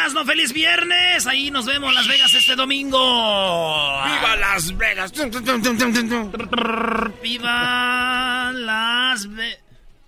[0.00, 0.24] Erasmo.
[0.24, 1.26] ¡Feliz viernes!
[1.26, 2.98] Ahí nos vemos en Las Vegas este domingo.
[4.04, 5.12] ¡Viva Las Vegas!
[7.22, 9.58] ¡Viva Las Vegas!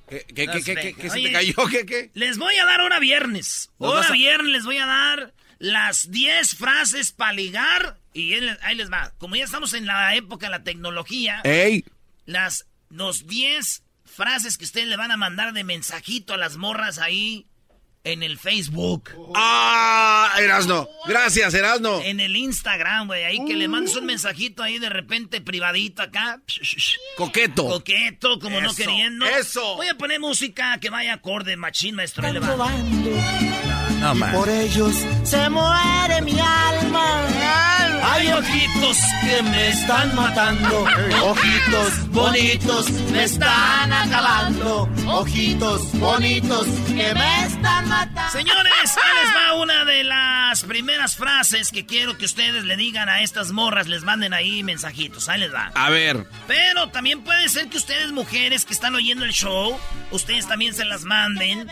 [0.08, 0.94] ¿Qué, qué, Las qué, qué, qué, Vegas.
[1.00, 1.54] qué se Oye, te cayó?
[1.70, 2.10] ¿Qué, qué?
[2.14, 3.70] Les voy a dar hora viernes.
[3.78, 7.98] Nos Hora vas a- viernes les voy a dar las 10 frases para ligar.
[8.12, 9.12] Y él- ahí les va.
[9.18, 11.84] Como ya estamos en la época de la tecnología, ¡Ey!
[12.26, 16.98] las los 10 frases que ustedes le van a mandar de mensajito a las morras
[16.98, 17.46] ahí
[18.04, 19.10] en el Facebook.
[19.34, 20.32] ¡Ah!
[20.40, 20.88] Erasno.
[21.06, 22.00] Gracias, Erasno.
[22.02, 23.24] En el Instagram, güey.
[23.24, 26.40] Ahí que le mandes un mensajito ahí de repente privadito acá.
[27.16, 27.68] Coqueto.
[27.68, 29.26] Coqueto, como no Eso, queriendo.
[29.26, 29.76] eso.
[29.76, 32.22] Voy a poner música que vaya acorde, machín, maestro.
[32.22, 32.70] Va.
[34.00, 34.32] No, man.
[34.34, 37.71] Por ellos se muere mi alma.
[38.04, 40.84] Hay ojitos que me están matando.
[41.24, 44.88] Ojitos bonitos me están acabando.
[45.06, 48.30] Ojitos bonitos que me están matando.
[48.32, 53.08] Señores, ahí les va una de las primeras frases que quiero que ustedes le digan
[53.08, 53.86] a estas morras.
[53.86, 55.28] Les manden ahí mensajitos.
[55.28, 55.70] Ahí les va.
[55.74, 56.26] A ver.
[56.48, 59.78] Pero también puede ser que ustedes, mujeres que están oyendo el show,
[60.10, 61.68] ustedes también se las manden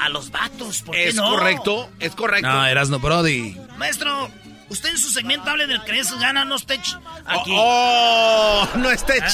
[0.00, 0.82] a los vatos.
[0.82, 1.30] ¿Por qué Es no?
[1.30, 2.48] correcto, es correcto.
[2.48, 3.56] No, Erasno Brody.
[3.78, 4.28] Maestro,
[4.72, 6.80] usted en su segmento hable del que es gana, no stech
[7.26, 7.52] aquí.
[7.54, 9.22] Oh, oh, no es tech.
[9.24, 9.32] Ah,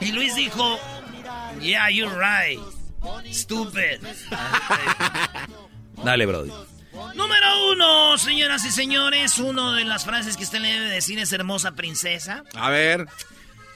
[0.00, 0.78] Y Luis dijo,
[1.60, 2.60] yeah, you're right.
[3.32, 4.00] Stupid.
[6.04, 6.50] Dale, Brody.
[7.14, 11.32] Número uno, señoras y señores, una de las frases que usted le debe decir es
[11.32, 12.44] hermosa princesa.
[12.54, 13.06] A ver.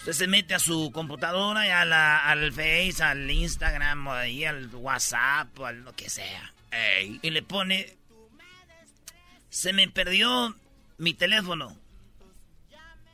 [0.01, 4.45] Usted se mete a su computadora y a la- al Face, al Instagram, o ahí
[4.45, 6.53] al WhatsApp, o a lo que sea.
[6.71, 7.19] Ey.
[7.23, 7.97] Y le pone,
[9.51, 10.55] se me perdió
[10.99, 11.77] mi teléfono.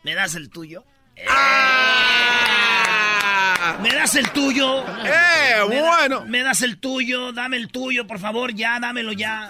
[0.02, 0.84] ¿Me das el tuyo?
[1.28, 2.73] ¡Ah!
[3.82, 4.80] ¿Me das el tuyo?
[4.80, 4.84] ¡Eh,
[5.68, 6.24] ¿Me da- bueno!
[6.26, 7.32] ¿Me das el tuyo?
[7.32, 9.48] Dame el tuyo, por favor, ya, dámelo ya.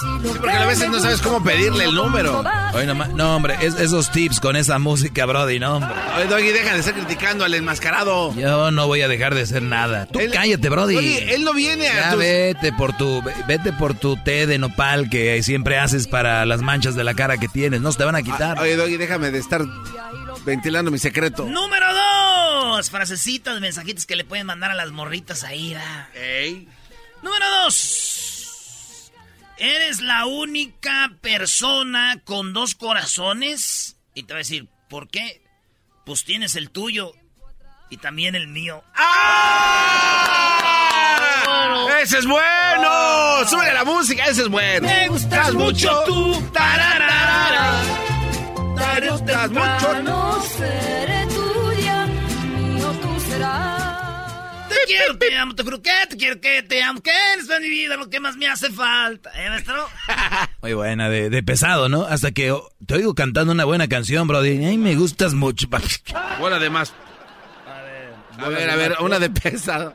[0.00, 2.44] Sí, porque a veces no sabes cómo pedirle el número.
[2.74, 5.90] Oye, no, no, hombre, es- esos tips con esa música, Brody, no, hombre.
[6.16, 8.34] Oye, Doggy, deja de estar criticando al enmascarado.
[8.34, 10.06] Yo no voy a dejar de ser nada.
[10.06, 10.94] Tú Él- cállate, Brody.
[10.94, 14.58] Doggy, él no viene a Ya tus- vete por tu vete por tu té de
[14.58, 17.80] nopal que siempre haces para las manchas de la cara que tienes.
[17.80, 18.56] No se te van a quitar.
[18.58, 19.62] Ah, Oye, Doggy, déjame de estar
[20.44, 21.44] ventilando mi secreto.
[21.44, 22.15] Número dos.
[22.84, 26.08] Frasecitas, mensajitos que le pueden mandar a las morritas ahí, ¿verdad?
[26.14, 26.68] Ey.
[27.22, 29.12] Número dos.
[29.58, 33.96] ¿Eres la única persona con dos corazones?
[34.14, 35.42] Y te va a decir, ¿por qué?
[36.04, 37.14] Pues tienes el tuyo
[37.88, 38.84] y también el mío.
[38.94, 40.26] ¡Ah!
[42.02, 43.46] ¡Ese es bueno!
[43.48, 44.26] ¡Sube la música!
[44.26, 44.86] ¡Ese es bueno!
[44.86, 46.50] Me gustas mucho tú.
[46.52, 47.82] tararara.
[49.00, 51.15] Me gustas mucho tú.
[54.86, 57.96] Quiero, te amo, te juro que te quiero, que te amo, que eres mi vida,
[57.96, 59.30] lo que más me hace falta.
[59.34, 59.88] ¿Eh, maestro?
[60.62, 62.02] Muy buena, de, de, pesado, ¿no?
[62.02, 62.54] Hasta que
[62.86, 64.64] te oigo cantando una buena canción, brody.
[64.64, 65.68] Ay, me gustas mucho.
[66.38, 66.94] Buena de más.
[67.66, 69.94] A ver, a ver, a ver, una de pesado.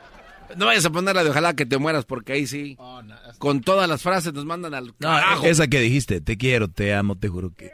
[0.55, 2.75] No vayas a ponerla de ojalá que te mueras, porque ahí sí.
[2.77, 4.93] Oh, no, con todas las frases nos mandan al.
[4.99, 7.71] No, esa que dijiste, te quiero, te amo, te juro que.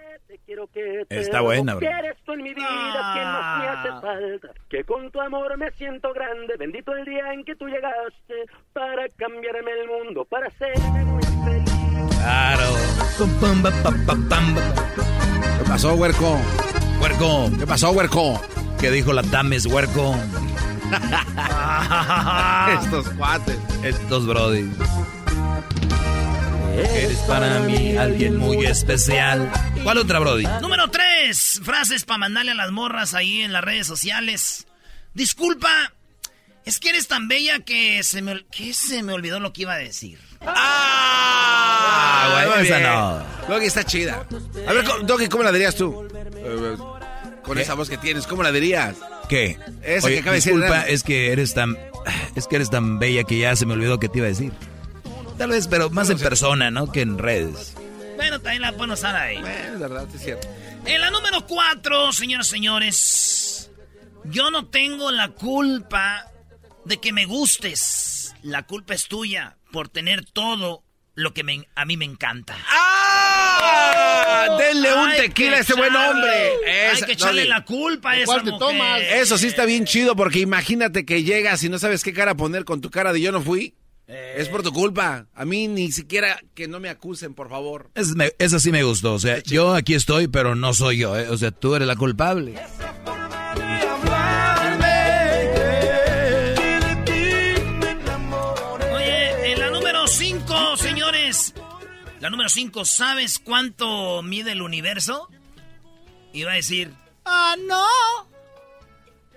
[1.09, 1.88] Está buena, bro.
[1.88, 4.50] eres tú en mi vida, que más me hace falta.
[4.69, 6.56] Que con tu amor me siento grande.
[6.57, 12.18] Bendito el día en que tú llegaste para cambiarme el mundo, para hacerme muy feliz.
[12.19, 12.74] Claro.
[15.57, 16.39] ¿Qué pasó, huerco?
[17.01, 17.50] Huerco.
[17.59, 18.42] ¿Qué pasó, huerco?
[18.80, 20.15] ¿Qué dijo la Tames, huerco?
[22.81, 23.57] Estos cuates.
[23.83, 24.69] Estos brody.
[26.77, 29.51] Eres para mí alguien muy especial.
[29.83, 30.45] ¿Cuál otra, Brody?
[30.62, 31.62] Número 3.
[31.63, 34.68] Frases para mandarle a las morras ahí en las redes sociales.
[35.13, 35.94] Disculpa,
[36.65, 39.74] es que eres tan bella que se me, que se me olvidó lo que iba
[39.74, 40.19] a decir.
[40.41, 42.45] ¡Ah!
[42.62, 43.47] esa no.
[43.47, 44.25] Doggy está chida.
[44.68, 46.07] A ver, Doggy, ¿cómo la dirías tú?
[47.44, 48.97] Con esa voz que tienes, ¿cómo la dirías?
[49.30, 49.57] ¿Qué?
[49.83, 50.53] Esa que acaba de decir.
[50.53, 51.77] Disculpa, es que eres tan.
[52.35, 54.51] Es que eres tan bella que ya se me olvidó que te iba a decir.
[55.37, 56.91] Tal vez, pero más en persona, ¿no?
[56.91, 57.75] Que en redes.
[58.15, 59.39] Bueno, también la pueden usar ahí.
[59.39, 60.47] Bueno, es verdad, es cierto.
[60.85, 63.71] En la número cuatro, señoras y señores,
[64.25, 66.31] yo no tengo la culpa
[66.85, 68.33] de que me gustes.
[68.41, 71.41] La culpa es tuya por tener todo lo que
[71.75, 72.55] a mí me encanta.
[72.67, 74.57] ¡Ah!
[74.57, 76.53] Denle un tequila a ese buen hombre.
[76.91, 79.01] hay que echarle la culpa a esa mujer.
[79.13, 82.65] Eso sí está bien chido porque imagínate que llegas y no sabes qué cara poner
[82.65, 83.75] con tu cara de yo no fui.
[84.07, 85.27] Es por tu culpa.
[85.33, 87.92] A mí ni siquiera que no me acusen, por favor.
[87.94, 89.13] Es, esa sí me gustó.
[89.13, 91.18] O sea, yo aquí estoy, pero no soy yo.
[91.18, 91.30] ¿eh?
[91.30, 92.56] O sea, tú eres la culpable.
[98.94, 101.54] Oye, en la número 5, señores.
[102.21, 105.30] La número 5, ¿sabes cuánto mide el universo?
[106.33, 106.94] Iba a decir,
[107.25, 107.83] ah, no.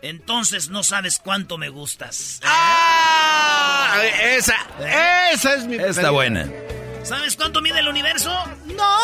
[0.03, 2.41] Entonces no sabes cuánto me gustas.
[2.45, 4.01] ¡Ah!
[4.23, 4.57] Esa,
[5.33, 6.49] esa es mi Está buena.
[7.03, 8.33] ¿Sabes cuánto mide el universo?
[8.67, 8.99] No.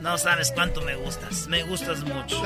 [0.00, 1.46] No sabes cuánto me gustas.
[1.46, 2.40] Me gustas mucho.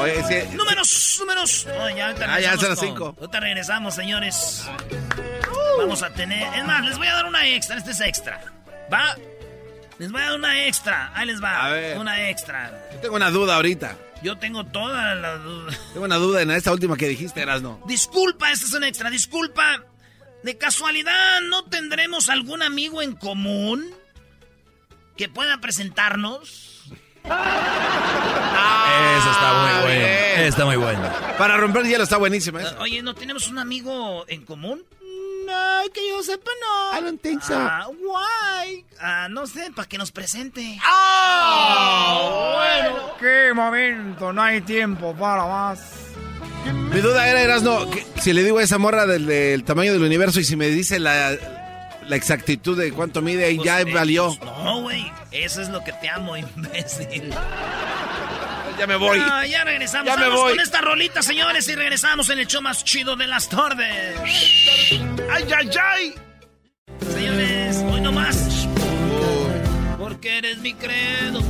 [0.00, 1.66] Oye, Números, números.
[1.78, 3.16] Oh, ya, ah, ya son las cinco.
[3.18, 4.64] Ahorita regresamos, señores.
[5.78, 6.54] Vamos a tener.
[6.54, 7.76] Es más, les voy a dar una extra.
[7.76, 8.40] Este es extra.
[8.92, 9.16] ¿Va?
[9.98, 11.10] Les voy a dar una extra.
[11.14, 11.66] Ahí les va.
[11.66, 11.98] A ver.
[11.98, 12.70] Una extra.
[12.92, 13.96] Yo tengo una duda ahorita.
[14.22, 15.72] Yo tengo toda la duda.
[15.92, 17.82] Tengo una duda en esta última que dijiste, Erasno.
[17.86, 19.10] Disculpa, esta es una extra.
[19.10, 19.84] Disculpa.
[20.42, 23.84] ¿De casualidad no tendremos algún amigo en común
[25.16, 26.82] que pueda presentarnos?
[27.24, 30.06] Ah, Eso está muy bueno.
[30.48, 31.12] Está muy bueno.
[31.38, 32.58] Para romper hielo está buenísimo.
[32.80, 34.84] Oye, ¿no tenemos un amigo en común?
[35.46, 36.98] No, que yo sepa, no.
[36.98, 37.54] I don't think so.
[37.56, 38.84] Ah, why?
[39.00, 40.78] Ah, no sé, para que nos presente.
[40.84, 42.52] ¡Ah!
[42.56, 43.16] bueno.
[43.18, 44.32] ¡Qué momento!
[44.32, 45.80] No hay tiempo para más.
[46.92, 47.88] Mi duda era, Erasno,
[48.20, 51.32] si le digo a esa morra del, tamaño del universo y si me dice la,
[52.06, 54.36] la exactitud de cuánto mide, y pues, ya valió.
[54.44, 55.10] no, güey.
[55.32, 57.32] Eso es lo que te amo, imbécil.
[58.78, 59.18] Ya me voy.
[59.20, 60.06] Ah, ya regresamos.
[60.06, 60.52] Ya me voy.
[60.52, 64.18] con esta rolita, señores, y regresamos en el show más chido de las tardes.
[65.30, 66.14] ¡Ay, ay, ay!
[67.12, 68.68] Señores, hoy no más.
[69.98, 71.40] Porque eres mi credo.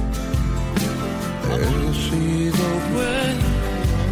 [1.51, 3.63] He sido bueno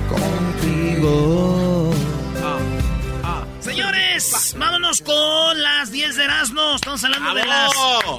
[0.09, 1.95] contigo.
[3.61, 6.75] Señores, vámonos con las 10 de Erasmo.
[6.77, 7.73] Estamos hablando de las,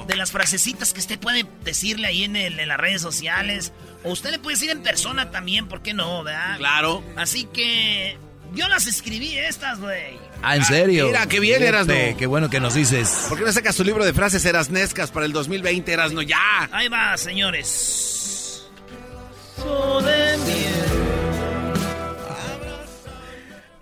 [0.06, 3.72] de las frasecitas que usted puede decirle ahí en, en las redes sociales.
[4.04, 6.58] O usted le puede decir en persona también, ¿por qué no, verdad?
[6.58, 7.02] Claro.
[7.16, 8.18] Así que
[8.54, 10.18] yo las escribí estas, güey.
[10.42, 11.06] Ah, ¿en serio?
[11.06, 11.94] mira, qué bien, Erasno.
[12.18, 13.26] Qué bueno que nos dices.
[13.28, 16.22] ¿Por qué no sacas tu libro de frases erasnescas para el 2020, Erasno?
[16.22, 16.68] ¡Ya!
[16.72, 18.66] Ahí va, señores.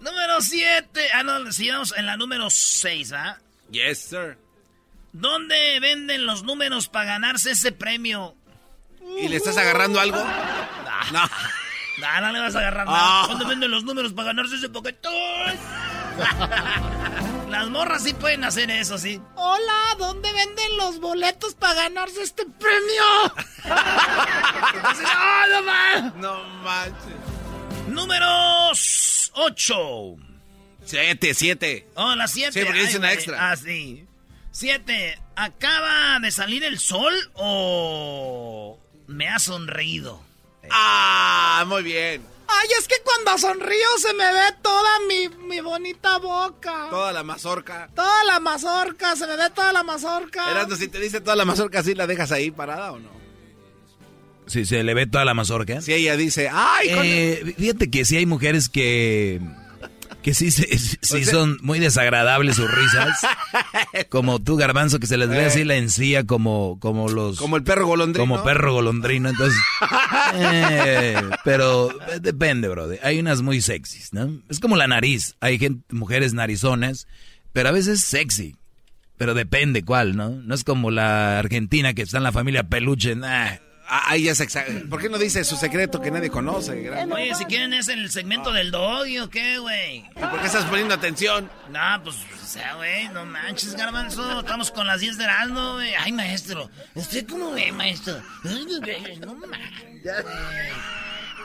[0.00, 1.00] Número 7.
[1.14, 3.38] Ah, no, sigamos en la número 6, ¿ah?
[3.70, 4.36] Yes, sir.
[5.12, 8.36] ¿Dónde venden los números para ganarse ese premio?
[9.20, 10.18] ¿Y le estás agarrando algo?
[11.12, 11.22] No.
[11.98, 13.26] No, no le vas a agarrar nada.
[13.26, 15.12] ¿Dónde venden los números para ganarse ese paquetón?
[17.50, 19.20] Las morras sí pueden hacer eso, sí.
[19.34, 23.34] Hola, ¿dónde venden los boletos para ganarse este premio?
[24.74, 25.08] Entonces,
[25.50, 27.14] no, no, no manches.
[27.88, 30.16] Números 8.
[30.84, 31.88] 7, 7.
[31.96, 32.52] Oh, las 7.
[32.52, 33.50] Sí, porque dice una extra.
[33.50, 34.06] Ah, sí.
[34.60, 35.18] 7.
[35.36, 40.20] ¿Acaba de salir el sol o me ha sonreído?
[40.70, 42.22] Ah, muy bien.
[42.46, 46.88] Ay, es que cuando sonrío se me ve toda mi, mi bonita boca.
[46.90, 47.88] Toda la mazorca.
[47.94, 50.50] Toda la mazorca, se me ve toda la mazorca.
[50.50, 53.08] Erasmo, si te dice toda la mazorca, ¿sí la dejas ahí parada o no?
[54.46, 55.80] Si se le ve toda la mazorca.
[55.80, 56.88] Si ella dice, ¡ay!
[56.94, 59.40] con- Eh, fíjate que sí hay mujeres que.
[60.22, 60.68] Que sí, sí
[61.00, 63.18] sea- son muy desagradables sus risas.
[64.10, 65.46] Como tú, Garbanzo, que se les ve Eh.
[65.46, 67.38] así la encía como, como los...
[67.38, 68.22] Como el perro golondrino.
[68.28, 69.58] Como perro golondrino, entonces...
[70.34, 71.88] eh, pero
[72.20, 72.88] depende, bro.
[73.02, 74.40] Hay unas muy sexys, ¿no?
[74.48, 75.36] Es como la nariz.
[75.40, 77.06] Hay gente, mujeres narizonas,
[77.52, 78.56] pero a veces sexy.
[79.16, 80.30] Pero depende cuál, ¿no?
[80.30, 83.14] No es como la argentina que está en la familia peluche.
[83.16, 83.56] nah.
[83.92, 84.80] Ah, Ahí ya se exagera.
[84.88, 86.80] ¿Por qué no dice su secreto que nadie conoce?
[86.80, 89.98] gran- Oye, si quieren es el segmento del doggy o qué, güey.
[89.98, 91.50] ¿Y ¿Por qué estás poniendo atención?
[91.70, 94.40] No, pues, o sea, güey, no manches, garbanzo.
[94.40, 95.92] Estamos con las 10 de Erasmo, güey.
[95.94, 96.70] Ay, maestro.
[96.94, 98.20] ¿Usted cómo ve, maestro?
[98.44, 100.24] No manches.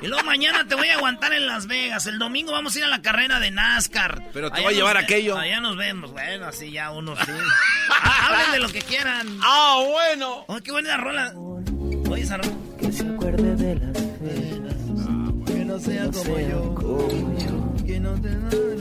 [0.01, 2.05] Y luego mañana te voy a aguantar en Las Vegas.
[2.05, 4.29] El domingo vamos a ir a la carrera de NASCAR.
[4.33, 5.37] Pero te Allá voy a llevar aquello.
[5.37, 6.11] Allá nos vemos.
[6.11, 7.31] Bueno, así ya uno sí.
[8.21, 9.39] Hablen de lo que quieran.
[9.41, 10.43] ¡Ah, bueno!
[10.47, 11.33] Oh, qué buena rola.
[12.09, 12.25] Oye.
[12.79, 15.45] Que se acuerde de las penas.
[15.45, 16.75] Que no sea como yo.
[16.75, 17.85] Como yo.
[17.85, 18.29] Que no te...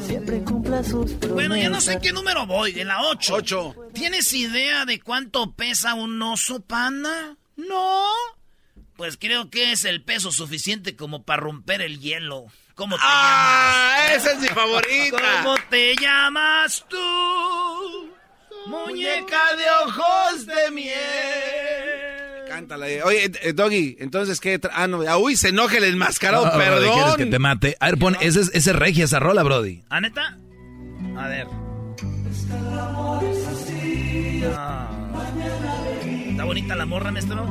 [0.06, 1.32] Siempre cumpla sus promesas.
[1.32, 3.34] Bueno, ya no sé qué número voy, en la 8.
[3.34, 3.74] Ocho.
[3.94, 7.36] ¿Tienes idea de cuánto pesa un oso panda?
[7.56, 8.04] No.
[8.96, 12.46] Pues creo que es el peso suficiente como para romper el hielo.
[12.74, 14.08] ¿Cómo te ¡Ah!
[14.14, 14.62] ¡Esa es mi llamas?
[14.62, 15.22] favorita!
[15.42, 18.10] ¿Cómo te llamas tú?
[18.66, 21.83] Muñeca de ojos de miel.
[22.54, 22.88] Cántala.
[22.88, 23.02] eh.
[23.02, 24.60] Oye, eh, Doggy, entonces, ¿qué?
[24.60, 25.02] tra- Ah, no.
[25.08, 27.16] ah, uy, se enoja el enmascarado, No, Brody, ¿Quieres perdón.
[27.16, 27.76] que te mate?
[27.80, 29.82] A ver, pon, ese es, ese es regia esa rola, Brody.
[29.90, 30.38] ¿Ah, neta?
[31.18, 31.46] A ver.
[34.56, 34.88] Ah.
[36.30, 37.44] ¿Está bonita la morra, maestro?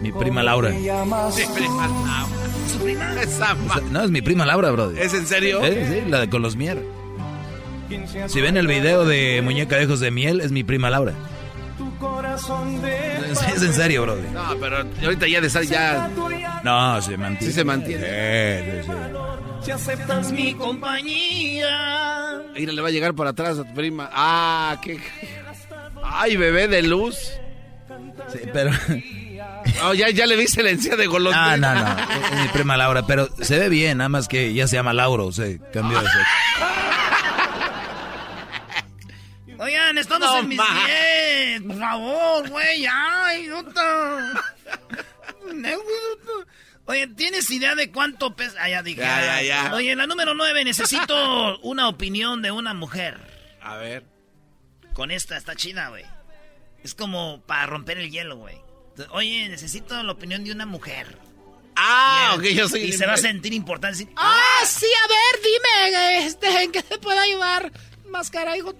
[0.00, 0.70] Mi prima Laura.
[0.70, 2.28] Sí, prima, no.
[2.72, 3.20] ¿Su prima?
[3.22, 3.54] Esa
[3.90, 4.98] No, es mi prima Laura, Brody.
[4.98, 5.60] ¿Es en serio?
[5.64, 6.82] Sí, sí, la de con los mier.
[8.28, 11.12] Si ven el video de Muñeca de Ojos de Miel, es mi prima Laura.
[13.54, 14.22] Es en serio, Brody.
[14.32, 16.08] No, pero ahorita ya de estar ya...
[16.62, 17.46] No, se mantiene.
[17.46, 18.82] Sí se mantiene.
[18.82, 19.64] Sí, sí, sí.
[19.64, 22.40] Si aceptas mi compañía.
[22.54, 24.10] Mira, le va a llegar por atrás a tu prima.
[24.12, 24.98] Ah, qué...
[26.04, 27.16] Ay, bebé de luz.
[28.32, 28.70] Sí, pero...
[29.84, 31.56] Oh, ya, ya le viste la encía de No, golondrina.
[31.56, 31.96] no, no.
[32.34, 35.22] Es mi prima Laura, pero se ve bien, nada más que ya se llama Laura,
[35.24, 36.18] o sea, cambió de sexo.
[39.62, 40.60] Oigan, estamos No en mis.
[41.58, 41.62] 10.
[41.62, 42.84] Por favor, güey.
[42.90, 44.32] Ay, idiota.
[46.86, 48.56] Oye, ¿tienes idea de cuánto pesa?
[48.60, 49.00] Ah, ya dije.
[49.00, 49.74] Ya, ya, ya.
[49.74, 53.18] Oye, la número 9, necesito una opinión de una mujer.
[53.60, 54.04] A ver.
[54.94, 56.04] Con esta, está chida, güey.
[56.82, 58.56] Es como para romper el hielo, güey.
[59.10, 61.18] Oye, necesito la opinión de una mujer.
[61.76, 62.80] Ah, ok, yo soy...
[62.82, 63.98] Y se va a sentir importante.
[63.98, 67.72] decir, Ah, sí, a ver, dime, este, ¿en qué te puedo ayudar?
[68.08, 68.74] Máscara, hijo.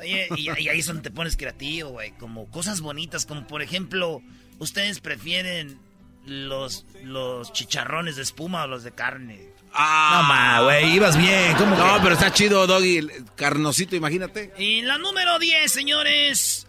[0.00, 2.12] Oye, y, y ahí es donde te pones creativo, güey.
[2.12, 4.22] Como cosas bonitas, como por ejemplo,
[4.58, 5.78] ¿ustedes prefieren
[6.26, 9.48] los, los chicharrones de espuma o los de carne?
[9.74, 11.54] Ah, No, ma, güey, ibas bien.
[11.56, 12.00] ¿Cómo No, que?
[12.02, 13.06] pero está chido, Doggy.
[13.36, 14.52] Carnosito, imagínate.
[14.58, 16.64] Y la número 10, señores.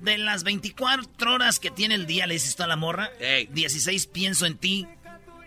[0.00, 3.10] De las 24 horas que tiene el día, le dices a la morra.
[3.20, 3.46] Ey.
[3.52, 4.86] 16 pienso en ti.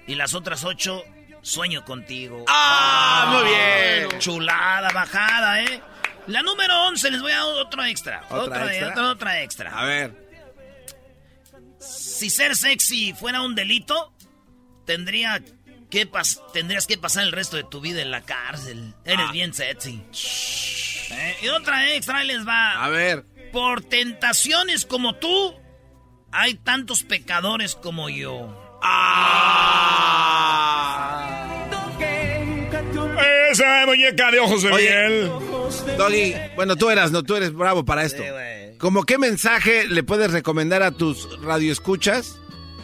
[0.07, 1.03] Y las otras 8
[1.41, 2.45] sueño contigo.
[2.47, 4.19] Ah, muy bien.
[4.19, 5.81] Chulada, bajada, ¿eh?
[6.27, 8.23] La número 11, les voy a dar otro extra.
[8.29, 8.89] ¿Otra otra, extra?
[8.91, 9.79] otra, otra extra.
[9.79, 10.25] A ver.
[11.79, 14.13] Si ser sexy fuera un delito,
[14.85, 15.41] tendría
[15.89, 18.93] que pas- tendrías que pasar el resto de tu vida en la cárcel.
[19.05, 19.31] Eres Ah.
[19.31, 20.03] bien sexy.
[21.11, 22.83] Eh, Y otra extra, ahí les va.
[22.83, 23.25] A ver.
[23.51, 25.53] Por tentaciones como tú,
[26.31, 28.61] hay tantos pecadores como yo.
[33.51, 34.89] Esa muñeca de ojos de Oye.
[34.89, 35.31] miel.
[35.97, 38.21] Doggy, bueno, tú eras, no, tú eres bravo para esto.
[38.21, 38.77] Sí.
[38.77, 42.37] ¿Cómo qué mensaje le puedes recomendar a tus radioescuchas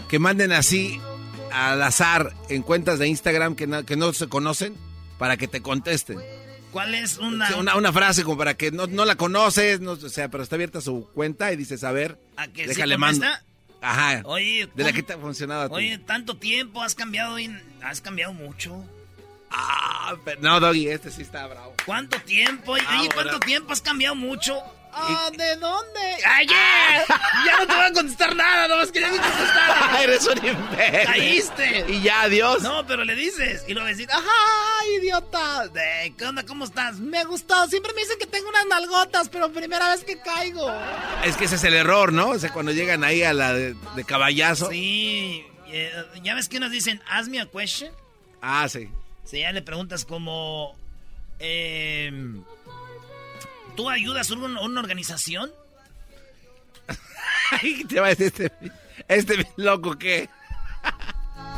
[0.07, 0.99] que manden así
[1.51, 4.75] al azar en cuentas de Instagram que no, que no se conocen
[5.17, 6.19] para que te contesten?
[6.71, 9.97] ¿Cuál es una, Una, una frase como para que no, no la conoces, no, o
[10.09, 13.25] sea, pero está abierta su cuenta y dices, a ver, a que sí déjale mando.
[13.25, 13.45] contesta?
[13.81, 14.21] Ajá.
[14.25, 15.73] Oye, de la ¿cómo- que te ha funcionado a ti.
[15.75, 17.35] Oye, tanto tiempo, has cambiado,
[17.83, 18.85] has cambiado mucho.
[19.51, 21.73] Ah, pero- no, Doggy, este sí está bravo.
[21.85, 22.73] ¿Cuánto tiempo?
[22.73, 23.39] Oye, Ah, ¿cuánto bueno.
[23.39, 24.57] tiempo has cambiado mucho?
[24.93, 25.99] Ah, ¿de dónde?
[26.25, 27.05] ¡Ayer!
[27.45, 30.01] ya no te voy a contestar nada, nomás quería que contestara.
[30.03, 31.05] Eres un imbécil.
[31.05, 31.85] Caíste.
[31.87, 32.61] Y ya, adiós.
[32.61, 33.63] No, pero le dices.
[33.69, 35.69] Y lo decir, Ajá, idiota.
[35.75, 36.45] "Eh, ¿qué onda?
[36.45, 36.99] ¿Cómo estás?
[36.99, 37.67] Me gustó.
[37.67, 40.69] Siempre me dicen que tengo unas nalgotas, pero primera vez que caigo.
[41.23, 42.29] Es que ese es el error, ¿no?
[42.31, 44.69] O sea, cuando llegan ahí a la de, de caballazo.
[44.71, 45.45] Sí.
[45.67, 45.91] eh,
[46.21, 47.93] ya ves que unos dicen, ask me a question.
[48.41, 48.89] Ah, sí.
[49.25, 50.75] Si ya le preguntas como...
[51.39, 52.11] Eh,
[53.75, 55.51] ¿Tú ayudas a una, una organización?
[57.51, 58.51] Ay, te va a decir este,
[59.07, 60.29] este loco que...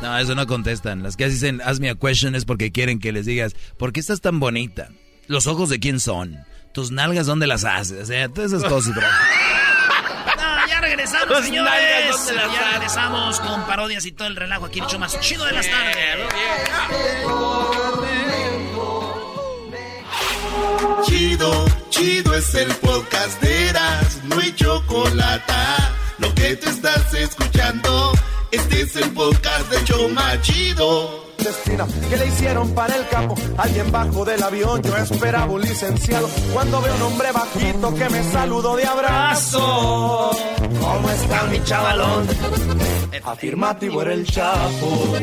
[0.02, 1.02] No, eso no contestan.
[1.02, 4.00] Las que dicen, ask me a question es porque quieren que les digas, ¿por qué
[4.00, 4.90] estás tan bonita?
[5.28, 6.44] ¿Los ojos de quién son?
[6.72, 8.02] ¿Tus nalgas dónde las haces?
[8.02, 9.06] O sea, todas esas cosas, bro.
[10.96, 12.32] Regresamos, señores.
[12.52, 15.68] Ya regresamos con parodias y todo el relajo aquí, el hecho más chido de las
[15.68, 15.96] tardes.
[21.04, 25.52] Chido, chido es el podcast de Eras, no hay chocolate.
[26.18, 28.12] Lo que te estás escuchando,
[28.52, 31.23] este es el podcast de Choma Chido.
[31.36, 33.34] Que le hicieron para el capo?
[33.58, 36.28] Alguien bajo del avión, yo esperaba un licenciado.
[36.52, 40.30] Cuando veo un hombre bajito que me saludó de abrazo.
[40.80, 42.26] ¿Cómo está mi chavalón?
[43.24, 45.16] Afirmativo era el chapo.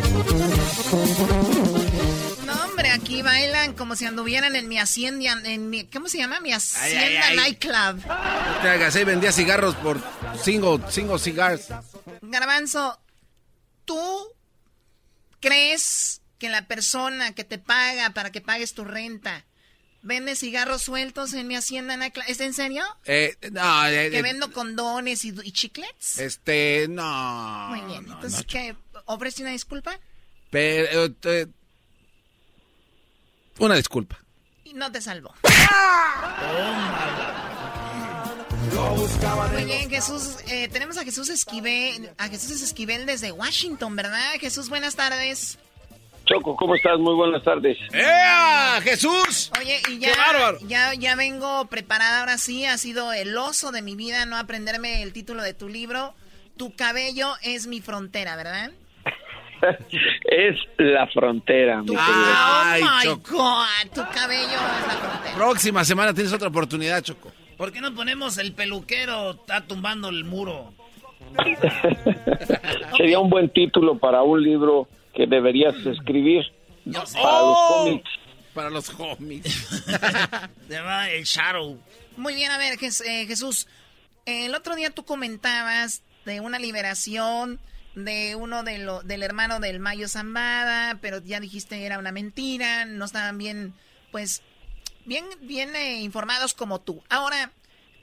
[2.45, 6.39] No, hombre, aquí bailan como si anduvieran en mi hacienda, en mi, ¿cómo se llama?
[6.39, 7.35] Mi hacienda ay.
[7.37, 8.05] nightclub.
[8.07, 10.01] No te hagas, ahí vendía cigarros por
[10.43, 11.67] cinco, cinco cigars.
[12.21, 12.99] Garbanzo,
[13.85, 13.97] ¿tú
[15.41, 19.45] crees que la persona que te paga para que pagues tu renta
[20.01, 21.98] vende cigarros sueltos en mi hacienda?
[22.27, 22.83] ¿Es en serio?
[23.05, 26.19] Eh, no, eh, ¿Que eh, vendo condones y, y chiclets?
[26.19, 27.67] Este, no.
[27.69, 28.75] Muy bien, no, entonces, no, ¿qué?
[29.05, 30.00] ¿Ofrece una disculpa?
[30.50, 31.48] Pero, eh,
[33.60, 34.19] una disculpa.
[34.63, 35.33] Y no te salvó.
[39.51, 40.37] Muy bien, Jesús.
[40.47, 44.33] eh, tenemos a Jesús Esquivel, a Jesús Esquivel desde Washington, ¿verdad?
[44.39, 45.57] Jesús, buenas tardes.
[46.25, 46.99] Choco, ¿cómo estás?
[46.99, 47.77] Muy buenas tardes.
[47.91, 48.79] ¡Ea!
[48.83, 49.51] ¡Jesús!
[49.59, 50.59] Oye, y ya, ¡Qué bárbaro!
[50.67, 52.63] ya, ya vengo preparada ahora sí.
[52.65, 56.13] Ha sido el oso de mi vida no aprenderme el título de tu libro.
[56.57, 58.71] Tu cabello es mi frontera, ¿verdad?
[60.23, 61.95] es la frontera, mi Tu.
[61.97, 63.37] Ay, oh my Choco.
[63.37, 65.35] God, tu cabello es la frontera.
[65.35, 67.31] Próxima semana tienes otra oportunidad, Choco.
[67.61, 70.74] ¿Por qué no ponemos el peluquero está tumbando el muro?
[72.97, 76.41] Sería un buen título para un libro que deberías escribir
[77.05, 77.19] sé.
[77.21, 77.83] para los Oh.
[77.85, 78.09] cómics.
[78.55, 79.43] Para los homies.
[80.67, 81.79] Se llama el Shadow.
[82.17, 83.67] Muy bien, a ver, eh, Jesús.
[84.25, 87.59] El otro día tú comentabas de una liberación
[87.93, 92.85] de uno de lo, del hermano del Mayo Zambada, pero ya dijiste era una mentira,
[92.85, 93.75] no estaban bien,
[94.11, 94.41] pues,
[95.05, 97.01] bien, bien eh, informados como tú.
[97.09, 97.51] Ahora,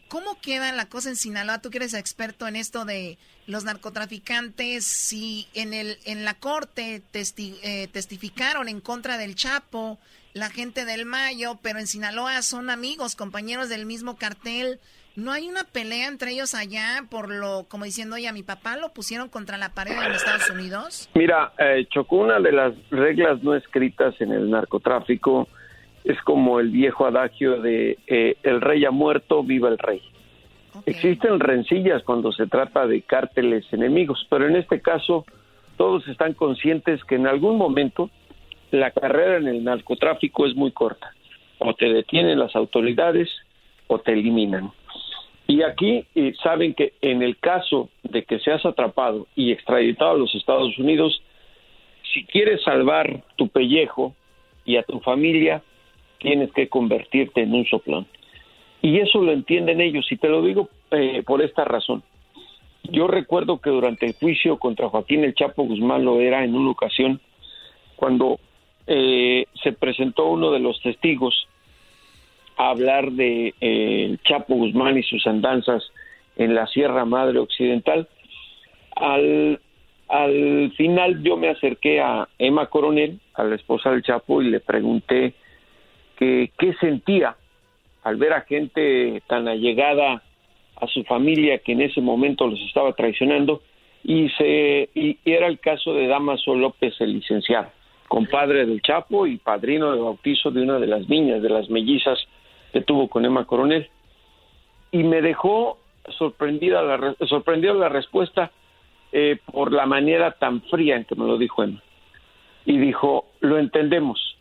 [0.08, 1.60] ¿cómo queda la cosa en Sinaloa?
[1.60, 7.02] Tú que eres experto en esto de los narcotraficantes, si en el en la corte
[7.12, 9.98] testi- eh, testificaron en contra del Chapo,
[10.34, 14.80] la gente del Mayo, pero en Sinaloa son amigos, compañeros del mismo cartel.
[15.16, 18.76] ¿No hay una pelea entre ellos allá por lo, como diciendo, oye, a mi papá
[18.76, 21.08] lo pusieron contra la pared en Estados Unidos?
[21.14, 25.48] Mira, eh, Choco, una de las reglas no escritas en el narcotráfico
[26.04, 30.02] es como el viejo adagio de eh, el rey ha muerto, viva el rey.
[30.86, 35.24] Existen rencillas cuando se trata de cárteles enemigos, pero en este caso
[35.76, 38.10] todos están conscientes que en algún momento
[38.70, 41.12] la carrera en el narcotráfico es muy corta.
[41.58, 43.28] O te detienen las autoridades
[43.86, 44.70] o te eliminan.
[45.46, 50.18] Y aquí eh, saben que en el caso de que seas atrapado y extraditado a
[50.18, 51.22] los Estados Unidos,
[52.12, 54.14] si quieres salvar tu pellejo
[54.64, 55.62] y a tu familia,
[56.18, 58.06] tienes que convertirte en un soplón.
[58.80, 62.02] Y eso lo entienden ellos, y te lo digo eh, por esta razón.
[62.84, 66.70] Yo recuerdo que durante el juicio contra Joaquín El Chapo Guzmán lo era en una
[66.70, 67.20] ocasión,
[67.96, 68.38] cuando
[68.86, 71.48] eh, se presentó uno de los testigos
[72.56, 75.82] a hablar de eh, el Chapo Guzmán y sus andanzas
[76.36, 78.08] en la Sierra Madre Occidental.
[78.96, 79.60] Al,
[80.08, 84.60] al final yo me acerqué a Emma Coronel, a la esposa del Chapo, y le
[84.60, 85.34] pregunté
[86.18, 87.36] que qué sentía
[88.02, 90.22] al ver a gente tan allegada
[90.76, 93.62] a su familia que en ese momento los estaba traicionando
[94.04, 97.70] y se y era el caso de Damaso López el licenciado
[98.08, 102.18] compadre del Chapo y padrino de bautizo de una de las niñas de las mellizas
[102.72, 103.88] que tuvo con Emma Coronel.
[104.90, 105.78] Y me dejó
[106.18, 107.14] sorprendida la
[107.74, 108.50] la respuesta
[109.12, 111.82] eh, por la manera tan fría en que me lo dijo Emma.
[112.64, 114.37] Y dijo lo entendemos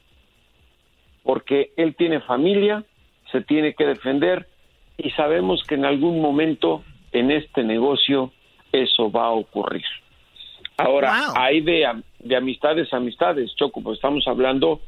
[1.27, 2.85] porque él tiene familia
[3.33, 4.47] se tiene que defender
[4.97, 8.31] y sabemos que en algún momento en este negocio
[8.71, 9.83] eso va a ocurrir.
[10.77, 14.79] Ahora, hay de, am- de amistades a amistades, Choco, pues estamos hablando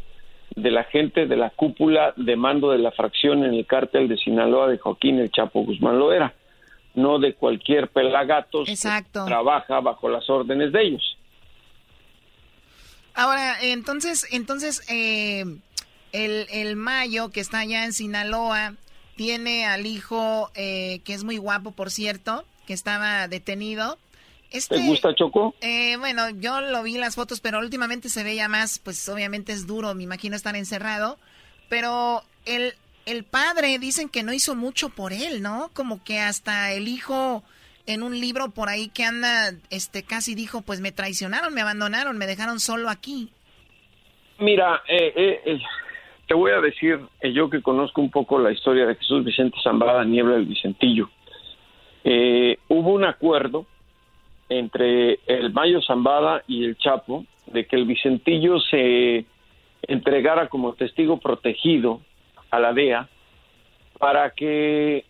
[0.55, 4.15] de la gente de la cúpula de mando de la fracción en el cártel de
[4.17, 6.33] Sinaloa de Joaquín El Chapo Guzmán Loera,
[6.95, 9.25] no de cualquier pelagatos Exacto.
[9.25, 11.17] que trabaja bajo las órdenes de ellos.
[13.15, 15.43] Ahora, entonces, entonces, eh,
[16.11, 18.75] el, el Mayo, que está allá en Sinaloa,
[19.15, 23.97] tiene al hijo, eh, que es muy guapo, por cierto, que estaba detenido.
[24.51, 25.53] Este, ¿Te gusta Choco?
[25.61, 29.51] Eh, bueno, yo lo vi en las fotos, pero últimamente se veía más, pues obviamente
[29.51, 31.19] es duro, me imagino estar encerrado.
[31.69, 32.73] Pero el,
[33.05, 35.69] el padre dicen que no hizo mucho por él, ¿no?
[35.73, 37.43] Como que hasta el hijo
[37.85, 42.17] en un libro por ahí que anda, este, casi dijo, pues me traicionaron, me abandonaron,
[42.17, 43.31] me dejaron solo aquí.
[44.37, 45.59] Mira, eh, eh, eh,
[46.29, 49.57] te voy a decir, eh, yo que conozco un poco la historia de Jesús Vicente
[49.63, 51.09] Zambada Niebla del Vicentillo,
[52.03, 53.65] eh, hubo un acuerdo
[54.47, 59.25] entre el Mayo Zambada y el Chapo de que el Vicentillo se
[59.81, 61.99] entregara como testigo protegido
[62.51, 63.09] a la DEA
[63.97, 65.05] para que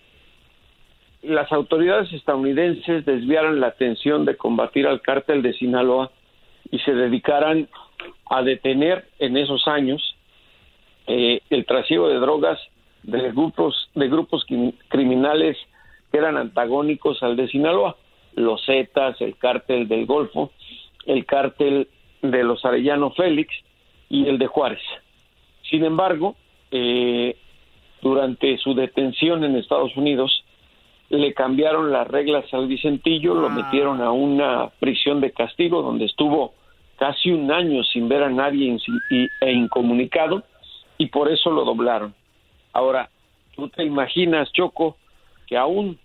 [1.22, 6.12] las autoridades estadounidenses desviaran la atención de combatir al cártel de Sinaloa
[6.72, 7.68] y se dedicaran
[8.30, 10.16] a detener en esos años
[11.10, 12.60] eh, el trasiego de drogas
[13.04, 15.58] de grupos de grupos crim- criminales
[16.12, 17.96] que eran antagónicos al de Sinaloa,
[18.36, 20.52] los Zetas, el cártel del Golfo,
[21.06, 21.88] el cártel
[22.22, 23.54] de los Arellano Félix
[24.10, 24.82] y el de Juárez.
[25.70, 26.36] Sin embargo,
[26.72, 27.36] eh,
[28.02, 30.44] durante su detención en Estados Unidos,
[31.10, 36.54] le cambiaron las reglas al Vicentillo, lo metieron a una prisión de castigo donde estuvo
[36.98, 38.78] casi un año sin ver a nadie
[39.42, 40.44] e incomunicado
[41.00, 42.14] y por eso lo doblaron.
[42.74, 43.10] Ahora,
[43.56, 44.98] tú te imaginas, Choco,
[45.48, 45.98] que aún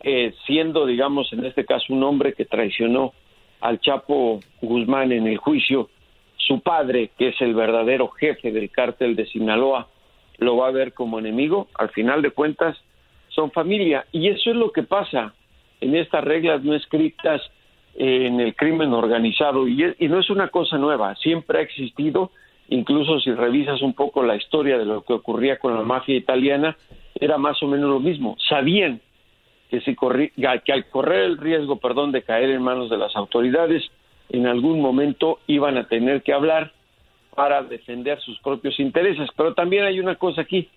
[0.00, 3.12] eh, siendo, digamos, en este caso un hombre que traicionó
[3.60, 5.90] al Chapo Guzmán en el juicio,
[6.36, 9.88] su padre, que es el verdadero jefe del cártel de Sinaloa,
[10.38, 11.68] lo va a ver como enemigo.
[11.74, 12.78] Al final de cuentas,
[13.28, 14.06] son familia.
[14.12, 15.34] Y eso es lo que pasa
[15.80, 17.42] en estas reglas no escritas
[17.96, 19.66] eh, en el crimen organizado.
[19.66, 22.30] Y, es- y no es una cosa nueva, siempre ha existido.
[22.68, 26.76] Incluso si revisas un poco la historia de lo que ocurría con la mafia italiana,
[27.14, 28.36] era más o menos lo mismo.
[28.48, 29.00] Sabían
[29.70, 30.32] que, si corri-
[30.64, 33.82] que al correr el riesgo, perdón, de caer en manos de las autoridades,
[34.28, 36.72] en algún momento iban a tener que hablar
[37.34, 39.28] para defender sus propios intereses.
[39.36, 40.68] Pero también hay una cosa aquí,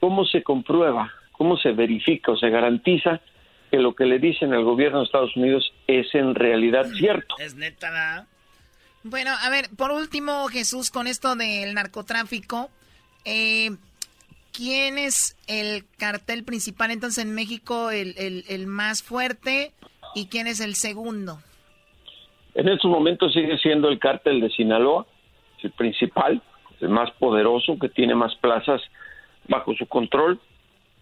[0.00, 3.20] ¿cómo se comprueba, cómo se verifica o se garantiza
[3.70, 7.34] que lo que le dicen al gobierno de Estados Unidos es en realidad cierto?
[7.38, 8.26] Es neta.
[9.04, 12.70] Bueno, a ver, por último, Jesús, con esto del narcotráfico,
[13.26, 13.70] eh,
[14.50, 18.14] ¿quién es el cartel principal entonces en México, el,
[18.48, 19.72] el- más fuerte,
[20.14, 21.38] y quién es el segundo?
[22.54, 25.06] En estos momentos sigue siendo el cártel de Sinaloa,
[25.62, 26.42] el principal,
[26.80, 28.80] el más poderoso, que tiene más plazas
[29.48, 30.40] bajo su control.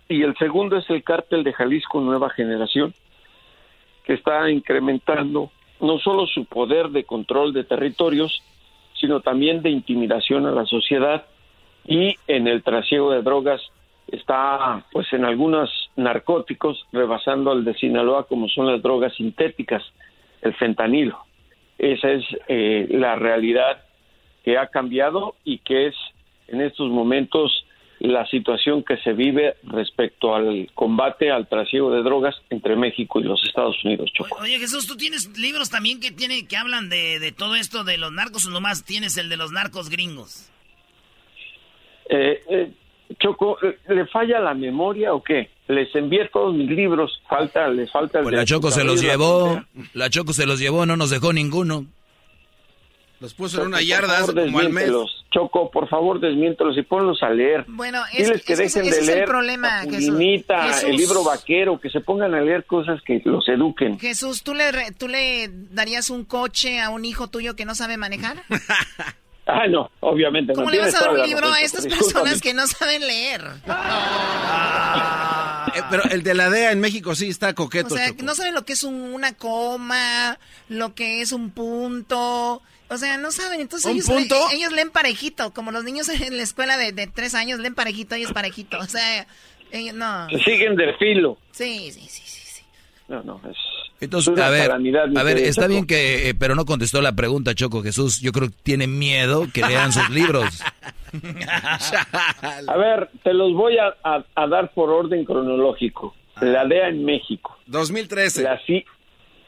[0.09, 2.95] Y el segundo es el cártel de Jalisco Nueva Generación,
[4.05, 8.43] que está incrementando no solo su poder de control de territorios,
[8.95, 11.27] sino también de intimidación a la sociedad
[11.87, 13.61] y en el trasiego de drogas
[14.07, 19.83] está pues en algunos narcóticos rebasando al de Sinaloa como son las drogas sintéticas,
[20.43, 21.19] el fentanilo.
[21.79, 23.83] Esa es eh, la realidad
[24.45, 25.97] que ha cambiado y que es
[26.47, 27.67] en estos momentos
[28.03, 33.25] la situación que se vive respecto al combate al trasiego de drogas entre México y
[33.25, 34.11] los Estados Unidos.
[34.13, 34.39] Choco.
[34.41, 37.99] Oye, Jesús, ¿tú tienes libros también que tiene que hablan de, de todo esto de
[37.99, 40.51] los narcos o nomás tienes el de los narcos gringos?
[42.11, 42.73] Eh, eh,
[43.21, 45.51] Choco, eh, ¿le falla la memoria o qué?
[45.69, 49.01] Les envié todos mis libros, falta, les falta el Pues de la Choco se los
[49.01, 49.63] llevó,
[49.95, 51.87] la Choco se los llevó, no nos dejó ninguno.
[53.23, 54.91] Los puso Choco, en una yarda favor, como al mes.
[55.31, 57.65] Choco, por favor, desmiéntelos y ponlos a leer.
[57.69, 60.19] Bueno, es, Diles que es dejen ese de es el leer problema, Jesús.
[60.19, 60.83] Jesús.
[60.85, 63.99] el libro vaquero, que se pongan a leer cosas que los eduquen.
[63.99, 67.75] Jesús, ¿tú le, re- ¿tú le darías un coche a un hijo tuyo que no
[67.75, 68.43] sabe manejar?
[69.45, 70.53] Ah, no, obviamente.
[70.53, 72.13] ¿Cómo no, le vas a dar un libro a estas discúlpame.
[72.13, 73.43] personas que no saben leer?
[75.75, 77.95] Eh, pero el de la DEA en México sí está coqueto.
[77.95, 78.23] O sea, Choco.
[78.23, 82.63] no saben lo que es un- una coma, lo que es un punto.
[82.93, 83.61] O sea, no saben.
[83.61, 84.37] Entonces ¿Un ellos, punto?
[84.51, 87.75] le- ellos leen parejito, como los niños en la escuela de, de tres años leen
[87.75, 88.79] parejito, ellos parejito.
[88.79, 89.27] O sea,
[89.71, 90.29] ellos no.
[90.31, 91.39] Se siguen de filo.
[91.53, 92.41] Sí, sí, sí, sí.
[92.45, 92.63] sí.
[93.09, 93.57] No, no, es...
[94.01, 97.85] Entonces, a ver, a ver, está bien que, eh, pero no contestó la pregunta, Choco
[97.85, 98.21] Jesús.
[98.21, 100.61] Yo creo que tiene miedo que lean sus libros.
[102.67, 106.15] A ver, te los voy a, a- a dar por orden cronológico.
[106.41, 107.57] La DEA en México.
[107.67, 108.59] 2013, La,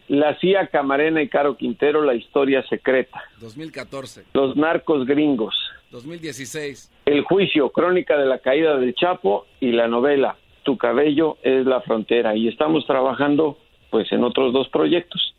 [0.09, 3.23] la CIA Camarena y Caro Quintero, la historia secreta.
[3.40, 5.55] 2014, Los narcos gringos.
[5.90, 6.90] 2016.
[7.07, 11.81] El juicio, crónica de la caída del Chapo y la novela Tu cabello es la
[11.83, 12.35] frontera.
[12.35, 13.59] Y estamos trabajando
[13.90, 15.35] pues en otros dos proyectos.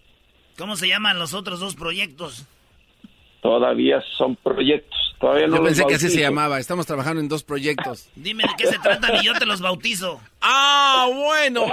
[0.57, 2.45] ¿Cómo se llaman los otros dos proyectos?
[3.41, 5.15] Todavía son proyectos.
[5.19, 6.59] Todavía no Yo los pensé que así se llamaba.
[6.59, 8.09] Estamos trabajando en dos proyectos.
[8.15, 10.21] Dime de qué se tratan y yo te los bautizo.
[10.41, 11.65] ¡Ah, bueno!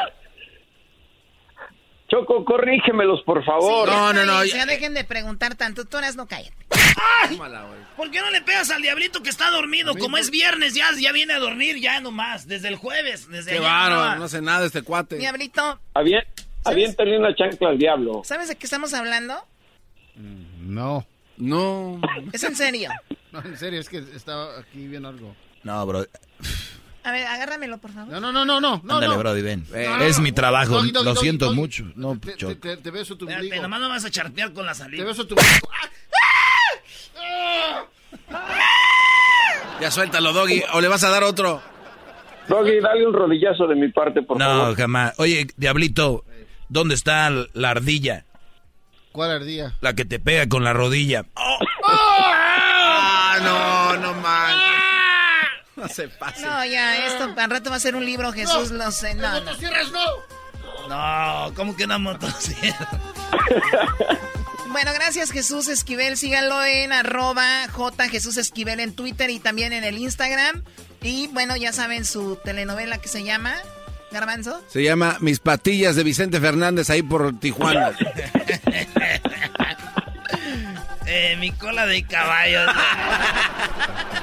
[2.12, 3.88] Choco, corrígemelos, por favor.
[3.88, 4.44] No, no, no.
[4.44, 5.86] Ya, ya dejen de preguntar tanto.
[5.86, 6.54] Tú eras no cállate.
[7.96, 9.94] ¿Por qué no le pegas al diablito que está dormido?
[9.94, 13.30] Como es viernes, ya, ya viene a dormir ya nomás, desde el jueves.
[13.30, 14.16] Desde Qué bárbaro, no.
[14.16, 15.16] no hace nada este cuate.
[15.16, 15.80] Diablito,
[16.64, 18.20] Aviéntale una chancla al diablo.
[18.24, 19.34] ¿sabes de qué estamos hablando?
[20.60, 21.06] No.
[21.38, 21.98] No.
[22.32, 22.90] ¿Es en serio?
[23.32, 25.34] No, en serio, es que estaba aquí viendo algo.
[25.62, 26.04] No, bro.
[27.04, 28.12] A ver, agárramelo, por favor.
[28.12, 28.80] No, no, no, no, no.
[28.84, 29.18] no, Ándale, no.
[29.18, 29.66] Brody, ven.
[29.70, 30.22] No, no, es no.
[30.22, 30.74] mi trabajo.
[30.74, 31.56] Doggy, doggy, Lo doggy, siento doggy.
[31.56, 31.84] mucho.
[31.96, 33.60] No, Te, te, te- te beso tu ombligo.
[33.62, 35.04] nomás no vas a charpear con la Te saliva.
[35.06, 35.68] beso tu ombligo.
[39.80, 40.62] Ya suéltalo, Doggy.
[40.74, 41.60] ¿O le vas a dar otro?
[42.48, 44.76] Doggy, dale un rodillazo de mi parte, por No, favor.
[44.76, 45.14] jamás.
[45.18, 46.24] Oye, Diablito,
[46.68, 48.24] ¿dónde está la ardilla?
[49.12, 49.74] ¿Cuál ardilla?
[49.80, 51.24] La que te pega con la rodilla.
[51.36, 51.58] ¡Ah,
[53.40, 53.81] no, no man!
[55.82, 56.42] No se pase.
[56.42, 59.14] No, ya, esto al rato va a ser un libro, Jesús, lo sé.
[59.14, 59.52] No, no.
[59.56, 60.88] ¡Cierras, no!
[60.88, 62.88] No, ¿cómo que una motosierra?
[64.68, 66.16] Bueno, gracias Jesús Esquivel.
[66.16, 70.64] Síganlo en arroba J Jesús Esquivel en Twitter y también en el Instagram.
[71.02, 73.54] Y bueno, ya saben su telenovela que se llama
[74.12, 74.62] Garbanzo.
[74.68, 77.92] Se llama Mis patillas de Vicente Fernández ahí por Tijuana.
[81.14, 82.60] Eh, mi cola de caballo.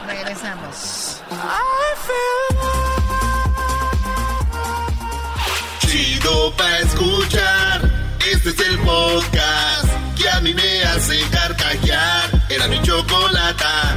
[0.08, 1.19] Regresamos.
[5.80, 7.82] Chido pa' escuchar.
[8.32, 12.30] Este es el podcast que a mí me hace carcajear.
[12.50, 13.96] Era mi chocolata.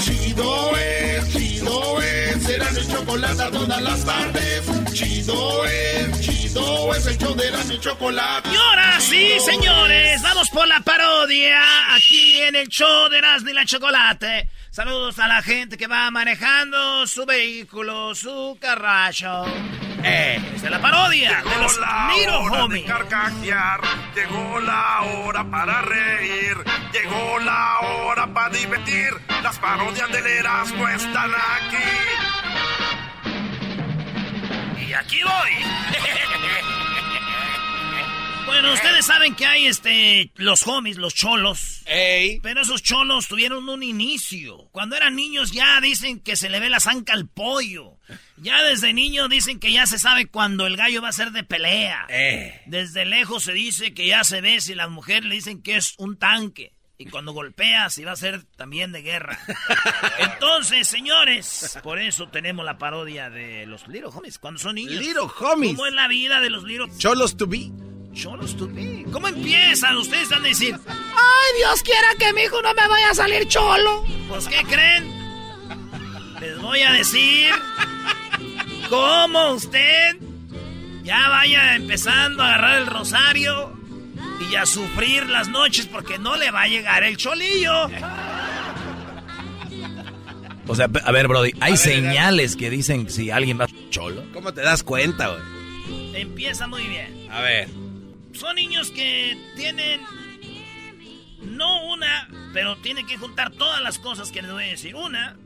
[0.00, 2.48] Chido es, chido es.
[2.48, 4.92] Era mi chocolata todas las tardes.
[4.92, 7.06] Chido es, chido es.
[7.06, 8.50] El show de la mi chocolata.
[8.52, 13.52] Y ahora sí, señores, vamos por la parodia aquí en el show de Erasmo y
[13.54, 14.48] la Chocolate.
[14.78, 19.44] Saludos a la gente que va manejando su vehículo, su carracho.
[20.04, 22.86] Eh, esta es la parodia de los hora de Homies.
[22.86, 23.80] carcajear,
[24.14, 26.58] llegó la hora para reír,
[26.92, 29.14] llegó la hora para divertir.
[29.42, 31.88] Las parodias del Erasmo están aquí.
[34.86, 35.54] Y aquí voy.
[38.48, 41.82] Bueno, ustedes saben que hay este los homies, los cholos.
[42.42, 44.68] Pero esos cholos tuvieron un inicio.
[44.72, 47.98] Cuando eran niños ya dicen que se le ve la zanca al pollo.
[48.38, 51.44] Ya desde niño dicen que ya se sabe cuando el gallo va a ser de
[51.44, 52.06] pelea.
[52.66, 55.94] Desde lejos se dice que ya se ve si la mujer le dicen que es
[55.98, 56.72] un tanque.
[57.00, 59.38] Y cuando golpea, si va a ser también de guerra.
[60.18, 64.94] Entonces, señores, por eso tenemos la parodia de los Little Homies cuando son niños.
[64.94, 65.76] Little Homies.
[65.76, 67.70] ¿Cómo es la vida de los Little Cholos to be.
[68.18, 69.04] Cholos to be.
[69.12, 69.96] ¿Cómo empiezan?
[69.96, 73.46] Ustedes van a decir, Ay, Dios quiera que mi hijo no me vaya a salir
[73.46, 74.04] cholo.
[74.28, 75.08] pues, ¿qué creen?
[76.40, 77.50] Les voy a decir
[78.88, 80.16] cómo usted
[81.04, 83.72] ya vaya empezando a agarrar el rosario
[84.50, 87.86] y a sufrir las noches porque no le va a llegar el cholillo.
[90.66, 94.24] O sea, a ver, Brody, hay señales que dicen si alguien va cholo.
[94.34, 96.20] ¿Cómo te das cuenta, güey?
[96.20, 97.28] Empieza muy bien.
[97.30, 97.68] A ver.
[98.38, 100.00] Son niños que tienen
[101.40, 104.94] no una, pero tienen que juntar todas las cosas que les voy a decir.
[104.94, 105.36] Una,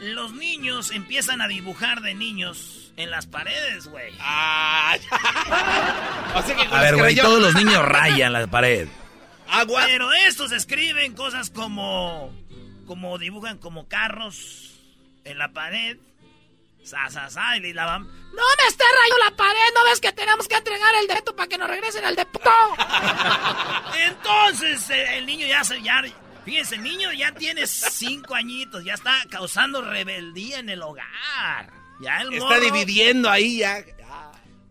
[0.00, 4.12] los niños empiezan a dibujar de niños en las paredes, güey.
[4.20, 4.96] Ah,
[6.34, 8.88] O sea que con A ver, güey, todos los niños rayan la pared.
[9.48, 9.84] Agua.
[9.86, 12.32] Pero estos escriben cosas como
[12.86, 14.80] como dibujan como carros
[15.24, 15.96] en la pared.
[16.84, 18.02] Sa, sa, sa, y la van.
[18.04, 21.48] No me esté rayando la pared, ¿no ves que tenemos que entregar el dedo para
[21.48, 22.50] que nos regresen al depósito?
[24.06, 26.02] Entonces eh, el niño ya se ya
[26.44, 31.70] fíjense, el niño ya tiene cinco añitos, ya está causando rebeldía en el hogar.
[32.00, 33.76] Ya el Está morro- dividiendo ahí ya.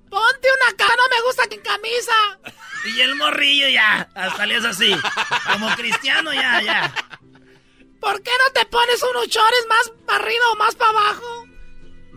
[0.10, 2.40] Ponte una cara, no me gusta sin camisa.
[2.86, 4.96] Y el morrillo ya, hasta le es así.
[5.52, 6.94] Como cristiano ya, ya.
[8.00, 11.39] ¿Por qué no te pones unos chores más para arriba o más para abajo?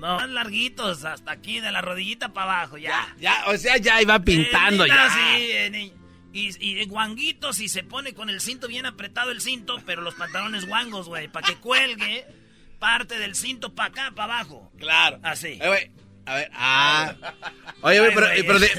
[0.02, 3.14] No, más larguitos, hasta aquí, de la rodillita para abajo, ya.
[3.20, 5.10] Ya, o sea, ya iba pintando Eh, ya.
[5.10, 5.92] sí, eh,
[6.32, 10.14] y, y guanguitos y se pone con el cinto bien apretado el cinto, pero los
[10.14, 12.26] pantalones guangos, güey, para que cuelgue
[12.80, 14.72] parte del cinto para acá, para abajo.
[14.76, 15.20] Claro.
[15.22, 15.58] Así.
[15.60, 15.90] Eh, güey,
[16.26, 17.14] a ver, ah.
[17.82, 18.26] Oye, güey, pero,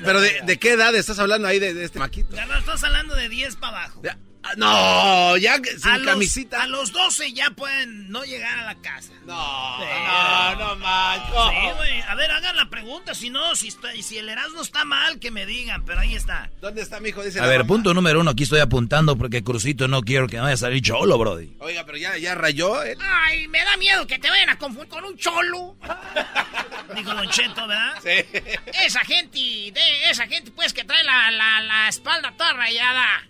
[0.04, 0.20] pero.
[0.46, 2.36] ¿de qué edad estás hablando ahí de, de este maquito?
[2.36, 4.02] Ya no estás hablando de 10 para abajo.
[4.04, 4.18] Ya.
[4.58, 6.64] No, ya sin a los, camisita.
[6.64, 9.14] a los 12 ya pueden no llegar a la casa.
[9.26, 11.50] No, Sí, no, no, macho.
[11.50, 12.02] Sí, güey.
[12.02, 13.16] A ver, hagan la pregunta.
[13.16, 15.86] Si no, si, está, si el Erasmo está mal, que me digan.
[15.86, 16.50] Pero ahí está.
[16.62, 17.24] ¿Dónde está mi hijo?
[17.24, 17.68] Dice A ver, mamá.
[17.68, 21.18] punto número uno, aquí estoy apuntando porque Crucito no quiero que vaya a salir cholo,
[21.18, 21.56] brody.
[21.60, 22.84] Oiga, pero ya, ya rayó.
[22.84, 22.96] ¿eh?
[23.02, 25.78] Ay, me da miedo que te vayan a confundir con un cholo.
[26.96, 27.94] Dijo Don Cheto, ¿verdad?
[28.04, 28.40] Sí.
[28.86, 33.24] Esa gente, de esa gente pues que trae la, la, la espalda toda rayada.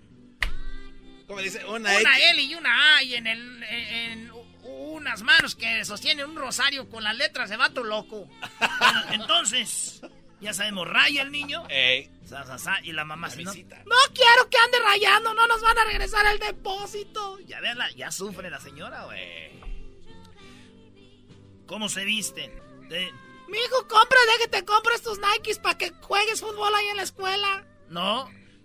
[1.33, 1.65] ¿Cómo dice?
[1.65, 2.17] Una, Una.
[2.31, 4.31] L y una A y en, el, en, en
[4.63, 8.27] unas manos que sostienen un rosario con las letras de vato loco.
[8.79, 10.01] Bueno, entonces,
[10.39, 11.63] ya sabemos, raya el niño.
[11.69, 12.11] Ey.
[12.23, 13.51] Sa, sa, sa, y la mamá no.
[13.51, 13.51] No
[14.13, 17.39] quiero que ande rayando, no nos van a regresar el depósito.
[17.47, 19.51] Ya verla, ya sufre la señora, güey.
[21.65, 22.51] ¿Cómo se visten?
[22.89, 23.11] De-
[23.47, 27.03] Mijo, compra, de que te compres tus Nikes para que juegues fútbol ahí en la
[27.03, 27.65] escuela.
[27.89, 28.29] No,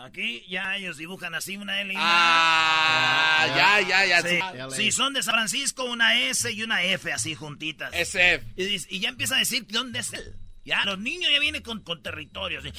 [0.00, 4.22] Aquí ya ellos dibujan así una L y una Ah, ya, ya, ya.
[4.22, 4.38] Sí.
[4.70, 4.76] sí.
[4.76, 7.92] Si son de San Francisco, una S y una F así juntitas.
[7.92, 8.44] SF.
[8.56, 10.36] Y, y ya empieza a decir dónde es él.
[10.64, 12.60] Ya, los niños ya vienen con, con territorio.
[12.60, 12.70] así.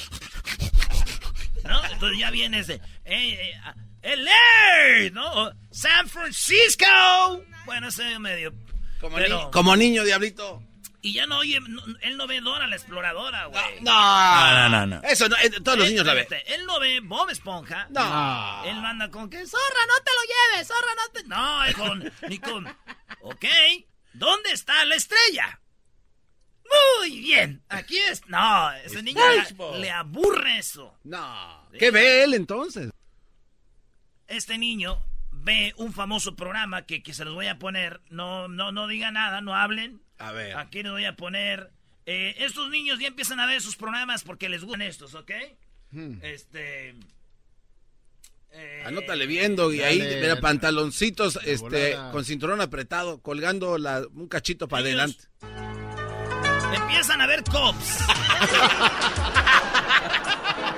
[1.65, 1.84] ¿No?
[1.91, 2.75] Entonces ya viene ese.
[2.75, 5.51] eh, eh, ah, LA, ¿no?
[5.71, 6.86] San Francisco.
[7.65, 8.53] Bueno, ese medio.
[9.01, 10.63] Como, pero- ni- como niño, diablito.
[11.01, 13.81] Y ya no oye, no- él no ve Dora la exploradora, güey.
[13.81, 13.91] No.
[13.93, 15.01] No, no, no.
[15.03, 16.23] Eso, no, eh, todos los niños la ven.
[16.23, 17.88] Espérate, Él no ve Bob Esponja.
[17.89, 18.63] No.
[18.65, 21.23] Él no anda con que zorra, no te lo lleves, zorra, no te.
[21.27, 22.12] No, es con.
[22.29, 22.67] Ni con.
[23.21, 23.45] Ok,
[24.13, 25.62] ¿dónde está la estrella?
[26.99, 28.21] Muy bien, aquí es.
[28.27, 29.21] No, ese niño
[29.73, 30.99] le, le aburre eso.
[31.03, 31.67] No.
[31.79, 32.91] ¿Qué ve él entonces?
[34.27, 38.01] Este niño ve un famoso programa que, que se los voy a poner.
[38.09, 40.01] No, no, no diga nada, no hablen.
[40.19, 40.55] A ver.
[40.58, 41.71] Aquí les voy a poner.
[42.05, 45.32] eh, estos niños ya empiezan a ver sus programas porque les gustan estos, ¿ok?
[45.91, 46.19] Hmm.
[46.21, 46.95] Este.
[48.51, 50.21] eh, Anótale viendo y ahí, Dale.
[50.21, 52.12] mira, pantaloncitos este, volada.
[52.12, 55.23] con cinturón apretado, colgando la- un cachito para Ellos- adelante.
[56.75, 57.99] Empiezan a ver cops.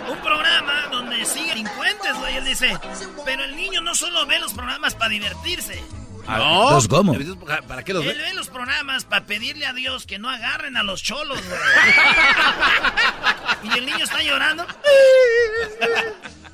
[0.09, 2.37] Un programa donde siguen delincuentes, güey.
[2.37, 2.77] Él dice,
[3.25, 5.81] pero el niño no solo ve los programas para divertirse.
[6.27, 6.63] No.
[6.63, 7.15] ¿Entonces cómo?
[7.45, 8.23] ¿Para- ¿Para qué los Él ve?
[8.23, 11.59] ve los programas para pedirle a Dios que no agarren a los cholos, güey.
[13.63, 14.65] y el niño está llorando.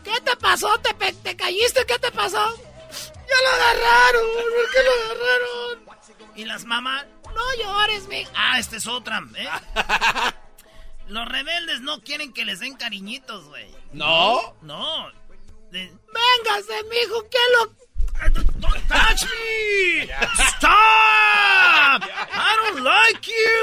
[0.03, 0.77] ¿Qué te pasó?
[0.79, 1.85] ¿Te, pe- te caíste?
[1.85, 2.37] ¿Qué te pasó?
[2.37, 4.25] Ya lo agarraron.
[4.33, 5.85] ¿Por qué lo agarraron?
[6.35, 8.25] Y las mamás, No llores, mi.
[8.35, 9.49] ah, esta es otra, ¿eh?
[11.07, 13.69] Los rebeldes no quieren que les den cariñitos, güey.
[13.93, 14.55] No.
[14.61, 15.09] No.
[15.71, 17.86] De- Véngase, mijo, ¿qué lo...?
[18.59, 20.09] Don't touch me!
[20.57, 22.01] Stop!
[22.03, 23.61] I don't like you!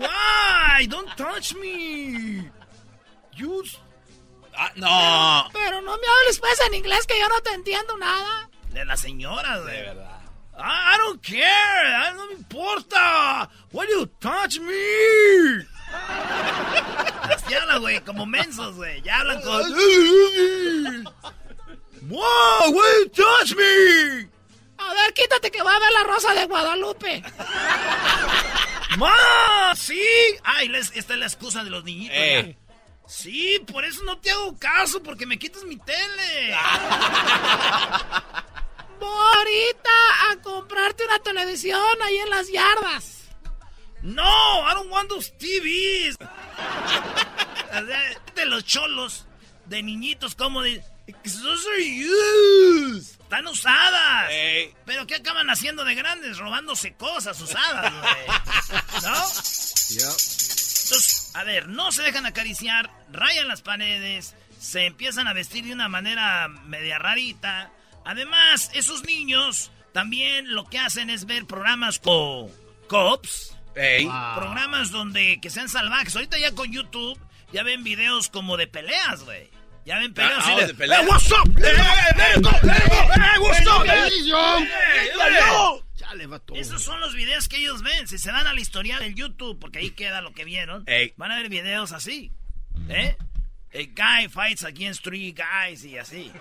[0.00, 0.86] Why?
[0.88, 2.48] Don't touch me!
[3.36, 3.62] You...
[4.58, 5.50] Ah, no.
[5.52, 8.48] Pero no me hables pues en inglés que yo no te entiendo nada.
[8.70, 9.74] De la señora, güey.
[9.76, 10.20] De verdad.
[10.58, 11.36] I, I don't care.
[11.44, 13.50] I- no me importa.
[13.72, 15.66] Why do you touch me?
[17.34, 19.02] Así hablan, güey, como mensos, güey.
[19.02, 21.04] Ya hablan con...
[22.08, 24.28] Wow, you touch me?
[24.78, 27.22] A ver, quítate que va a ver la rosa de Guadalupe.
[28.98, 29.74] ¡Ma!
[29.74, 30.00] ¡Sí!
[30.44, 32.16] Ay, les- esta es la excusa de los niñitos.
[32.16, 32.56] Eh.
[33.08, 36.54] Sí, por eso no te hago caso, porque me quitas mi tele.
[39.00, 39.90] Ahorita
[40.30, 43.22] a comprarte una televisión ahí en las yardas.
[44.02, 46.16] No, I don't want those TVs.
[48.34, 49.26] De los cholos,
[49.66, 50.82] de niñitos, como de.
[51.06, 53.20] Those are used.
[53.20, 54.30] Están usadas.
[54.84, 56.38] Pero ¿qué acaban haciendo de grandes?
[56.38, 58.26] Robándose cosas usadas, güey.
[59.02, 59.16] ¿No?
[59.88, 65.72] Entonces, a ver, no se dejan acariciar, rayan las paredes, se empiezan a vestir de
[65.72, 67.72] una manera media rarita.
[68.04, 72.50] Además, esos niños también lo que hacen es ver programas como
[72.88, 76.14] Cops, programas donde que sean salvajes.
[76.14, 77.18] Ahorita ya con YouTube
[77.52, 79.50] ya ven videos como de peleas, güey.
[79.86, 81.00] Ya ven peleas Ah, de peleas.
[81.00, 81.56] "Hey, what's up?
[81.56, 81.72] Let
[82.36, 82.50] it go.
[82.50, 83.86] Hey, what's up?
[85.96, 86.54] Chale, vato.
[86.54, 88.06] Esos son los videos que ellos ven.
[88.08, 91.14] Si se dan al historial del YouTube, porque ahí queda lo que vieron, Ey.
[91.16, 92.32] van a ver videos así.
[92.88, 93.16] ¿Eh?
[93.74, 96.32] A guy fights against three guys y así.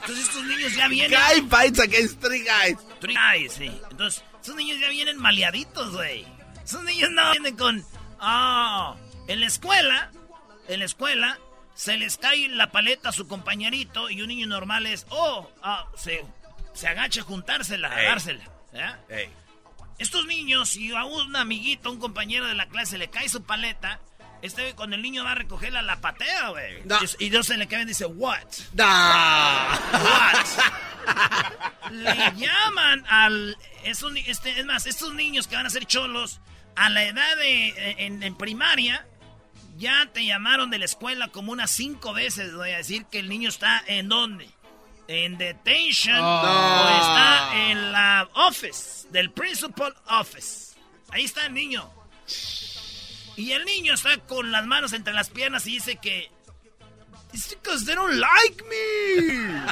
[0.00, 1.18] Entonces estos niños ya vienen.
[1.18, 2.76] Guy fights against three guys.
[3.00, 3.70] Three guys, sí.
[3.90, 6.24] Entonces, esos niños ya vienen maleaditos, güey.
[6.64, 7.84] Esos niños no vienen con.
[8.20, 8.96] Ah,
[9.28, 10.10] en la escuela,
[10.68, 11.38] en la escuela,
[11.78, 15.06] se les cae la paleta a su compañerito y un niño normal es.
[15.10, 16.24] Oh, ah, se,
[16.74, 18.08] se agacha a juntársela, a Ey.
[18.08, 18.44] dársela.
[19.96, 24.00] Estos niños, si a un amiguito, un compañero de la clase le cae su paleta,
[24.42, 26.82] este cuando el niño va a recogerla, la patea, güey.
[27.20, 28.42] Y, Dios se le cae y dice, what?
[28.76, 30.46] What?
[31.92, 33.56] Le llaman al...
[33.84, 36.40] Es, un- este, es más, estos niños que van a ser cholos,
[36.74, 38.04] a la edad de...
[38.04, 39.06] En, en primaria,
[39.78, 43.28] ya te llamaron de la escuela como unas cinco veces, voy a decir que el
[43.28, 44.50] niño está en dónde.
[45.06, 46.42] En detention Oh.
[46.42, 50.76] o está en la office, del principal office.
[51.10, 51.90] Ahí está el niño.
[53.36, 56.30] Y el niño está con las manos entre las piernas y dice que...
[57.32, 59.62] It's because they don't like me.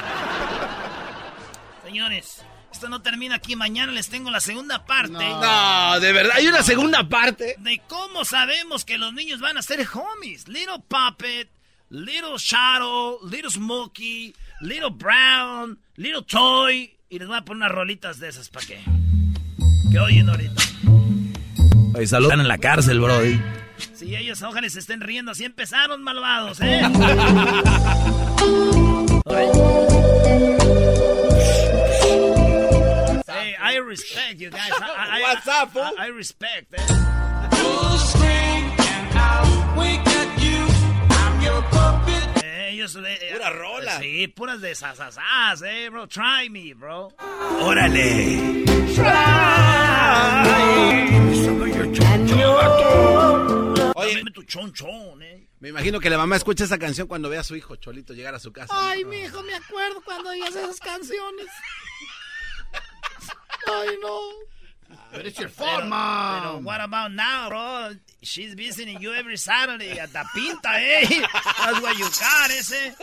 [1.83, 2.43] Señores,
[2.77, 3.55] esto no termina aquí.
[3.55, 5.13] Mañana les tengo la segunda parte.
[5.13, 7.55] No, de verdad, hay una segunda parte.
[7.57, 10.47] De cómo sabemos que los niños van a ser homies.
[10.47, 11.49] Little Puppet,
[11.89, 16.95] Little Shadow, Little Smokey, Little Brown, Little Toy.
[17.09, 18.79] Y les voy a poner unas rolitas de esas para que...
[19.91, 20.61] Que oyen ahorita.
[21.95, 22.27] Oye, salud.
[22.27, 23.41] Están en la cárcel, brody.
[23.95, 26.81] Si ellos ojalá se estén riendo, así empezaron malvados, ¿eh?
[33.55, 34.71] I respect you guys.
[34.71, 35.81] I, I, What's up, fool?
[35.83, 37.07] I, I respect, eh.
[42.43, 43.99] Eh, ellos, eh, Pura rola.
[43.99, 46.07] Sí, puras de sasasas, eh, bro.
[46.07, 47.09] Try me, bro.
[47.61, 48.65] Órale.
[53.95, 55.47] Oye, Dame tu chonchón, eh.
[55.59, 58.35] me imagino que la mamá escucha esa canción cuando ve a su hijo Cholito llegar
[58.35, 58.73] a su casa.
[58.75, 61.47] Ay, mi hijo, me acuerdo cuando oías esas canciones.
[63.67, 64.19] Ay, no.
[65.11, 66.63] But it's your Pero, fault, pero mom.
[66.65, 67.95] what about now, bro?
[68.21, 71.05] She's visiting you every Saturday at the Pinta, eh.
[71.59, 72.93] That's what you got, ese.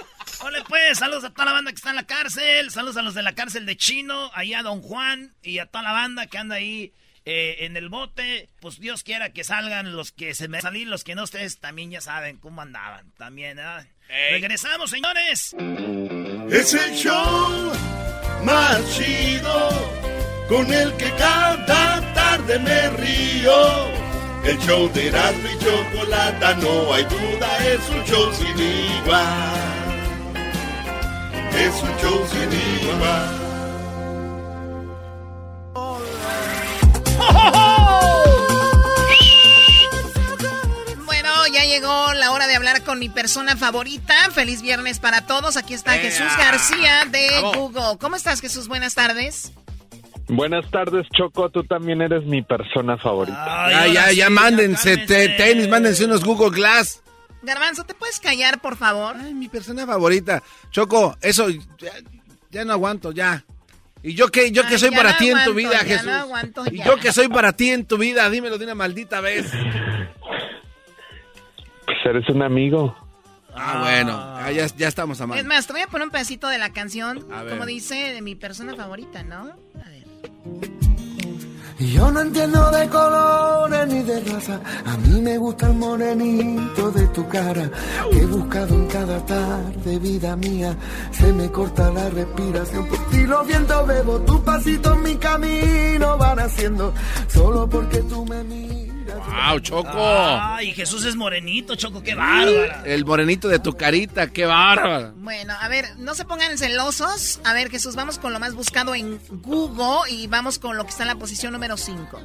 [0.41, 2.71] Hola, pues, saludos a toda la banda que está en la cárcel.
[2.71, 5.83] Saludos a los de la cárcel de Chino, ahí a Don Juan y a toda
[5.85, 6.93] la banda que anda ahí
[7.25, 8.49] eh, en el bote.
[8.61, 11.91] Pues Dios quiera que salgan los que se me salir, los que no ustedes también
[11.91, 13.13] ya saben cómo andaban.
[13.17, 13.87] También, ¿verdad?
[14.31, 15.55] Regresamos, señores.
[16.51, 17.73] Es el show
[18.45, 19.71] más chido
[20.49, 24.05] con el que cada tarde me río.
[24.45, 29.75] El show de Erasmo y Chocolata, no hay duda, es un show sin igual.
[31.57, 33.41] Es un show sin igual.
[41.07, 44.15] Bueno, ya llegó la hora de hablar con mi persona favorita.
[44.33, 45.57] Feliz viernes para todos.
[45.57, 45.93] Aquí está.
[45.93, 47.41] Jesús García de.
[47.55, 47.97] Google.
[47.99, 48.69] ¿Cómo estás, Jesús?
[48.69, 49.53] Buenas tardes.
[50.29, 51.51] Buenas tardes, Choco.
[51.51, 53.67] Tú también eres mi persona favorita.
[53.67, 57.03] Ay, Ya, ya, sí, ya, mándense te- tenis, mándense unos Google Glass.
[57.43, 59.17] Garbanzo, ¿te puedes callar, por favor?
[59.19, 60.43] Ay, mi persona favorita.
[60.71, 61.93] Choco, eso ya,
[62.51, 63.45] ya no aguanto, ya.
[64.03, 66.07] ¿Y yo qué, yo Ay, qué soy para no ti en tu vida, ya Jesús?
[66.07, 68.29] no aguanto, ¿Y yo qué soy para ti en tu vida?
[68.31, 69.51] Dímelo de una maldita vez.
[71.87, 72.97] Pues eres un amigo.
[73.55, 75.45] Ah, bueno, ah, ya, ya estamos Es amando.
[75.45, 78.75] más, te voy a poner un pedacito de la canción, como dice, de mi persona
[78.75, 79.53] favorita, ¿no?
[81.79, 84.61] Yo no entiendo de colores ni de raza.
[84.87, 87.71] A mí me gusta el morenito de tu cara.
[88.11, 90.77] Que he buscado en cada tarde, vida mía.
[91.11, 92.87] Se me corta la respiración.
[92.87, 94.21] Por ti los vientos bebo.
[94.21, 96.93] Tus pasitos mi camino van haciendo.
[97.29, 98.84] Solo porque tú me miras.
[99.19, 99.91] ¡Wow, Choco!
[99.95, 102.83] Ay, Jesús es morenito, Choco, qué bárbara.
[102.85, 105.13] El morenito de tu carita, qué bárbaro.
[105.17, 107.41] Bueno, a ver, no se pongan celosos.
[107.45, 110.91] A ver, Jesús, vamos con lo más buscado en Google y vamos con lo que
[110.91, 112.21] está en la posición número 5.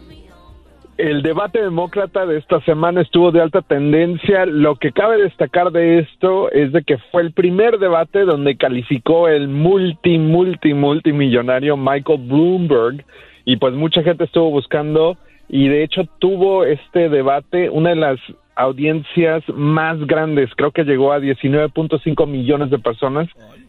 [0.98, 4.46] El debate demócrata de esta semana estuvo de alta tendencia.
[4.46, 9.30] Lo que cabe destacar de esto es de que fue el primer debate donde calificó
[9.30, 13.06] el multi, multi, multimillonario Michael Bloomberg
[13.46, 15.18] y pues mucha gente estuvo buscando
[15.50, 18.20] y de hecho tuvo este debate una de las
[18.56, 20.50] audiencias más grandes.
[20.56, 23.28] Creo que llegó a 19.5 millones de personas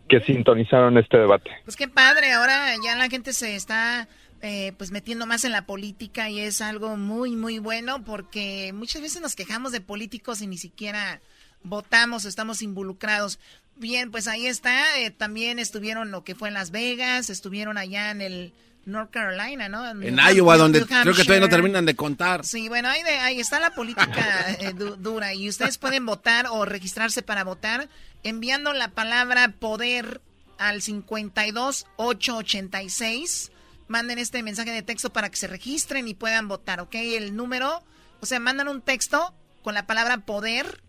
[0.09, 1.51] que sintonizaron este debate.
[1.65, 4.09] Pues qué padre, ahora ya la gente se está
[4.43, 9.01] eh, pues metiendo más en la política y es algo muy, muy bueno porque muchas
[9.01, 11.21] veces nos quejamos de políticos y ni siquiera
[11.63, 13.39] votamos, estamos involucrados.
[13.77, 18.11] Bien, pues ahí está, eh, también estuvieron lo que fue en Las Vegas, estuvieron allá
[18.11, 18.53] en el
[18.87, 19.89] North Carolina, ¿no?
[19.89, 22.45] En New Iowa, donde New creo que todavía no terminan de contar.
[22.45, 26.47] Sí, bueno, ahí, de- ahí está la política eh, du- dura y ustedes pueden votar
[26.51, 27.89] o registrarse para votar
[28.23, 30.21] enviando la palabra poder
[30.59, 33.53] al 52886.
[33.89, 36.95] Manden este mensaje de texto para que se registren y puedan votar, ¿ok?
[36.95, 37.83] El número,
[38.21, 40.83] o sea, mandan un texto con la palabra poder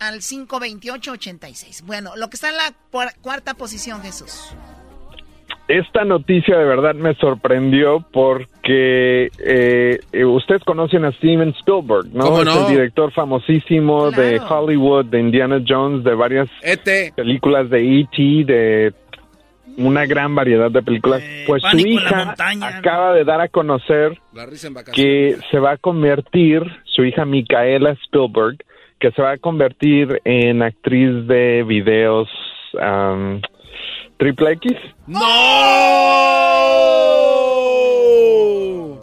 [0.00, 1.82] al 52886.
[1.82, 4.32] Bueno, lo que está en la cuar- cuarta posición, Jesús.
[5.68, 12.24] Esta noticia de verdad me sorprendió porque eh, eh, ustedes conocen a Steven Spielberg, ¿no?
[12.24, 14.40] ¿Cómo Es el director famosísimo de.
[14.40, 18.94] Hollywood, de Indiana Jones, de varias E películas de E.T., de
[19.76, 21.22] una gran variedad de películas.
[21.46, 22.78] pues su hija montaña, ¿no?
[22.78, 24.18] acaba de dar a conocer
[24.94, 28.56] que se va a convertir, su hija Micaela Spielberg,
[28.98, 32.28] que se va a convertir en actriz de videos
[34.18, 34.72] triple X.
[37.58, 38.98] ¡No!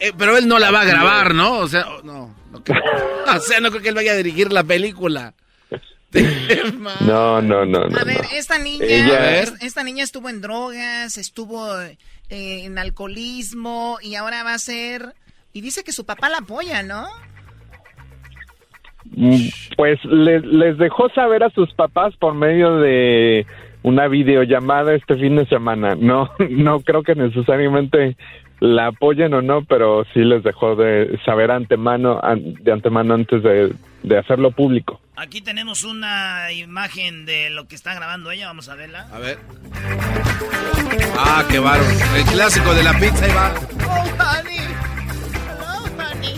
[0.00, 1.58] Eh, pero él no la va a grabar, ¿no?
[1.58, 2.34] O sea, no.
[2.50, 2.82] no creo.
[3.36, 5.34] o sea, no creo que él vaya a dirigir la película.
[7.00, 7.98] No, no, no, no.
[7.98, 8.28] A ver, no.
[8.32, 11.98] esta niña, Ella- esta niña estuvo en drogas, estuvo eh,
[12.30, 15.14] en alcoholismo y ahora va a ser
[15.52, 17.06] y dice que su papá la apoya, ¿no?
[19.16, 23.46] Mm, Pues le- les dejó saber a sus papás por medio de
[23.82, 25.94] una videollamada este fin de semana.
[25.94, 28.16] No, no creo que necesariamente
[28.60, 33.42] la apoyen o no, pero sí les dejó de saber antemano, an- de antemano antes
[33.42, 35.00] de, de hacerlo público.
[35.16, 39.06] Aquí tenemos una imagen de lo que está grabando ella, vamos a verla.
[39.12, 39.38] A ver.
[41.16, 41.90] Ah, qué bárbaro.
[42.16, 43.52] El clásico de la pizza y va.
[43.86, 44.58] Oh, honey.
[45.48, 46.34] Hello, honey.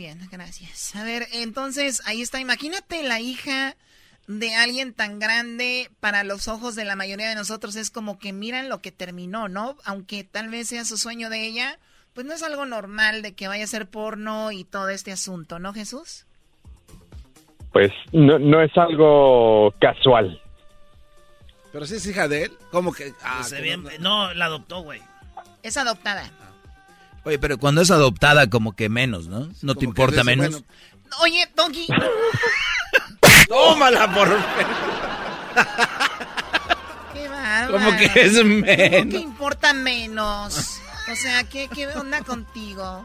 [0.00, 0.96] Bien, gracias.
[0.96, 2.40] A ver, entonces, ahí está.
[2.40, 3.76] Imagínate la hija
[4.26, 7.76] de alguien tan grande para los ojos de la mayoría de nosotros.
[7.76, 9.76] Es como que miran lo que terminó, ¿no?
[9.84, 11.78] Aunque tal vez sea su sueño de ella,
[12.14, 15.58] pues no es algo normal de que vaya a ser porno y todo este asunto,
[15.58, 16.24] ¿no, Jesús?
[17.72, 20.40] Pues no, no es algo casual.
[21.72, 22.52] Pero si es hija de él.
[22.72, 23.12] ¿Cómo que?
[23.22, 25.00] Ah, Se que ve- no- no, la adoptó, güey.
[25.62, 26.30] Es adoptada.
[27.24, 29.48] Oye, pero cuando es adoptada, como que menos, ¿no?
[29.62, 30.50] ¿No te importa menos?
[30.50, 30.66] bueno,
[31.20, 31.86] Oye, Doggy.
[33.48, 34.28] Tómala por.
[37.12, 37.72] Qué bárbaro.
[37.72, 39.14] Como que es ¿Cómo menos.
[39.14, 40.78] que importa menos?
[41.10, 43.04] O sea, ¿qué, qué onda contigo?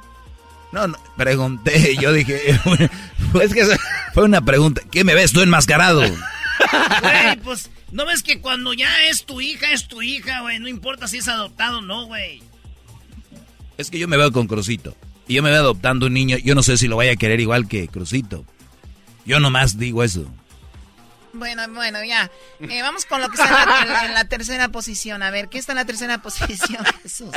[0.71, 2.51] No, no, pregunté, yo dije,
[3.41, 3.77] es que
[4.13, 6.01] fue una pregunta, ¿qué me ves tú enmascarado?
[6.01, 10.59] Güey, pues, ¿no ves que cuando ya es tu hija, es tu hija, güey?
[10.59, 12.43] No importa si es adoptado o no, güey.
[13.77, 14.95] Es que yo me veo con Crucito,
[15.27, 17.39] y yo me veo adoptando un niño, yo no sé si lo vaya a querer
[17.39, 18.45] igual que Crucito.
[19.25, 20.25] Yo nomás digo eso.
[21.33, 22.31] Bueno, bueno, ya.
[22.61, 25.21] Eh, vamos con lo que está en la, en la tercera posición.
[25.21, 27.31] A ver, ¿qué está en la tercera posición, Jesús?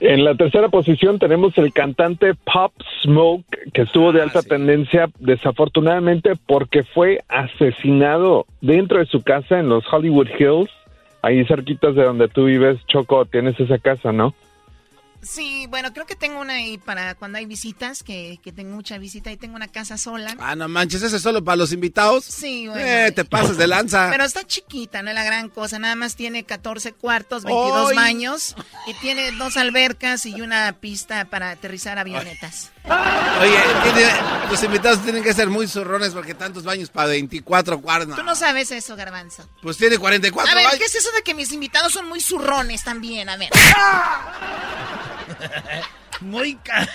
[0.00, 2.72] En la tercera posición tenemos el cantante Pop
[3.02, 9.68] Smoke, que estuvo de alta tendencia desafortunadamente porque fue asesinado dentro de su casa en
[9.68, 10.70] los Hollywood Hills,
[11.22, 14.34] ahí cerquitas de donde tú vives, Choco, tienes esa casa, ¿no?
[15.22, 18.98] Sí, bueno, creo que tengo una ahí para cuando hay visitas, que, que tengo mucha
[18.98, 20.36] visita y tengo una casa sola.
[20.38, 22.24] Ah, no manches, ese es solo para los invitados.
[22.24, 22.84] Sí, bueno.
[22.84, 24.08] Eh, te pasas de lanza.
[24.10, 25.78] Pero está chiquita, no es la gran cosa.
[25.78, 27.96] Nada más tiene 14 cuartos, 22 ¡Ay!
[27.96, 28.54] baños
[28.86, 32.70] y tiene dos albercas y una pista para aterrizar avionetas.
[33.40, 34.12] Oye, tiene-
[34.50, 38.16] los invitados tienen que ser muy zurrones porque tantos baños para 24 cuartos.
[38.16, 39.46] Tú no sabes eso, Garbanzo.
[39.62, 40.78] Pues tiene 44 A ver, baños.
[40.78, 43.28] ¿qué es eso de que mis invitados son muy zurrones también?
[43.28, 43.50] A ver.
[46.20, 46.88] Muy ca...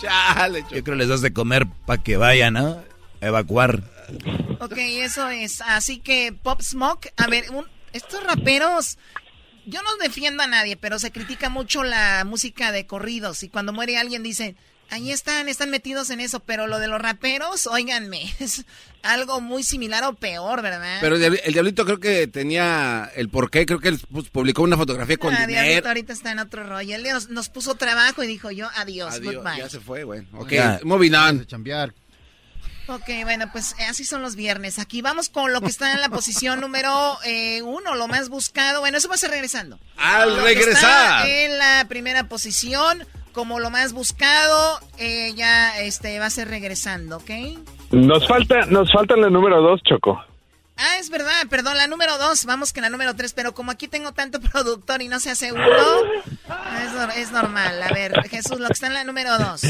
[0.00, 2.82] Chale, Yo creo les das de comer para que vayan a
[3.20, 3.82] evacuar.
[4.60, 5.60] Ok, eso es.
[5.60, 8.96] Así que Pop Smoke, a ver, un- estos raperos,
[9.68, 13.72] yo no defiendo a nadie, pero se critica mucho la música de corridos y cuando
[13.72, 14.56] muere alguien dicen,
[14.90, 18.64] ahí están, están metidos en eso, pero lo de los raperos, óiganme, es
[19.02, 20.98] algo muy similar o peor, ¿verdad?
[21.00, 24.62] Pero el, diabli- el diablito creo que tenía el porqué, creo que él pues, publicó
[24.62, 25.62] una fotografía con Ah, dinero.
[25.62, 26.96] Diablito ahorita está en otro rollo.
[26.96, 29.58] Él nos, nos puso trabajo y dijo yo, adiós, Adiós, goodbye.
[29.58, 30.26] ya se fue, güey.
[30.32, 30.80] Ok, Ya.
[30.82, 31.46] moving on.
[32.88, 34.78] Ok, bueno, pues eh, así son los viernes.
[34.78, 38.80] Aquí vamos con lo que está en la posición número eh, uno, lo más buscado.
[38.80, 39.78] Bueno, eso va a ser regresando.
[39.98, 41.26] Al Lo que regresar.
[41.26, 46.48] está en la primera posición, como lo más buscado, eh, ya este va a ser
[46.48, 47.30] regresando, ¿ok?
[47.90, 50.22] Nos falta, nos falta la número dos, Choco.
[50.78, 53.88] Ah, es verdad, perdón, la número dos, vamos que la número tres, pero como aquí
[53.88, 57.82] tengo tanto productor y no se hace uno, es, nor- es normal.
[57.82, 59.60] A ver, Jesús, lo que está en la número dos.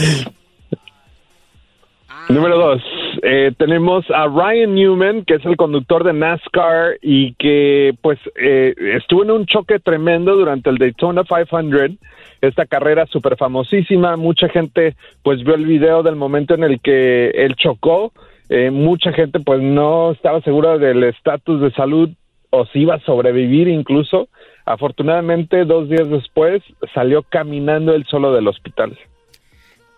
[2.29, 2.83] Número dos,
[3.23, 8.75] eh, tenemos a Ryan Newman, que es el conductor de NASCAR y que pues eh,
[8.97, 11.99] estuvo en un choque tremendo durante el Daytona 500,
[12.41, 14.17] esta carrera súper famosísima.
[14.17, 18.13] Mucha gente pues vio el video del momento en el que él chocó.
[18.49, 22.11] Eh, mucha gente pues no estaba segura del estatus de salud
[22.51, 24.29] o si iba a sobrevivir incluso.
[24.65, 26.63] Afortunadamente, dos días después
[26.93, 28.99] salió caminando él solo del hospital.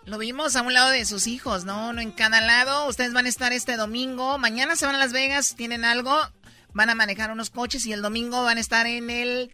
[0.05, 1.93] Lo vimos a un lado de sus hijos, ¿no?
[1.93, 2.87] No en cada lado.
[2.87, 4.37] Ustedes van a estar este domingo.
[4.39, 6.15] Mañana se van a Las Vegas, tienen algo.
[6.73, 9.51] Van a manejar unos coches y el domingo van a estar en el...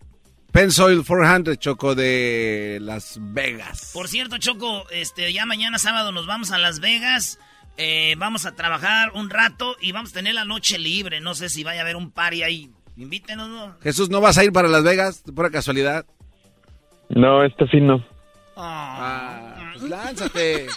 [0.52, 3.91] Pensoil 400, Choco, de Las Vegas.
[3.93, 7.39] Por cierto, Choco, este, ya mañana sábado nos vamos a Las Vegas.
[7.76, 11.20] Eh, vamos a trabajar un rato y vamos a tener la noche libre.
[11.20, 12.72] No sé si vaya a haber un party ahí.
[12.95, 13.76] Invítenos, ¿no?
[13.82, 15.24] Jesús, ¿no vas a ir para Las Vegas?
[15.24, 16.06] De pura casualidad.
[17.10, 18.04] No, este fin no.
[18.56, 19.47] Ah,
[19.80, 20.68] pues lánzate.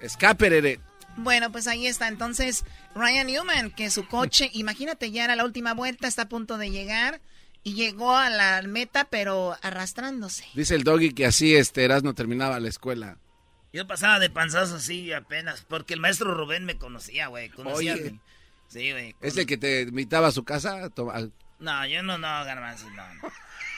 [0.00, 0.80] Escape, Rere.
[1.16, 2.08] Bueno, pues ahí está.
[2.08, 6.58] Entonces, Ryan Newman, que su coche, imagínate, ya era la última vuelta, está a punto
[6.58, 7.20] de llegar.
[7.66, 10.44] Y llegó a la meta, pero arrastrándose.
[10.54, 13.16] Dice el doggy que así este no terminaba la escuela.
[13.72, 17.48] Yo pasaba de panzazo así apenas, porque el maestro Rubén me conocía, güey.
[17.48, 18.20] Conocía Oye.
[18.68, 19.16] Sí, güey.
[19.22, 20.90] ¿Es el que te invitaba a su casa?
[20.90, 23.14] Toma- No, yo no, no, garbanzo, no.
[23.14, 23.32] no.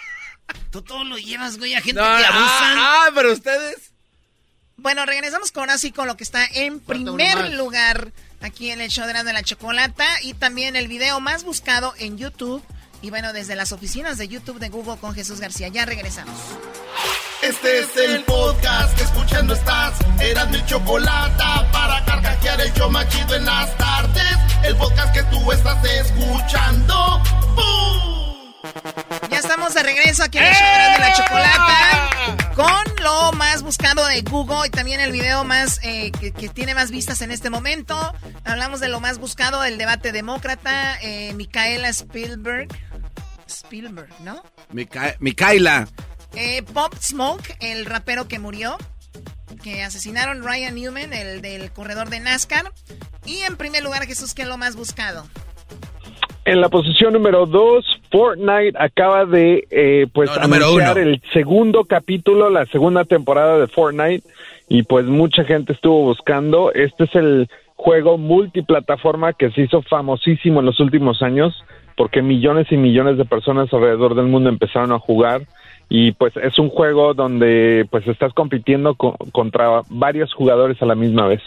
[0.72, 2.74] Tú todo lo llevas, güey, a gente No, que no, abusa.
[2.76, 3.92] ah, pero ustedes.
[4.78, 8.12] Bueno, regresamos con así con lo que está en primer lugar
[8.42, 11.94] aquí en el show de la, de la chocolata y también el video más buscado
[11.98, 12.62] en YouTube.
[13.02, 15.68] Y bueno, desde las oficinas de YouTube de Google con Jesús García.
[15.68, 16.38] Ya regresamos.
[17.42, 19.94] Este es el podcast que escuchando estás.
[20.20, 24.36] Eran mi chocolate para carcajear el show más chido en las tardes.
[24.62, 27.22] El podcast que tú estás escuchando.
[27.54, 28.54] ¡Bum!
[29.30, 34.06] Ya estamos de regreso aquí en el show de la chocolata con lo más buscado
[34.06, 37.50] de Google y también el video más eh, que, que tiene más vistas en este
[37.50, 38.14] momento.
[38.44, 42.68] Hablamos de lo más buscado del debate demócrata, eh, Micaela Spielberg.
[43.46, 44.42] Spielberg, ¿no?
[44.72, 45.86] Mica- Micaela.
[46.34, 48.78] Eh, Pop Smoke, el rapero que murió,
[49.62, 52.72] que asesinaron Ryan Newman, el del corredor de NASCAR.
[53.26, 55.28] Y en primer lugar, Jesús, ¿qué es lo más buscado?
[56.46, 60.38] En la posición número dos, Fortnite acaba de eh, pues No,
[60.86, 64.22] anunciar el segundo capítulo, la segunda temporada de Fortnite
[64.68, 66.72] y pues mucha gente estuvo buscando.
[66.72, 71.52] Este es el juego multiplataforma que se hizo famosísimo en los últimos años
[71.96, 75.42] porque millones y millones de personas alrededor del mundo empezaron a jugar
[75.88, 80.94] y pues es un juego donde pues estás compitiendo co- contra varios jugadores a la
[80.94, 81.42] misma vez.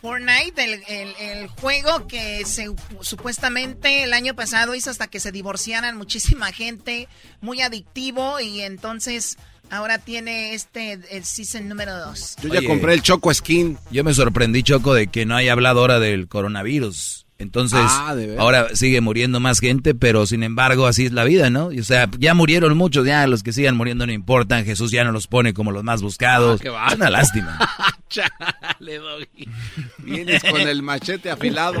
[0.00, 2.66] Fortnite, el, el- el juego que se,
[3.00, 7.08] supuestamente el año pasado hizo hasta que se divorciaran muchísima gente,
[7.40, 9.36] muy adictivo y entonces
[9.70, 12.36] ahora tiene este el season número 2.
[12.42, 12.66] Yo ya Oye.
[12.68, 13.78] compré el Choco Skin.
[13.90, 17.26] Yo me sorprendí, Choco, de que no haya hablado ahora del coronavirus.
[17.40, 21.72] Entonces, Ah, ahora sigue muriendo más gente, pero sin embargo, así es la vida, ¿no?
[21.72, 24.66] Y, o sea, ya murieron muchos, ya los que sigan muriendo no importan.
[24.66, 26.60] Jesús ya no los pone como los más buscados.
[26.60, 26.88] Ah, qué va.
[26.88, 27.58] es una lástima.
[28.10, 29.48] Chale, doggy.
[29.98, 31.80] Vienes con el machete afilado.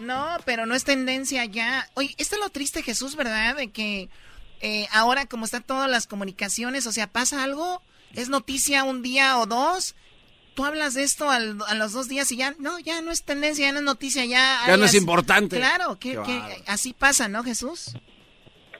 [0.00, 1.88] No, pero no es tendencia ya.
[1.94, 3.54] Oye, esto es lo triste, Jesús, ¿verdad?
[3.54, 4.08] De que
[4.60, 7.80] eh, ahora como están todas las comunicaciones, o sea, pasa algo,
[8.14, 9.94] es noticia un día o dos,
[10.60, 13.24] tú hablas de esto al- a los dos días y ya, no, ya no es
[13.24, 14.58] tendencia, ya no es noticia, ya...
[14.66, 15.56] Ya no es importante.
[15.56, 17.96] Claro, que, que así pasa, ¿no, Jesús?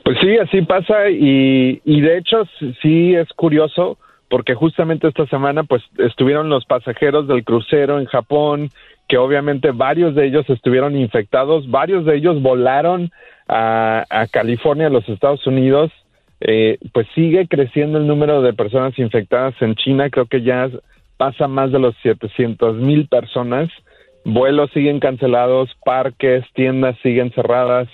[0.04, 5.26] Pues sí, así pasa y, y de hecho sí- sí es curioso porque justamente esta
[5.26, 8.70] semana pues estuvieron los pasajeros del crucero en Japón
[9.08, 13.10] que obviamente varios de ellos estuvieron infectados, varios de ellos volaron
[13.48, 15.90] a, a California, a los Estados Unidos,
[16.40, 20.68] eh, pues sigue creciendo el número de personas infectadas en China, creo que ya
[21.20, 23.68] pasa más de los 700 mil personas,
[24.24, 27.88] vuelos siguen cancelados, parques, tiendas siguen cerradas,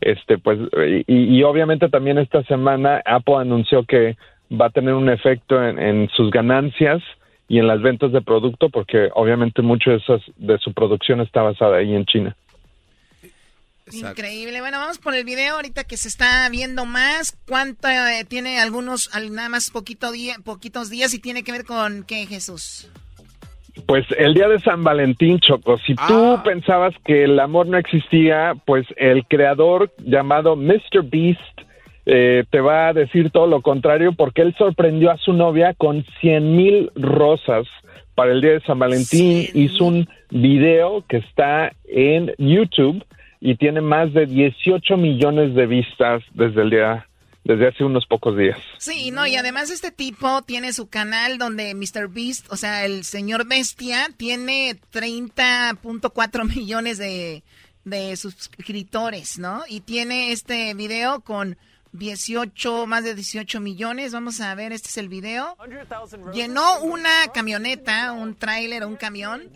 [0.00, 0.58] este pues
[1.06, 4.16] y, obviamente también esta semana Apple anunció que
[4.50, 7.02] va a tener un efecto en, en sus ganancias
[7.46, 11.42] y en las ventas de producto porque obviamente mucho de, esas, de su producción está
[11.42, 12.34] basada ahí en China.
[13.92, 14.60] Increíble.
[14.60, 17.36] Bueno, vamos por el video ahorita que se está viendo más.
[17.48, 21.64] ¿Cuánto eh, tiene algunos, al- nada más poquito día, poquitos días y tiene que ver
[21.64, 22.88] con qué, Jesús?
[23.86, 28.52] Pues el día de San Valentín, Choco, si tú pensabas que el amor no existía,
[28.66, 31.02] pues el creador llamado Mr.
[31.04, 31.40] Beast
[32.04, 36.04] eh, te va a decir todo lo contrario porque él sorprendió a su novia con
[36.20, 37.66] 100 mil rosas
[38.14, 39.48] para el día de San Valentín.
[39.54, 43.02] Hizo un video que está en YouTube
[43.44, 47.08] y tiene más de 18 millones de vistas desde el día
[47.42, 48.56] desde hace unos pocos días.
[48.78, 52.06] Sí, no, y además este tipo tiene su canal donde Mr.
[52.08, 57.42] Beast, o sea, el señor bestia, tiene 30.4 millones de,
[57.84, 59.64] de suscriptores, ¿no?
[59.68, 61.56] Y tiene este video con
[61.90, 64.12] 18, más de 18 millones.
[64.12, 65.56] Vamos a ver, este es el video.
[66.32, 69.50] Llenó una camioneta, un tráiler, un camión.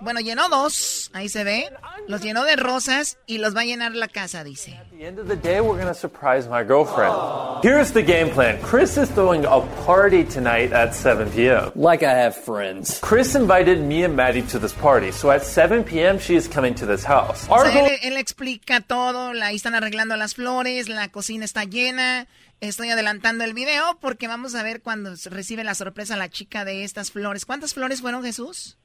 [0.00, 1.70] Bueno, llenó dos, ahí se ve.
[2.08, 4.72] Los llenó de rosas y los va a llenar la casa, dice.
[4.74, 7.14] At the end of the day, we're going to surprise my girlfriend.
[7.62, 8.60] Here's the game plan.
[8.62, 11.72] Chris is throwing a party tonight at 7 p.m.
[11.74, 13.00] Like I have friends.
[13.00, 16.18] Chris invited me and Maddie to this party, so at 7 p.m.
[16.18, 17.46] she is coming to this house.
[17.48, 21.64] O sea, él, él explica todo, la, ahí están arreglando las flores, la cocina está
[21.64, 22.26] llena.
[22.60, 26.84] Estoy adelantando el video porque vamos a ver cuando recibe la sorpresa la chica de
[26.84, 27.44] estas flores.
[27.44, 28.78] ¿Cuántas flores fueron, Jesús?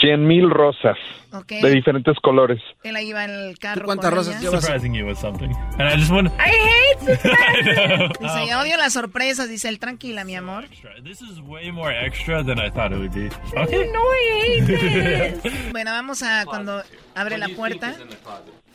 [0.00, 0.96] Cien mil rosas
[1.32, 1.48] Ok.
[1.60, 2.60] de diferentes colores.
[2.84, 3.84] Él ahí va en el carro.
[3.84, 4.62] cuántas rosas llevas?
[4.64, 5.50] Surprising you with something.
[5.78, 6.98] And I just want I hate.
[8.20, 10.66] Dice, odio las sorpresas, dice él, tranquila, mi amor.
[11.02, 13.28] This is way more extra than I thought it would be.
[13.56, 13.90] Okay.
[13.90, 15.40] No, I hate
[15.72, 16.82] Bueno, vamos a cuando
[17.14, 17.94] abre la puerta.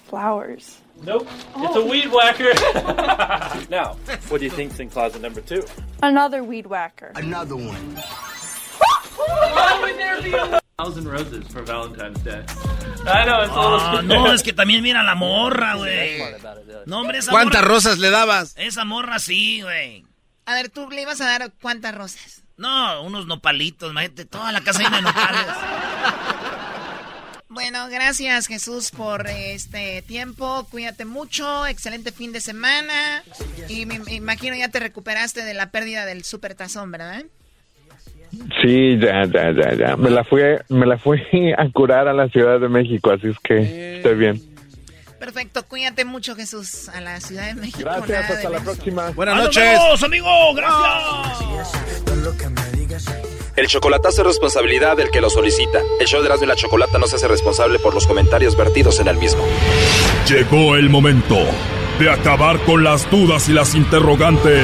[0.09, 0.81] Flowers.
[1.03, 1.27] Nope.
[1.57, 2.53] It's a weed whacker.
[3.69, 3.95] now,
[4.29, 5.63] what do you think's in closet number two?
[6.01, 7.11] Another weed whacker.
[7.15, 7.95] Another one.
[9.15, 12.43] Why would there be a thousand roses for Valentine's Day?
[13.05, 16.21] I know, it's Ah, no, es que también mira la morra, güey.
[16.85, 18.53] No, hombre, esa ¿Cuántas morra- rosas le dabas?
[18.57, 20.05] Esa morra sí, güey.
[20.45, 22.41] A ver, tú le ibas a dar cuántas rosas.
[22.57, 25.45] No, unos nopalitos, imagínate, toda la casa llena de nopales.
[27.49, 30.65] Bueno, gracias Jesús por este tiempo.
[30.71, 31.67] Cuídate mucho.
[31.67, 33.23] Excelente fin de semana.
[33.69, 37.23] Y me, me imagino ya te recuperaste de la pérdida del super tazón, ¿verdad?
[38.61, 39.97] Sí, ya, ya, ya, ya.
[39.97, 41.19] Me la fui, me la fui
[41.57, 44.41] a curar a la Ciudad de México, así es que estoy bien.
[45.19, 45.63] Perfecto.
[45.67, 47.79] Cuídate mucho Jesús a la Ciudad de México.
[47.79, 49.09] Gracias, nada de hasta la próxima.
[49.11, 49.63] Buenas ¡Ah, nos noches.
[49.63, 50.53] vemos, amigo!
[50.53, 51.71] ¡Gracias!
[53.55, 55.79] El chocolatazo es responsabilidad del que lo solicita.
[55.99, 58.99] El show de Erasmo y la Chocolata no se hace responsable por los comentarios vertidos
[58.99, 59.43] en el mismo.
[60.27, 61.37] Llegó el momento
[61.99, 64.63] de acabar con las dudas y las interrogantes.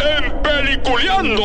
[0.00, 1.42] en Peliculeando.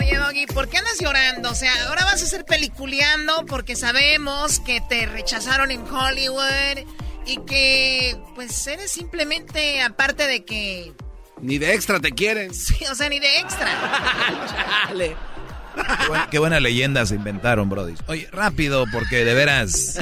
[0.00, 1.50] Oye, Doggy, ¿por qué andas llorando?
[1.50, 6.86] O sea, ahora vas a ser peliculeando porque sabemos que te rechazaron en Hollywood
[7.26, 10.92] y que, pues, eres simplemente, aparte de que...
[11.40, 12.54] Ni de extra te quieren.
[12.54, 14.88] Sí, o sea, ni de extra.
[15.74, 17.94] Qué, buena, qué buena leyenda se inventaron, Brody.
[18.06, 19.98] Oye, rápido, porque de veras.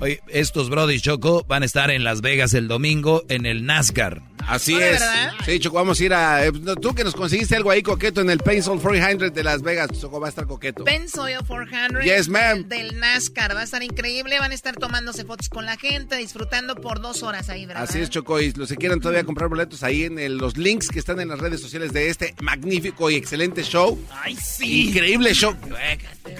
[0.00, 4.22] Oye, estos Brody Choco van a estar en Las Vegas el domingo en el NASCAR.
[4.48, 4.92] Así ¿Oh, es.
[4.98, 5.32] verdad?
[5.44, 6.44] Sí, Choco, vamos a ir a...
[6.46, 9.90] eh, tú que nos conseguiste algo ahí coqueto en el Pencil 400 de Las Vegas,
[10.00, 10.82] Choco, va a estar coqueto.
[10.82, 12.64] Pensoil 400 Yes, ma'am.
[12.68, 13.54] del NASCAR.
[13.54, 14.38] Va a estar increíble.
[14.40, 17.84] Van a estar tomándose fotos con la gente, disfrutando por dos horas ahí, ¿verdad?
[17.84, 20.88] Así es, Choco, y los que quieran todavía comprar boletos ahí en el- los links
[20.88, 23.96] que están en las redes sociales de este magnífico y excelente show.
[24.24, 24.88] ¡Ay, sí!
[24.88, 25.01] Increíble
[25.34, 25.56] show.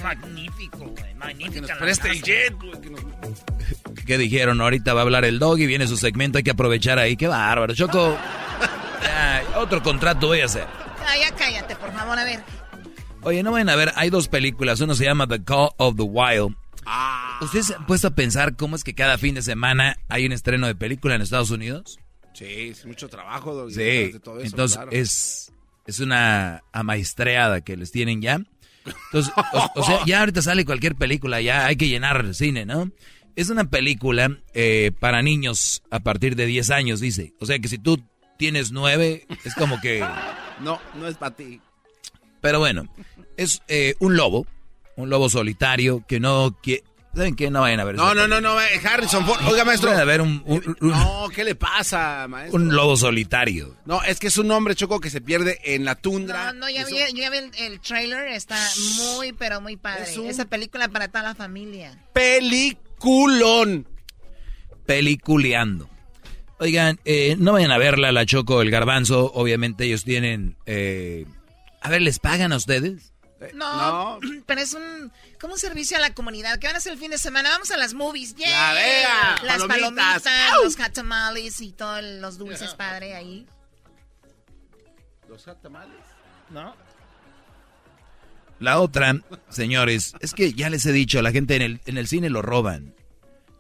[0.03, 1.15] Magnífico, güey.
[1.15, 1.61] Magnífica.
[1.61, 2.27] nos la preste el casa.
[2.27, 4.61] jet, güey, que nos- ¿Qué dijeron?
[4.61, 7.17] Ahorita va a hablar el dog y viene su segmento, hay que aprovechar ahí.
[7.17, 8.17] Qué bárbaro, Choco.
[9.57, 10.67] Otro contrato voy a hacer.
[11.07, 12.41] Ah, ya cállate, por favor, a ver.
[13.23, 14.81] Oye, no vayan a ver, hay dos películas.
[14.81, 16.57] Uno se llama The Call of the Wild.
[17.41, 20.33] ¿Ustedes se han puesto a pensar cómo es que cada fin de semana hay un
[20.33, 21.99] estreno de película en Estados Unidos?
[22.35, 23.55] Sí, es mucho trabajo.
[23.55, 24.91] Doggy, Sí, detrás de todo eso, entonces claro.
[24.93, 25.53] es,
[25.87, 28.41] es una amaestreada que les tienen ya.
[28.85, 32.67] Entonces, o, o sea, ya ahorita sale cualquier película, ya hay que llenar el cine,
[32.67, 32.91] ¿no?
[33.35, 37.33] Es una película eh, para niños a partir de 10 años, dice.
[37.41, 38.03] O sea que si tú
[38.37, 40.05] tienes 9, es como que...
[40.61, 41.61] No, no es para ti.
[42.41, 42.87] Pero bueno,
[43.37, 44.47] es eh, un lobo,
[44.97, 46.85] un lobo solitario que no quiere...
[47.15, 47.51] ¿Saben qué?
[47.51, 49.39] No vayan a ver No, no, no, no, Harrison Ford.
[49.47, 49.91] Oiga, maestro.
[49.91, 52.59] Vayan a ver un, un- un- No, ¿qué le pasa, maestro?
[52.59, 53.77] un lobo solitario.
[53.85, 56.53] No, es que es un hombre, Choco, que se pierde en la tundra.
[56.55, 58.57] No, no, ya vi, yo ya vi el, el trailer, está
[58.97, 60.05] muy, pero muy padre.
[60.05, 61.99] Es un- Esa película para toda la familia.
[62.15, 63.87] Peliculón.
[64.87, 65.89] peliculeando.
[66.59, 69.33] Oigan, eh, no vayan a verla, la Choco, el Garbanzo.
[69.35, 70.57] Obviamente ellos tienen...
[70.67, 71.27] eh,
[71.81, 73.13] a ver, ¿les pagan a ustedes?
[73.55, 75.11] No, pero es un
[75.43, 76.61] como un servicio a la comunidad.
[76.61, 77.51] ¿Qué van a hacer el fin de semana?
[77.51, 78.37] Vamos a las movies.
[78.37, 78.49] ¡Yay!
[78.49, 80.23] Ya vea, Las palomitas.
[80.63, 83.45] los hot tamales y todos los dulces padre ahí.
[85.29, 85.99] ¿Los tamales?
[86.49, 86.77] ¿No?
[88.61, 89.17] La otra,
[89.49, 92.41] señores, es que ya les he dicho, la gente en el, en el cine lo
[92.41, 92.95] roban.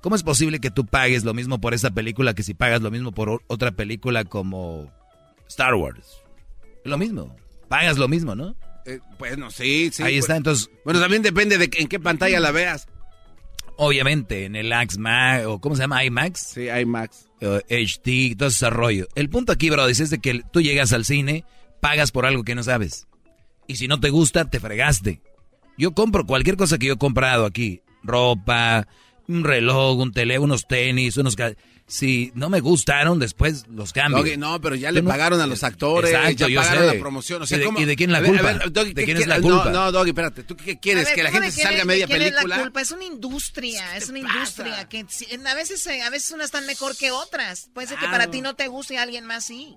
[0.02, 2.92] ¿Cómo es posible que tú pagues lo mismo por esa película que si pagas lo
[2.92, 4.88] mismo por otra película como
[5.48, 6.20] Star Wars?
[6.84, 7.34] Lo mismo.
[7.66, 8.54] Pagas lo mismo, ¿no?
[8.86, 10.02] Eh, bueno, sí, sí.
[10.02, 12.86] Ahí pues- está, entonces, Bueno, también depende de en qué pantalla la veas.
[13.76, 16.04] obviamente, en el IMAX, o ¿cómo se llama?
[16.04, 16.40] IMAX.
[16.54, 17.26] Sí, IMAX.
[17.40, 19.08] eh, HD, todo ese rollo.
[19.14, 21.44] El punto aquí, bro, es de que tú llegas al cine,
[21.80, 23.06] pagas por algo que no sabes.
[23.66, 25.20] Y si no te gusta, te fregaste.
[25.78, 27.80] Yo compro cualquier cosa que yo he comprado aquí.
[28.04, 28.86] Ropa,
[29.26, 31.36] un reloj, un teléfono, unos tenis, unos...
[31.94, 34.22] Si no me gustaron, después los cambio.
[34.22, 36.94] Doggy, no, pero ya le no- pagaron a los actores, Exacto, ya pagaron sé.
[36.94, 37.42] la promoción.
[37.42, 37.80] O sea, ¿Y de- ¿cómo?
[37.80, 38.48] y de quién la A ver, culpa?
[38.48, 39.64] a ver, Doggy, ¿De ¿qué quién es la culpa?
[39.66, 40.42] No, no, Doggy, espérate.
[40.44, 41.04] ¿Tú qué quieres?
[41.04, 42.42] Ver, ¿Que la ¿cómo gente se salga media de quién película?
[42.54, 42.80] es la culpa?
[42.80, 44.88] Es una industria, es una industria.
[44.88, 47.68] que si- a veces a veces unas están mejor que otras.
[47.74, 49.76] Puede ser que para ti no te guste y a alguien más sí.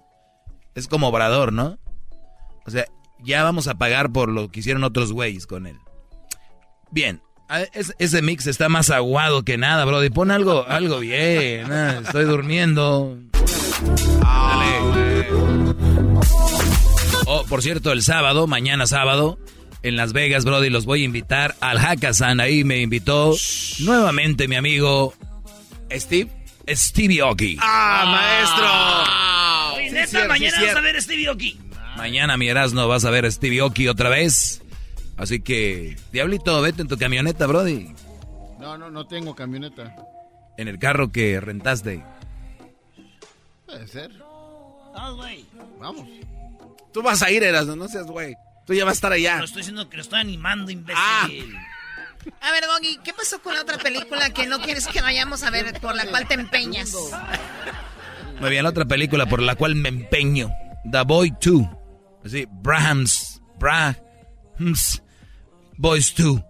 [0.74, 1.78] Es como Obrador, ¿no?
[2.66, 2.86] O sea,
[3.26, 5.78] ya vamos a pagar por lo que hicieron otros güeyes con él.
[6.92, 7.22] Bien,
[7.74, 10.10] es- ese mix está más aguado que nada, Brody.
[10.10, 11.72] Pon algo, algo bien.
[11.72, 13.18] ah, estoy durmiendo.
[14.22, 15.28] Dale.
[17.28, 19.38] Oh, por cierto, el sábado, mañana sábado,
[19.84, 22.40] en Las Vegas, Brody, los voy a invitar al Hackathon.
[22.40, 23.36] Ahí me invitó
[23.80, 25.14] nuevamente mi amigo
[25.92, 26.32] Steve.
[26.68, 27.58] Stevie Oki.
[27.62, 31.60] ¡Ah, Sí, neta, cierto, mañana sí, vas a ver a Stevie Oki.
[31.98, 34.62] Mañana mi Erasmo vas a ver a Stevie Oki otra vez.
[35.18, 37.94] Así que, Diablito, vete en tu camioneta, Brody.
[38.60, 39.96] No, no, no tengo camioneta.
[40.58, 42.04] En el carro que rentaste.
[43.66, 44.12] Puede ser.
[44.96, 45.46] Ah, güey.
[45.80, 46.08] Vamos.
[46.94, 48.36] Tú vas a ir, Erasmo, no seas güey.
[48.66, 49.38] Tú ya vas a estar allá.
[49.38, 51.02] No estoy diciendo que lo estoy animando, imbécil.
[51.04, 51.28] Ah.
[52.42, 55.52] A ver, Doggy, ¿qué pasó con la otra película que no quieres que vayamos a
[55.52, 56.96] ver, por la cual te empeñas?
[58.40, 60.50] Muy bien, la otra película por la cual me empeño.
[60.90, 61.68] The Boy 2.
[62.26, 63.42] Así, Brahms.
[63.60, 65.04] Brahms.
[65.78, 66.42] Boys 2.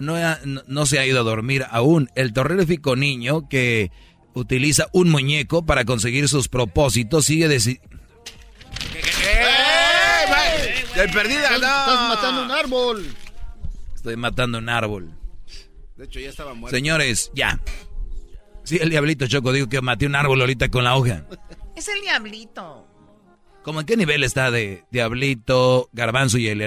[0.00, 2.08] No, ha- no, no se ha ido a dormir aún.
[2.14, 3.90] El terrorífico niño que
[4.34, 7.80] utiliza un muñeco para conseguir sus propósitos sigue deci-
[10.94, 11.92] De perdida, Estás, no.
[11.92, 13.14] estás matando un árbol.
[13.94, 15.14] Estoy matando un árbol.
[15.96, 16.76] De hecho, ya estaba muerto.
[16.76, 17.60] Señores, ya.
[18.64, 21.24] Sí, el diablito Choco dijo que maté un árbol ahorita con la hoja.
[21.76, 22.86] Es el diablito.
[23.62, 26.60] ¿Cómo en qué nivel está de Diablito, Garbanzo y el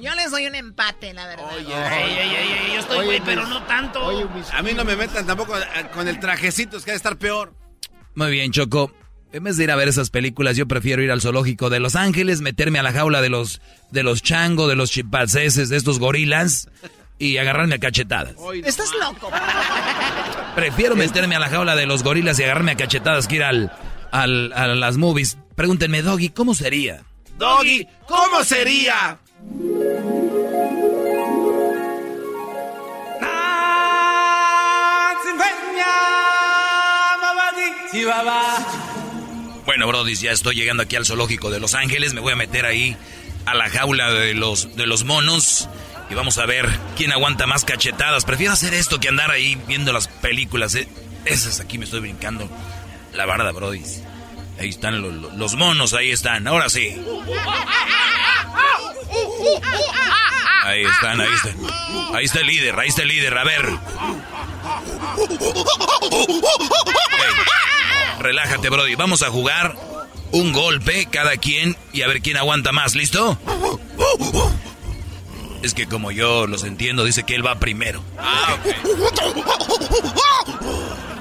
[0.00, 1.58] Yo les doy un empate, la verdad.
[1.58, 4.04] Ey, ey, ey, yo estoy, Oye, güey, pero no tanto.
[4.04, 5.62] Oye, A mí no me metan tampoco eh,
[5.92, 7.54] con el trajecito, es que ha de estar peor.
[8.14, 8.92] Muy bien, Choco.
[9.32, 11.96] En vez de ir a ver esas películas, yo prefiero ir al zoológico de Los
[11.96, 13.60] Ángeles, meterme a la jaula de los
[13.90, 16.68] de los changos, de los chimpancéses, de estos gorilas
[17.18, 18.34] y agarrarme a cachetadas.
[18.64, 19.30] Estás loco.
[20.54, 23.72] Prefiero meterme a la jaula de los gorilas y agarrarme a cachetadas que ir al,
[24.12, 25.36] al- a las movies.
[25.56, 27.02] Pregúntenme, Doggy, ¿cómo sería?
[27.36, 29.18] Doggy, ¿cómo sería?
[39.66, 42.14] Bueno, Brody, ya estoy llegando aquí al zoológico de Los Ángeles.
[42.14, 42.96] Me voy a meter ahí
[43.46, 45.68] a la jaula de los, de los monos.
[46.10, 48.24] Y vamos a ver quién aguanta más cachetadas.
[48.24, 50.74] Prefiero hacer esto que andar ahí viendo las películas.
[50.74, 50.86] ¿eh?
[51.24, 52.48] Esas aquí me estoy brincando.
[53.14, 53.82] La barda, Brody.
[54.58, 56.46] Ahí están lo- lo- los monos, ahí están.
[56.46, 56.96] Ahora sí.
[60.64, 61.56] Ahí están, ahí están.
[62.14, 63.36] Ahí está el líder, ahí está el líder.
[63.36, 63.68] A ver.
[68.20, 68.94] Relájate, Brody.
[68.94, 69.76] Vamos a jugar
[70.32, 72.94] un golpe cada quien y a ver quién aguanta más.
[72.94, 73.38] ¿Listo?
[75.62, 78.02] Es que como yo los entiendo, dice que él va primero.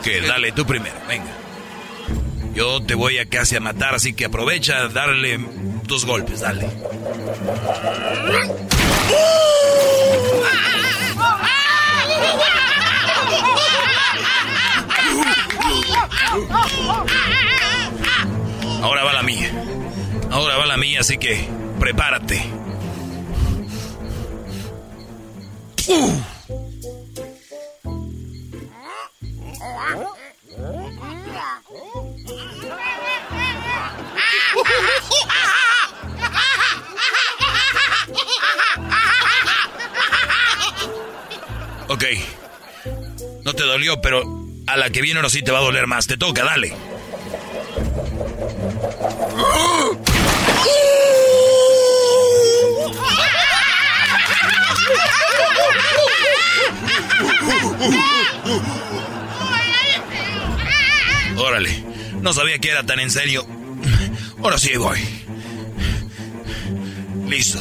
[0.04, 1.32] Que dale tú primero, venga.
[2.54, 5.40] Yo te voy a casi a matar, así que aprovecha darle
[5.88, 6.68] tus golpes, dale.
[18.82, 19.52] Ahora va la mía.
[20.30, 21.48] Ahora va la mía, así que
[21.80, 22.44] prepárate.
[41.88, 42.06] Ok.
[43.44, 44.24] No te dolió, pero
[44.66, 46.08] a la que viene ahora sí te va a doler más.
[46.08, 46.74] Te toca, dale.
[61.38, 61.84] Órale.
[62.22, 63.46] No sabía que era tan en serio.
[64.44, 65.00] Ahora sí voy.
[67.28, 67.60] Listo.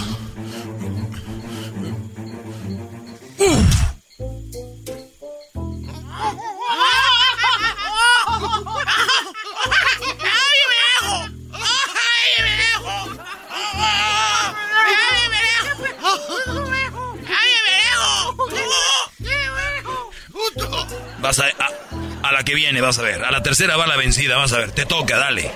[21.20, 21.91] Vas a, a,
[22.22, 23.24] a la que viene, vas a ver.
[23.24, 24.72] A la tercera va la vencida, vas a ver.
[24.72, 25.50] Te toca, dale.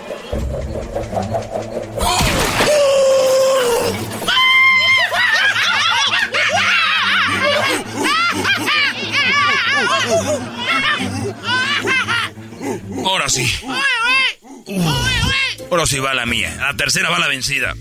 [13.05, 13.52] Ahora sí.
[15.70, 16.56] Ahora sí va la mía.
[16.60, 17.74] A la tercera va la vencida.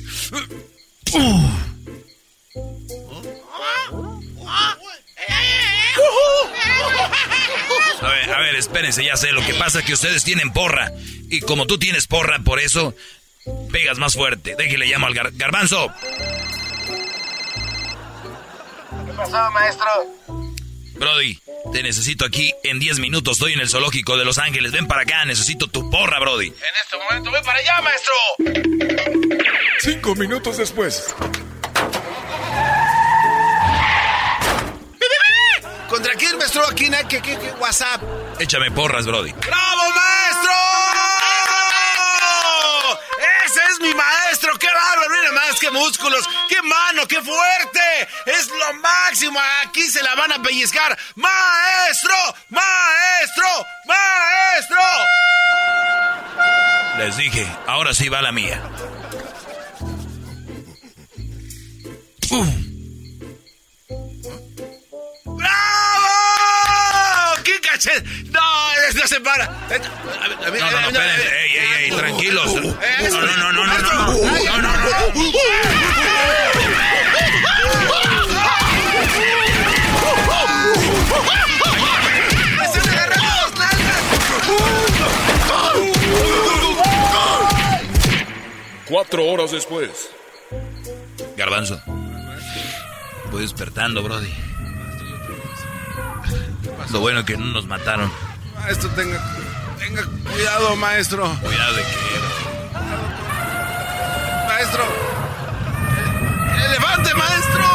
[8.02, 9.32] A ver, a ver, espérense, ya sé.
[9.32, 10.92] Lo que pasa es que ustedes tienen porra.
[11.30, 12.94] Y como tú tienes porra, por eso
[13.72, 14.56] pegas más fuerte.
[14.58, 15.92] Déjale llamo al gar- garbanzo.
[19.16, 19.88] pasó, maestro?
[20.98, 21.40] Brody,
[21.74, 23.38] te necesito aquí en 10 minutos.
[23.38, 24.72] Estoy en el zoológico de Los Ángeles.
[24.72, 26.48] Ven para acá, necesito tu porra, Brody.
[26.48, 26.54] En
[26.84, 28.14] este momento, ven para allá, maestro.
[29.80, 31.14] Cinco minutos después.
[36.56, 36.68] Maestro?
[36.72, 38.02] ¿Aquí, ¿Qué, qué, qué WhatsApp?
[38.40, 39.32] Échame porras, Brody.
[39.34, 40.52] ¡Bravo, maestro!
[43.46, 44.58] ¡Ese es mi maestro!
[44.58, 45.10] ¡Qué bárbaro!
[45.10, 48.08] Mira más, qué músculos, qué mano, qué fuerte.
[48.26, 49.40] Es lo máximo.
[49.66, 50.98] Aquí se la van a pellizcar.
[51.16, 52.16] ¡Maestro!
[52.50, 53.68] ¡Maestro!
[53.86, 54.82] ¡Maestro!
[56.98, 58.62] Les dije, ahora sí va la mía.
[65.26, 66.25] ¡Bravo!
[67.76, 68.06] ¡Qué cachet!
[68.32, 68.42] No,
[68.96, 69.46] no se para.
[69.70, 71.44] Eh, No, no, no, espérense.
[71.44, 72.56] Ey, ey, ey, tranquilos.
[72.56, 74.14] No, no, no, no, no, no.
[74.46, 76.26] No, no, no.
[88.88, 90.10] Cuatro horas después.
[91.36, 91.82] Garbanzo.
[93.32, 94.32] Voy despertando, Brody.
[96.92, 98.12] Lo bueno es que no nos mataron.
[98.56, 99.20] Maestro, tenga,
[99.78, 101.28] tenga cuidado, maestro.
[101.42, 102.16] Cuidado de qué,
[104.48, 104.84] Maestro.
[106.66, 107.66] ¡Elefante, maestro!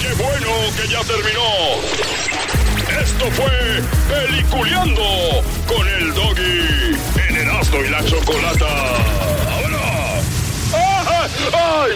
[0.00, 2.01] ¡Qué bueno que ya terminó!
[3.22, 5.02] Esto fue Peliculeando
[5.68, 6.96] con el Doggy
[7.28, 8.66] en Erasmo y la Chocolata.
[9.52, 10.20] ¡Ahora!
[11.52, 11.92] ¡Ay!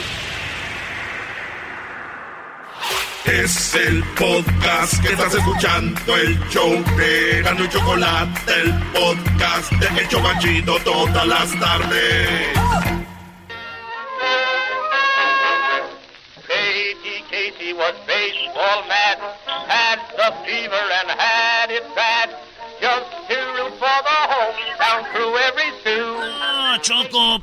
[3.25, 10.09] Es el podcast que estás escuchando, el show de y Chocolate, el podcast de El
[10.09, 12.96] Chobachito todas las tardes.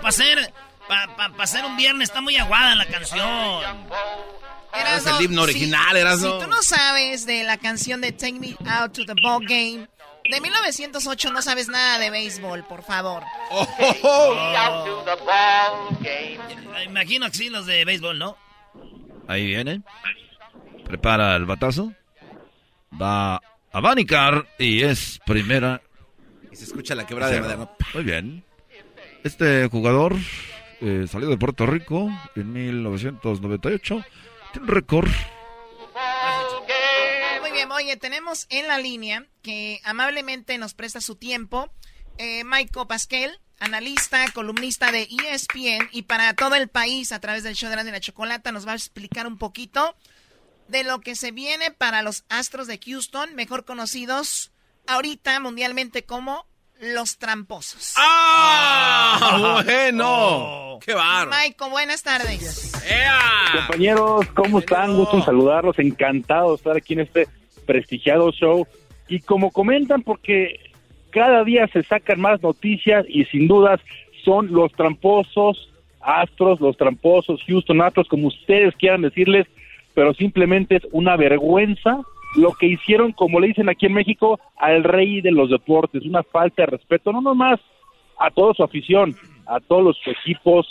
[0.04, 0.54] Para ser,
[0.88, 3.62] pa, pa, pa ser un viernes está muy aguada la canción.
[4.96, 6.40] Es el himno original, Erasmo.
[6.40, 9.88] Si tú no sabes de la canción de Take Me Out to the Ball Game
[10.30, 13.24] de 1908, no sabes nada de béisbol, por favor.
[13.50, 16.40] The ball game.
[16.86, 18.38] Imagino que sí, los de béisbol, ¿no?
[19.28, 19.82] Ahí viene.
[20.86, 21.94] Prepara el batazo.
[23.02, 25.82] Va a abanicar y es primera.
[26.52, 27.70] Y se escucha la quebrada de madera.
[27.94, 28.44] Muy bien.
[29.24, 30.18] Este jugador
[30.82, 34.04] eh, salió de Puerto Rico en 1998.
[34.52, 35.10] Tiene un récord.
[37.42, 41.72] Muy bien, oye, tenemos en la línea que amablemente nos presta su tiempo
[42.18, 42.44] eh,
[42.88, 47.92] Pasquel, analista, columnista de ESPN y para todo el país a través del show de
[47.92, 49.96] la Chocolata nos va a explicar un poquito
[50.68, 54.52] de lo que se viene para los Astros de Houston, mejor conocidos
[54.86, 56.46] ahorita mundialmente como
[56.82, 57.94] los tramposos.
[57.98, 59.62] ¡Ah!
[59.64, 60.80] ¡Bueno!
[60.86, 61.32] ¡Qué bárbaro!
[61.32, 62.72] Michael, buenas tardes.
[63.54, 64.96] Compañeros, ¿cómo están?
[64.96, 67.28] Gusto en saludarlos, encantado de estar aquí en este
[67.66, 68.68] prestigiado show.
[69.08, 70.60] Y como comentan, porque
[71.12, 73.80] cada día se sacan más noticias y sin dudas
[74.24, 75.70] son los tramposos
[76.02, 79.48] Astros, los tramposos Houston Astros, como ustedes quieran decirles,
[79.94, 82.02] pero simplemente es una vergüenza
[82.36, 86.24] lo que hicieron, como le dicen aquí en México, al rey de los deportes, una
[86.24, 87.60] falta de respeto, no nomás
[88.20, 89.16] a toda su afición,
[89.46, 90.68] a todos los equipos,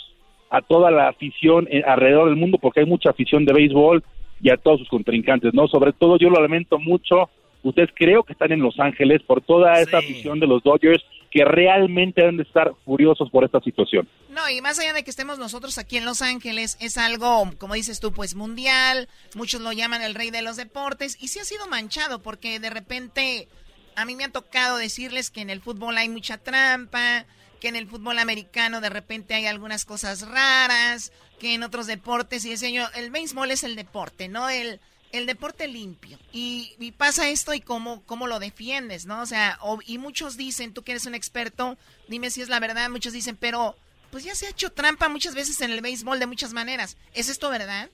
[0.49, 4.03] a toda la afición eh, alrededor del mundo, porque hay mucha afición de béisbol
[4.41, 5.67] y a todos sus contrincantes, ¿no?
[5.67, 7.29] Sobre todo yo lo lamento mucho,
[7.63, 11.03] ustedes creo que están en Los Ángeles por toda esa afición de los Dodgers
[11.33, 14.07] que realmente deben de estar furiosos por esta situación.
[14.29, 17.73] No, y más allá de que estemos nosotros aquí en Los Ángeles, es algo, como
[17.73, 21.43] dices tú, pues mundial, muchos lo llaman el rey de los deportes, y sí ha
[21.43, 23.47] sido manchado, porque de repente
[23.95, 27.25] a mí me ha tocado decirles que en el fútbol hay mucha trampa,
[27.59, 32.45] que en el fútbol americano de repente hay algunas cosas raras, que en otros deportes,
[32.45, 34.49] y decía yo, el béisbol es el deporte, ¿no?
[34.49, 34.79] El,
[35.13, 36.17] el deporte limpio.
[36.33, 39.21] Y, y pasa esto y cómo, cómo lo defiendes, ¿no?
[39.21, 41.77] O sea, o- y muchos dicen, tú que eres un experto,
[42.09, 43.75] dime si es la verdad, muchos dicen, pero
[44.11, 46.97] pues ya se ha hecho trampa muchas veces en el béisbol de muchas maneras.
[47.13, 47.89] ¿Es esto verdad?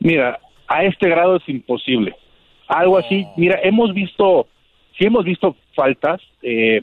[0.00, 2.16] Mira, a este grado es imposible.
[2.68, 4.48] Algo así, mira, hemos visto,
[4.98, 6.80] sí hemos visto faltas eh,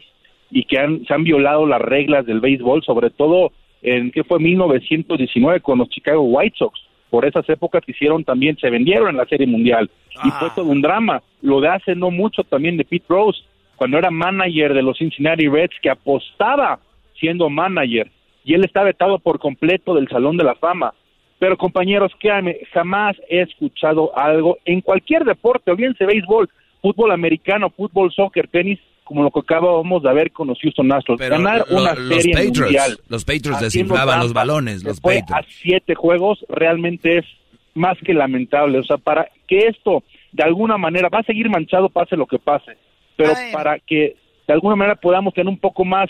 [0.51, 3.51] y que han, se han violado las reglas del béisbol, sobre todo
[3.81, 6.80] en que fue 1919 con los Chicago White Sox.
[7.10, 9.90] Por esas épocas que hicieron también, se vendieron en la Serie Mundial.
[10.23, 11.22] Y fue todo un drama.
[11.41, 13.41] Lo de hace no mucho también de Pete Rose,
[13.76, 16.80] cuando era manager de los Cincinnati Reds, que apostaba
[17.19, 18.11] siendo manager.
[18.44, 20.94] Y él está vetado por completo del Salón de la Fama.
[21.40, 26.49] Pero compañeros, créanme, jamás he escuchado algo en cualquier deporte, o bien se béisbol,
[26.81, 28.80] fútbol americano, fútbol, soccer, tenis,
[29.10, 31.18] como lo que acabamos de ver con los Houston Astros.
[31.18, 32.98] Pero Ganar lo- una los serie Patriots, mundial.
[33.10, 37.26] los Patriots desinflaban los balones, los fue a siete juegos realmente es
[37.73, 38.77] más que lamentable.
[38.77, 42.38] O sea, para que esto de alguna manera va a seguir manchado pase lo que
[42.38, 42.77] pase,
[43.18, 44.15] pero para que
[44.48, 46.07] de alguna manera podamos tener un poco más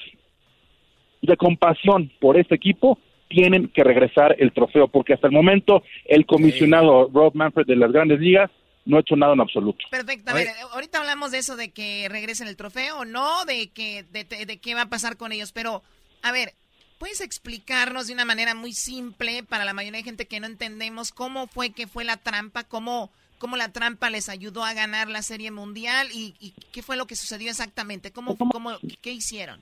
[1.21, 2.99] de compasión por este equipo,
[3.29, 7.91] tienen que regresar el trofeo, porque hasta el momento el comisionado Rob Manfred de las
[7.91, 8.49] grandes ligas
[8.85, 9.85] no ha hecho nada en absoluto.
[9.91, 10.31] Perfecto.
[10.31, 14.03] A ver, ahorita hablamos de eso de que regresen el trofeo o no, de que
[14.11, 15.83] de, de- de qué va a pasar con ellos, pero
[16.23, 16.53] a ver,
[16.97, 21.11] ¿puedes explicarnos de una manera muy simple para la mayoría de gente que no entendemos
[21.11, 25.21] cómo fue que fue la trampa, cómo cómo la trampa les ayudó a ganar la
[25.21, 28.11] Serie Mundial y, y qué fue lo que sucedió exactamente?
[28.11, 29.61] ¿Cómo, cómo qué hicieron?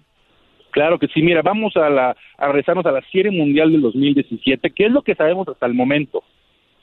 [0.72, 4.72] Claro que sí, mira, vamos a, la, a regresarnos a la Serie Mundial del 2017,
[4.72, 6.24] que es lo que sabemos hasta el momento.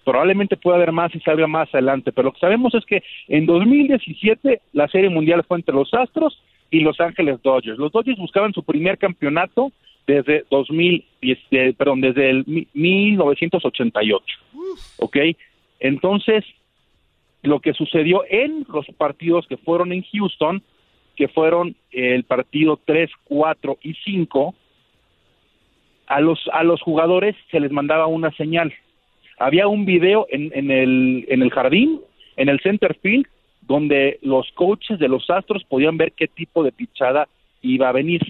[0.04, 3.46] Probablemente pueda haber más y salga más adelante, pero lo que sabemos es que en
[3.46, 6.40] 2017 la Serie Mundial fue entre los Astros
[6.70, 7.78] y Los Ángeles Dodgers.
[7.78, 9.72] Los Dodgers buscaban su primer campeonato
[10.06, 14.24] desde 2010, eh, perdón, desde el mi- 1988.
[14.98, 15.16] ¿Ok?
[15.80, 16.44] Entonces,
[17.42, 20.62] lo que sucedió en los partidos que fueron en Houston,
[21.16, 24.54] que fueron el partido 3, 4 y 5,
[26.06, 28.72] a los, a los jugadores se les mandaba una señal.
[29.38, 32.00] Había un video en, en, el, en el jardín,
[32.36, 33.26] en el center field,
[33.62, 37.28] donde los coaches de los Astros podían ver qué tipo de pichada
[37.62, 38.20] iba a venir.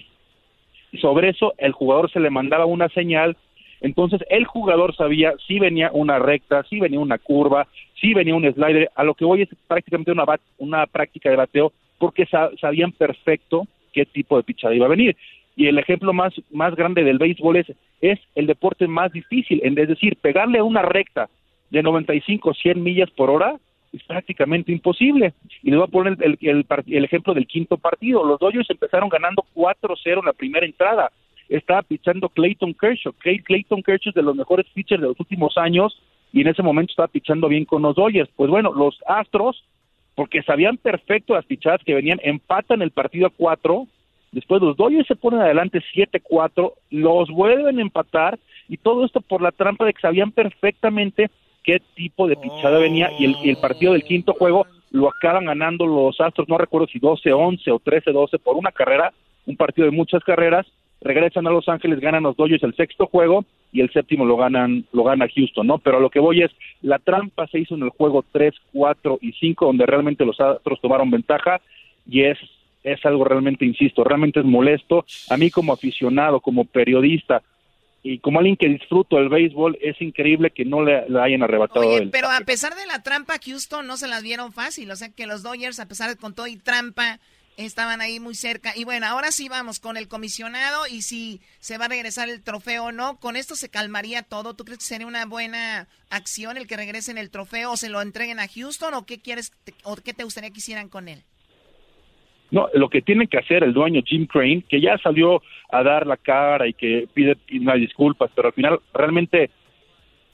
[0.91, 3.35] Y sobre eso el jugador se le mandaba una señal,
[3.81, 7.67] entonces el jugador sabía si venía una recta, si venía una curva,
[7.99, 11.35] si venía un slider, a lo que voy es prácticamente una, bat- una práctica de
[11.35, 15.15] bateo porque sa- sabían perfecto qué tipo de pichada iba a venir.
[15.55, 17.67] Y el ejemplo más, más grande del béisbol es,
[18.01, 21.29] es el deporte más difícil, es decir, pegarle a una recta
[21.69, 23.55] de 95, 100 millas por hora
[23.93, 25.33] es prácticamente imposible.
[25.63, 28.25] Y les voy a poner el, el el ejemplo del quinto partido.
[28.25, 31.11] Los Dodgers empezaron ganando 4-0 en la primera entrada.
[31.47, 33.13] Estaba pichando Clayton Kershaw.
[33.13, 35.97] Clay- Clayton Kershaw es de los mejores pitchers de los últimos años
[36.33, 38.29] y en ese momento estaba pichando bien con los Dodgers.
[38.35, 39.63] Pues bueno, los Astros,
[40.15, 43.87] porque sabían perfecto las pichadas que venían, empatan el partido a 4.
[44.35, 48.37] Después los Dodgers se ponen adelante 7-4, los vuelven a empatar
[48.67, 51.31] y todo esto por la trampa de que sabían perfectamente
[51.63, 55.45] qué tipo de pichada venía y el, y el partido del quinto juego lo acaban
[55.45, 59.13] ganando los Astros, no recuerdo si 12-11 o 13-12 por una carrera,
[59.45, 60.67] un partido de muchas carreras,
[60.99, 64.83] regresan a Los Ángeles, ganan los Dodgers el sexto juego y el séptimo lo ganan
[64.91, 65.77] lo gana Houston, ¿no?
[65.77, 66.51] Pero a lo que voy es,
[66.81, 70.81] la trampa se hizo en el juego 3, 4 y 5 donde realmente los Astros
[70.81, 71.61] tomaron ventaja
[72.05, 72.37] y es
[72.85, 75.05] es algo realmente, insisto, realmente es molesto.
[75.29, 77.41] A mí como aficionado, como periodista
[78.03, 81.97] y como alguien que disfruto el béisbol, es increíble que no le, le hayan arrebatado
[81.97, 82.11] el...
[82.11, 84.91] Pero a pesar de la trampa, Houston no se las vieron fácil.
[84.91, 87.19] O sea que los Dodgers, a pesar de con todo y trampa,
[87.57, 88.73] estaban ahí muy cerca.
[88.75, 92.43] Y bueno, ahora sí vamos con el comisionado y si se va a regresar el
[92.43, 93.17] trofeo o no.
[93.19, 94.53] ¿Con esto se calmaría todo?
[94.53, 98.03] ¿Tú crees que sería una buena acción el que regresen el trofeo o se lo
[98.03, 99.51] entreguen a Houston o qué quieres
[99.83, 101.23] o qué te gustaría que hicieran con él?
[102.51, 106.05] No, lo que tiene que hacer el dueño Jim Crane, que ya salió a dar
[106.05, 109.49] la cara y que pide unas disculpas, pero al final realmente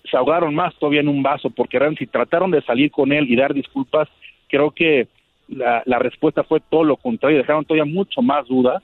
[0.03, 3.29] se ahogaron más todavía en un vaso, porque realmente si trataron de salir con él
[3.29, 4.09] y dar disculpas,
[4.49, 5.07] creo que
[5.47, 8.83] la, la respuesta fue todo lo contrario, dejaron todavía mucho más dudas,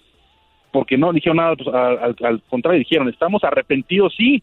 [0.72, 4.42] porque no dijeron nada, pues, al, al- al contrario, dijeron, estamos arrepentidos, sí,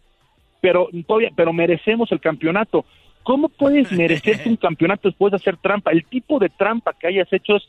[0.61, 2.85] pero todavía, pero merecemos el campeonato.
[3.23, 5.91] ¿Cómo puedes merecerte un campeonato después de hacer trampa?
[5.93, 7.63] El tipo de trampa que hayas hecho es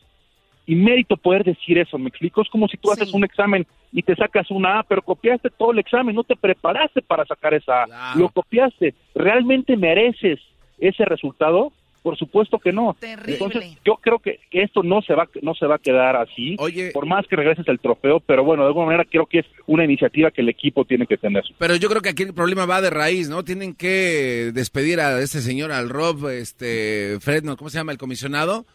[0.67, 2.41] inmérito poder decir eso, ¿me explico?
[2.41, 5.71] Es como si tú haces un examen y te sacas una A, pero copiaste todo
[5.71, 8.93] el examen, no te preparaste para sacar esa A, lo copiaste.
[9.13, 10.39] ¿Realmente mereces
[10.79, 11.71] ese resultado?
[12.03, 12.95] Por supuesto que no.
[13.01, 16.55] Entonces, yo creo que esto no se va no se va a quedar así,
[16.93, 19.85] por más que regreses el trofeo, pero bueno, de alguna manera creo que es una
[19.85, 21.43] iniciativa que el equipo tiene que tener.
[21.57, 23.43] Pero yo creo que aquí el problema va de raíz, ¿no?
[23.43, 27.57] Tienen que despedir a ese señor, al Rob, este, Fred, ¿no?
[27.57, 27.91] ¿cómo se llama?
[27.91, 28.65] El comisionado.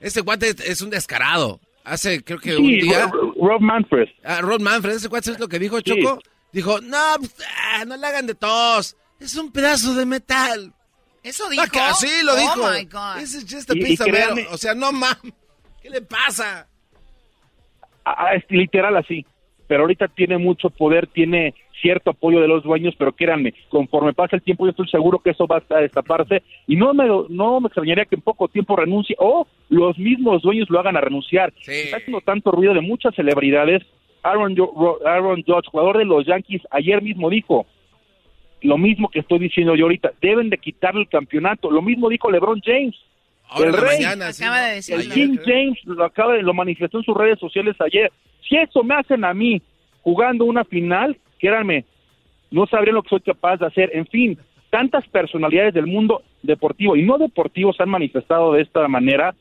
[0.00, 1.60] Ese guante es, un descarado.
[1.84, 3.10] Hace, creo que Sí, un día...
[3.40, 4.08] Rob, Manfred.
[4.24, 5.84] Ah, Rob Manfred, ese cuate es lo que dijo Sí.
[5.84, 6.20] Choco.
[6.52, 7.34] Dijo, no, pues,
[7.72, 8.96] ah, no le hagan de tos.
[9.20, 10.72] Es un pedazo de metal.
[11.22, 11.64] ¿Eso dijo?
[11.98, 12.56] Sí, lo Oh, dijo.
[12.72, 13.18] my God.
[13.18, 14.46] Ese es just a Y- y piece of metal.
[14.52, 15.32] O sea, no mames.
[15.82, 16.66] ¿Qué le pasa?
[18.04, 19.24] Ah, es literal así.
[19.68, 24.36] Pero ahorita tiene mucho poder, tiene cierto apoyo de los dueños, pero créanme, conforme pasa
[24.36, 27.66] el tiempo yo estoy seguro que eso va a destaparse y no me, no me
[27.68, 31.52] extrañaría que en poco tiempo renuncie o los mismos dueños lo hagan a renunciar.
[31.66, 33.82] Está haciendo tanto ruido de muchas celebridades.
[34.22, 37.66] Aaron, Jo- Aaron Judge, jugador de los Yankees, ayer mismo dijo,
[38.62, 41.70] lo mismo que estoy diciendo yo ahorita, deben de quitarle el campeonato.
[41.70, 42.94] Lo mismo dijo LeBron James.
[43.48, 44.66] Ahora el rey, mañana, sí, Acaba ¿no?
[44.66, 45.02] de decirlo.
[45.02, 48.10] el King James lo acaba de, lo manifestó en sus redes sociales ayer.
[48.48, 49.62] Si eso me hacen a mí
[50.02, 51.84] jugando una final, créanme,
[52.50, 53.90] no sabrían lo que soy capaz de hacer.
[53.94, 54.38] En fin,
[54.70, 59.34] tantas personalidades del mundo deportivo y no deportivo se han manifestado de esta manera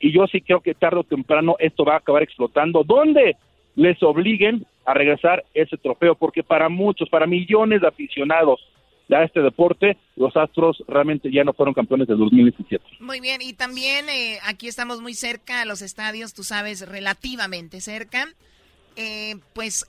[0.00, 2.82] y yo sí creo que tarde o temprano esto va a acabar explotando.
[2.84, 3.36] ¿Dónde
[3.76, 6.16] les obliguen a regresar ese trofeo?
[6.16, 8.60] Porque para muchos, para millones de aficionados
[9.10, 12.84] a este deporte, los Astros realmente ya no fueron campeones del 2017.
[13.00, 17.80] Muy bien, y también eh, aquí estamos muy cerca a los estadios, tú sabes, relativamente
[17.80, 18.26] cerca.
[18.96, 19.86] Eh, pues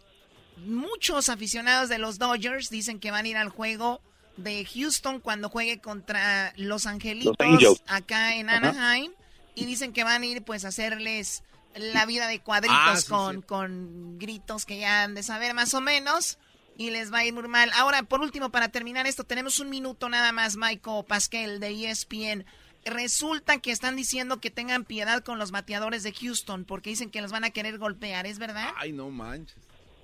[0.57, 4.01] muchos aficionados de los Dodgers dicen que van a ir al juego
[4.37, 8.69] de Houston cuando juegue contra Los Angelitos Los acá en Ajá.
[8.69, 9.11] Anaheim
[9.55, 11.43] y dicen que van a ir pues a hacerles
[11.75, 13.41] la vida de cuadritos Ah, sí, con, sí.
[13.47, 16.37] con gritos que ya han de saber más o menos
[16.77, 17.71] y les va a ir muy mal.
[17.75, 22.45] Ahora, por último, para terminar esto, tenemos un minuto nada más, Michael Pascal de ESPN.
[22.85, 27.21] Resulta que están diciendo que tengan piedad con los bateadores de Houston porque dicen que
[27.21, 28.69] los van a querer golpear, ¿es verdad?
[28.77, 29.55] Ay, no manches.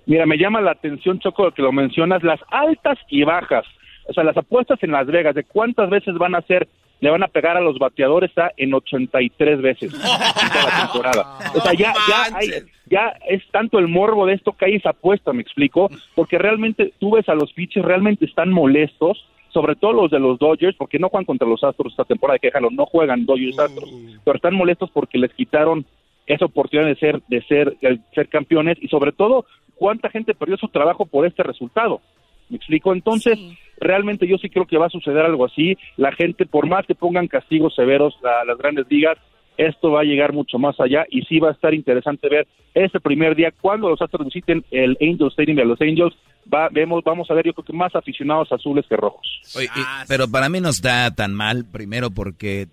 [0.06, 3.64] Mira, me llama la atención, Choco, que lo mencionas, las altas y bajas.
[4.08, 6.66] O sea, las apuestas en Las Vegas, de cuántas veces van a ser,
[7.00, 10.18] le van a pegar a los bateadores, está en 83 veces toda
[10.64, 11.38] la temporada.
[11.54, 12.48] O sea, ya, ya, hay-
[12.86, 16.92] ya es tanto el morbo de esto que hay esa apuesta, me explico, porque realmente
[16.98, 20.98] tú ves a los pitchers, realmente están molestos, sobre todo los de los Dodgers, porque
[20.98, 23.90] no juegan contra los Astros esta temporada, que déjalo, no juegan Dodgers Astros,
[24.24, 25.84] pero están molestos porque les quitaron
[26.26, 29.46] esa oportunidad de ser de ser de ser campeones y sobre todo
[29.80, 32.02] cuánta gente perdió su trabajo por este resultado.
[32.50, 32.92] ¿Me explico?
[32.92, 33.38] Entonces,
[33.78, 35.78] realmente yo sí creo que va a suceder algo así.
[35.96, 39.16] La gente, por más que pongan castigos severos a las grandes ligas,
[39.56, 43.00] esto va a llegar mucho más allá y sí va a estar interesante ver ese
[43.00, 46.14] primer día cuando los Astros visiten el Angel Stadium de los Angels.
[46.52, 49.26] Va, vemos, vamos a ver, yo creo que más aficionados azules que rojos.
[49.56, 52.66] Oye, y- pero para mí no está tan mal, primero porque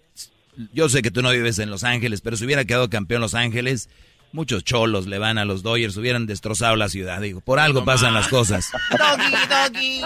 [0.74, 3.36] yo sé que tú no vives en Los Ángeles, pero si hubiera quedado campeón Los
[3.36, 3.90] Ángeles,
[4.32, 7.22] muchos cholos le van a los Dodgers, hubieran destrozado la ciudad.
[7.22, 8.72] Digo, por algo pasan las cosas.
[8.92, 10.02] Doggy, doggy.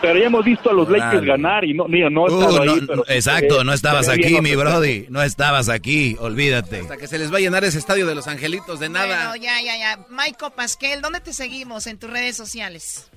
[0.00, 2.86] Pero ya hemos visto a los Lakers ganar y no, no Uh, no, ahí, no,
[2.86, 5.06] pero sí exacto, no estabas aquí, mi brody.
[5.08, 6.80] No estabas aquí, olvídate.
[6.80, 9.28] Hasta que se les va a llenar ese estadio de los angelitos de nada.
[9.30, 10.04] Bueno, ya, ya, ya.
[10.10, 13.10] Michael Pascal, ¿dónde te seguimos en tus redes sociales?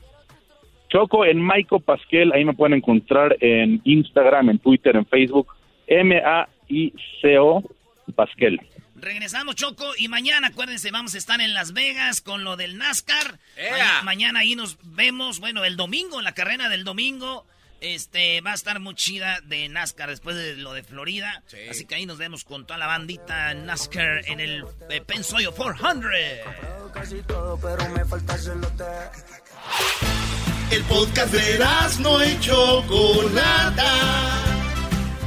[0.90, 5.48] Choco en Maico Pasquel, ahí me pueden encontrar en Instagram, en Twitter, en Facebook,
[5.88, 7.64] M-A-I-C-O
[8.16, 8.62] Pasquel.
[9.00, 13.40] Regresamos, Choco, y mañana, acuérdense, vamos a estar en Las Vegas con lo del NASCAR.
[14.04, 17.46] Mañana ahí nos vemos, bueno, el domingo, la carrera del domingo,
[17.80, 21.44] este, va a estar muy chida de NASCAR después de lo de Florida.
[21.70, 26.12] Así que ahí nos vemos con toda la bandita NASCAR en el eh, Pensoyo 400.
[30.72, 31.60] El podcast de
[32.00, 33.84] no y Chocolata.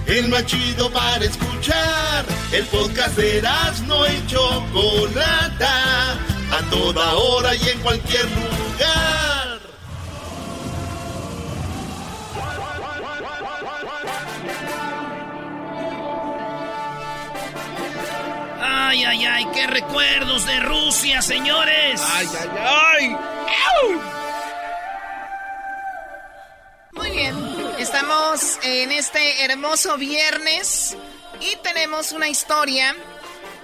[0.06, 2.24] El más chido para escuchar.
[2.52, 3.42] El podcast de
[3.86, 6.12] no y Chocolata.
[6.52, 9.60] A toda hora y en cualquier lugar.
[18.62, 22.02] Ay, ay, ay, qué recuerdos de Rusia, señores.
[22.12, 22.26] Ay,
[22.58, 23.16] ay,
[23.46, 24.00] ay.
[26.92, 27.36] Muy bien,
[27.78, 30.96] estamos en este hermoso viernes
[31.40, 32.96] y tenemos una historia,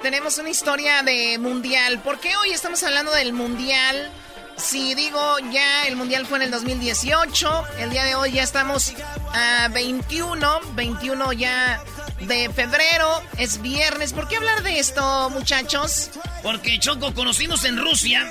[0.01, 2.01] tenemos una historia de mundial.
[2.03, 4.11] ¿Por qué hoy estamos hablando del mundial?
[4.57, 8.95] Si digo ya el mundial fue en el 2018, el día de hoy ya estamos
[9.33, 11.83] a 21, 21 ya
[12.21, 14.13] de febrero, es viernes.
[14.13, 16.11] ¿Por qué hablar de esto, muchachos?
[16.43, 18.31] Porque Choco conocimos en Rusia.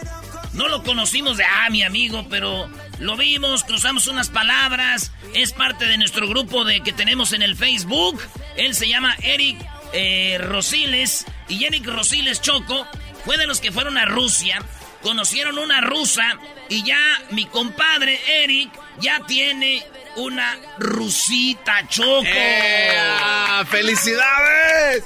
[0.56, 2.70] No lo conocimos de, ah, mi amigo, pero
[3.00, 5.12] lo vimos, cruzamos unas palabras.
[5.34, 8.22] Es parte de nuestro grupo de que tenemos en el Facebook.
[8.56, 9.58] Él se llama Eric
[9.92, 11.26] eh, Rosiles.
[11.50, 12.88] Y Eric Rosiles Choco
[13.26, 14.64] fue de los que fueron a Rusia.
[15.02, 16.38] Conocieron una rusa.
[16.70, 17.00] Y ya
[17.32, 18.72] mi compadre Eric
[19.02, 19.84] ya tiene
[20.16, 22.24] una rusita Choco.
[22.24, 23.66] ¡Ea!
[23.70, 25.04] ¡Felicidades!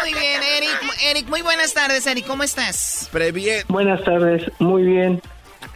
[0.00, 0.78] Muy bien, Eric.
[1.10, 2.26] Eric, muy buenas tardes, Eric.
[2.26, 3.08] ¿Cómo estás?
[3.12, 3.64] Previe...
[3.68, 5.20] Buenas tardes, muy bien.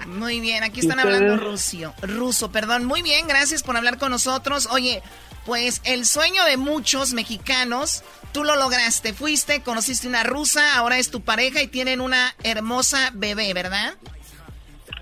[0.07, 1.95] Muy bien, aquí ¿Y están hablando ruso.
[2.03, 2.85] Ruso, perdón.
[2.85, 4.69] Muy bien, gracias por hablar con nosotros.
[4.71, 5.03] Oye,
[5.45, 8.03] pues el sueño de muchos mexicanos,
[8.33, 9.13] tú lo lograste.
[9.13, 13.95] Fuiste, conociste una rusa, ahora es tu pareja y tienen una hermosa bebé, ¿verdad?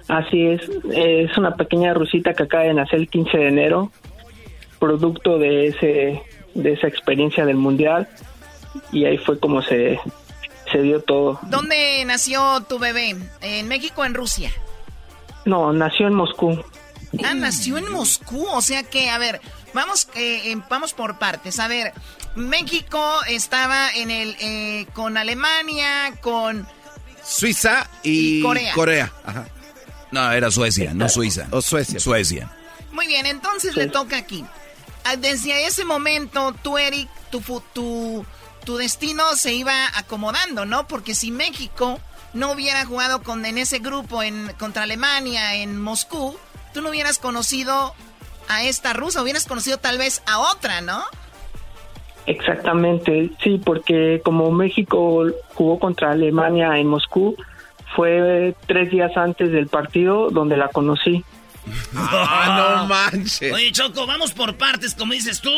[0.08, 0.62] Así es,
[0.92, 3.90] es una pequeña rusita que acaba de nacer el 15 de enero,
[4.78, 6.22] producto de ese
[6.54, 8.08] de esa experiencia del mundial
[8.92, 9.98] y ahí fue como se,
[10.70, 11.38] se dio todo.
[11.42, 13.16] ¿Dónde nació tu bebé?
[13.40, 14.50] ¿En México o en Rusia?
[15.44, 16.62] No, nació en Moscú.
[17.24, 19.40] Ah, nació en Moscú, o sea que, a ver,
[19.72, 21.60] vamos, eh, vamos por partes.
[21.60, 21.92] A ver,
[22.34, 26.66] México estaba en el eh, con Alemania, con
[27.22, 29.12] Suiza y, Corea.
[30.10, 31.48] No, era Suecia, no Suiza.
[31.50, 32.00] O Suecia.
[32.00, 32.50] Suecia.
[32.92, 34.44] Muy bien, entonces le toca aquí.
[35.04, 37.40] Ah, desde ese momento, tú, Eric, tu,
[37.72, 38.24] tu,
[38.64, 40.86] tu destino se iba acomodando, ¿no?
[40.86, 42.00] Porque si México
[42.32, 46.36] no hubiera jugado con, en ese grupo en, contra Alemania en Moscú,
[46.72, 47.94] tú no hubieras conocido
[48.48, 51.02] a esta rusa, hubieras conocido tal vez a otra, ¿no?
[52.26, 55.24] Exactamente, sí, porque como México
[55.54, 57.36] jugó contra Alemania en Moscú,
[57.94, 61.24] fue tres días antes del partido donde la conocí.
[61.96, 63.52] Ah, no manches.
[63.52, 65.50] Oye, Choco, vamos por partes, como dices tú.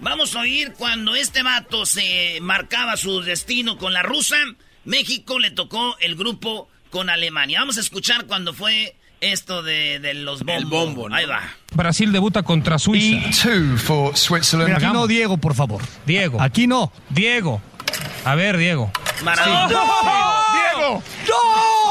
[0.00, 4.36] Vamos a oír cuando este vato se marcaba su destino con la rusa.
[4.84, 7.60] México le tocó el grupo con Alemania.
[7.60, 10.56] Vamos a escuchar cuando fue esto de, los bombos.
[10.56, 11.42] El bombo, Ahí va.
[11.72, 13.28] Brasil debuta contra Suiza.
[13.28, 15.82] aquí no, Diego, por favor.
[16.06, 16.40] Diego.
[16.40, 17.60] Aquí no, Diego.
[18.24, 18.90] A ver, Diego.
[19.22, 19.68] Maradona.
[19.68, 21.02] ¡Diego!
[21.28, 21.83] ¡No!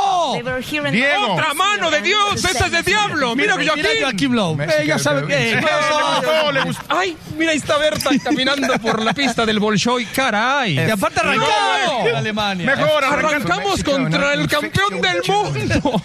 [0.91, 1.33] Diego.
[1.33, 2.43] ¡Otra mano de Dios!
[2.43, 3.35] ¡Esa es de diablo!
[3.35, 4.35] ¡Mira, mira Joaquín!
[4.35, 4.67] Lowe.
[4.81, 5.59] Ella sabe que...
[6.89, 7.17] ¡Ay!
[7.37, 10.05] Mira, ahí está Berta caminando por la pista del Bolshoi.
[10.05, 10.75] ¡Caray!
[10.75, 12.13] Y aparte arrancamos.
[12.15, 12.65] Alemania.
[12.75, 16.01] Mejor, arrancamos contra el campeón del mundo.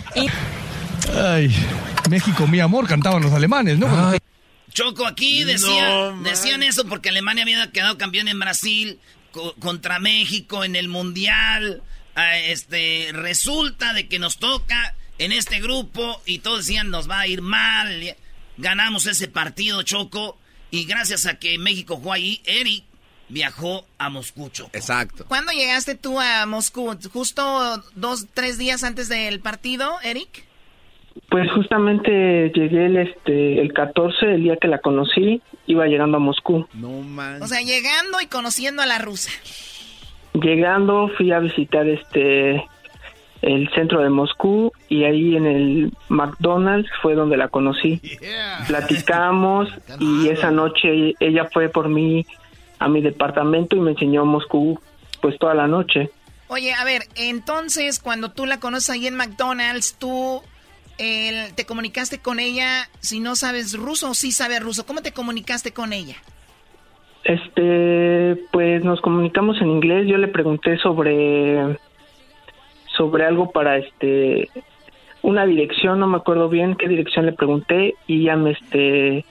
[1.16, 1.54] Ay,
[2.10, 3.88] México, mi amor, cantaban los alemanes, ¿no?
[4.72, 9.00] Choco, aquí decía, decían eso porque Alemania había quedado campeón en Brasil
[9.60, 11.82] contra México en el Mundial.
[12.20, 17.20] Ah, este, resulta de que nos toca en este grupo y todos decían nos va
[17.20, 18.16] a ir mal.
[18.56, 20.36] Ganamos ese partido, Choco.
[20.72, 22.82] Y gracias a que México jugó ahí, Eric
[23.28, 24.70] viajó a Moscú, Choco.
[24.72, 25.26] Exacto.
[25.28, 26.92] ¿Cuándo llegaste tú a Moscú?
[27.12, 30.44] ¿Justo dos, tres días antes del partido, Eric?
[31.30, 36.20] Pues justamente llegué el, este, el 14, el día que la conocí, iba llegando a
[36.20, 36.66] Moscú.
[36.74, 37.40] No man.
[37.42, 39.30] O sea, llegando y conociendo a la rusa.
[40.34, 42.64] Llegando fui a visitar este
[43.40, 48.00] el centro de Moscú y ahí en el McDonald's fue donde la conocí.
[48.66, 49.68] Platicamos
[50.00, 52.26] y esa noche ella fue por mí
[52.78, 54.80] a mi departamento y me enseñó Moscú
[55.20, 56.10] pues toda la noche.
[56.48, 60.42] Oye, a ver, entonces cuando tú la conoces ahí en McDonald's, tú
[60.96, 64.84] te comunicaste con ella si no sabes ruso o sí sabes ruso.
[64.84, 66.16] ¿Cómo te comunicaste con ella?
[67.28, 70.06] Este, pues nos comunicamos en inglés.
[70.08, 71.76] Yo le pregunté sobre
[72.96, 74.48] sobre algo para este
[75.20, 79.26] una dirección, no me acuerdo bien qué dirección le pregunté y ella me este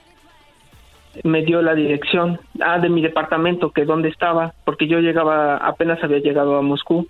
[1.24, 6.02] me dio la dirección ah, de mi departamento que dónde estaba porque yo llegaba apenas
[6.04, 7.08] había llegado a Moscú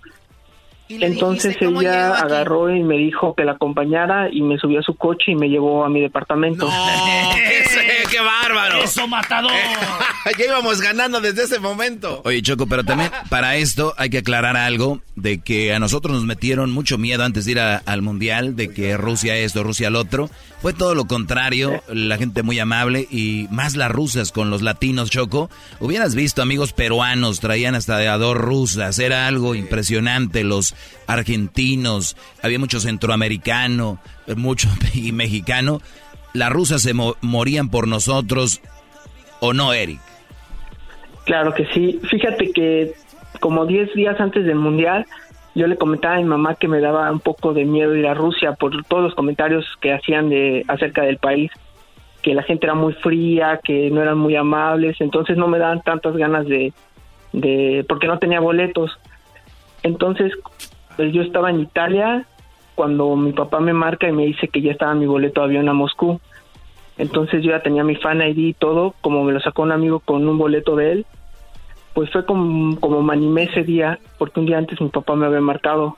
[0.89, 5.31] entonces ella agarró y me dijo que la acompañara y me subió a su coche
[5.33, 6.67] y me llevó a mi departamento.
[8.09, 8.83] qué, bárbaro!
[8.83, 9.51] ¡Eso matador!
[10.37, 12.21] ya íbamos ganando desde ese momento.
[12.25, 16.25] Oye, Choco, pero también para esto hay que aclarar algo de que a nosotros nos
[16.25, 20.29] metieron mucho miedo antes de ir al Mundial, de que Rusia esto, Rusia lo otro.
[20.61, 25.09] Fue todo lo contrario, la gente muy amable y más las rusas con los latinos,
[25.09, 25.49] Choco.
[25.79, 30.43] Hubieras visto amigos peruanos, traían hasta de a dos rusas, era algo impresionante.
[30.43, 30.75] Los
[31.07, 33.99] argentinos, había mucho centroamericano,
[34.35, 35.81] mucho y mexicano.
[36.33, 38.61] Las rusas se morían por nosotros,
[39.39, 40.01] ¿o no, Eric?
[41.23, 42.01] Claro que sí.
[42.09, 42.93] Fíjate que
[43.39, 45.05] como 10 días antes del Mundial,
[45.59, 48.13] yo le comentaba a mi mamá que me daba un poco de miedo ir a
[48.13, 51.51] Rusia por todos los comentarios que hacían de acerca del país,
[52.21, 55.81] que la gente era muy fría, que no eran muy amables, entonces no me daban
[55.81, 56.73] tantas ganas de,
[57.89, 58.97] porque no tenía boletos.
[59.83, 60.31] Entonces,
[60.95, 62.25] pues yo estaba en Italia
[62.75, 65.67] cuando mi papá me marca y me dice que ya estaba mi boleto de avión
[65.67, 66.21] a Moscú.
[66.97, 69.99] Entonces yo ya tenía mi fan ID y todo, como me lo sacó un amigo
[69.99, 71.05] con un boleto de él.
[71.99, 75.25] Pues fue como, como me animé ese día, porque un día antes mi papá me
[75.25, 75.97] había marcado.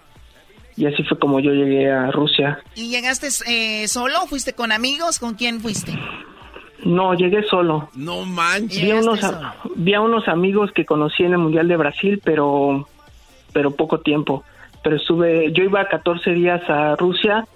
[0.75, 2.57] Y así fue como yo llegué a Rusia.
[2.73, 4.25] ¿Y llegaste eh, solo?
[4.25, 5.19] ¿Fuiste con amigos?
[5.19, 5.91] ¿Con quién fuiste?
[6.83, 7.91] No, llegué solo.
[7.93, 8.81] No manches.
[8.81, 9.19] Vi unos,
[9.75, 12.87] vi a unos amigos que conocí en el Mundial de Brasil, pero,
[13.53, 14.43] pero poco tiempo
[14.83, 17.47] pero estuve, yo iba 14 días a Rusia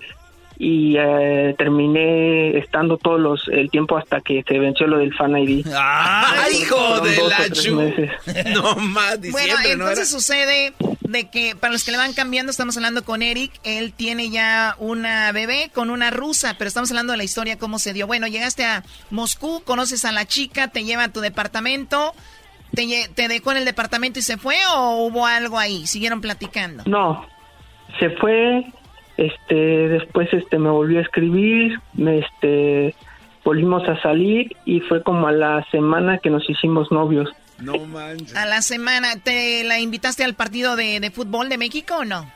[0.58, 5.38] y eh, terminé estando todos los el tiempo hasta que se venció lo del fan
[5.38, 5.68] ID.
[5.74, 7.94] ¡Ah, hijo de la chu!
[8.54, 13.04] No más, Bueno, entonces sucede de que para los que le van cambiando, estamos hablando
[13.04, 17.24] con Eric, él tiene ya una bebé con una rusa, pero estamos hablando de la
[17.24, 18.08] historia, cómo se dio.
[18.08, 22.14] Bueno, llegaste a Moscú, conoces a la chica, te lleva a tu departamento,
[22.74, 26.84] te, te dejó en el departamento y se fue o hubo algo ahí, siguieron platicando.
[26.86, 27.26] No,
[28.00, 28.66] se fue,
[29.18, 32.96] este, después este me volvió a escribir, me este
[33.44, 37.30] volvimos a salir y fue como a la semana que nos hicimos novios.
[37.60, 38.36] No manches.
[38.36, 42.30] A la semana, ¿te la invitaste al partido de, fútbol de México o no?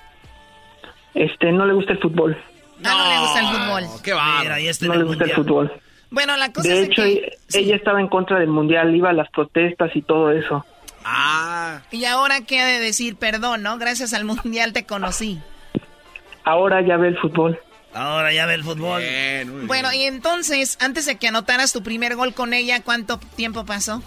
[1.16, 2.38] Este, no le gusta el fútbol.
[2.80, 4.02] No, no le gusta el fútbol.
[4.04, 4.44] Qué va.
[4.82, 5.74] no le gusta el fútbol.
[6.12, 9.14] Bueno, la cosa de es hecho, que, ella estaba en contra del mundial, iba a
[9.14, 10.66] las protestas y todo eso.
[11.04, 11.82] Ah.
[11.92, 13.78] Y ahora qué ha de decir, perdón, ¿no?
[13.78, 15.40] Gracias al mundial te conocí.
[16.44, 17.60] Ahora ya ve el fútbol.
[17.94, 19.02] Ahora ya ve el fútbol.
[19.66, 24.03] bueno, y entonces, antes de que anotaras tu primer gol con ella, ¿cuánto tiempo pasó?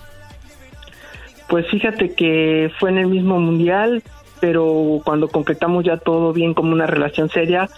[1.49, 4.03] Pues fíjate que fue en el mismo mundial,
[4.41, 7.69] pero cuando concretamos ya todo bien como una relación seria,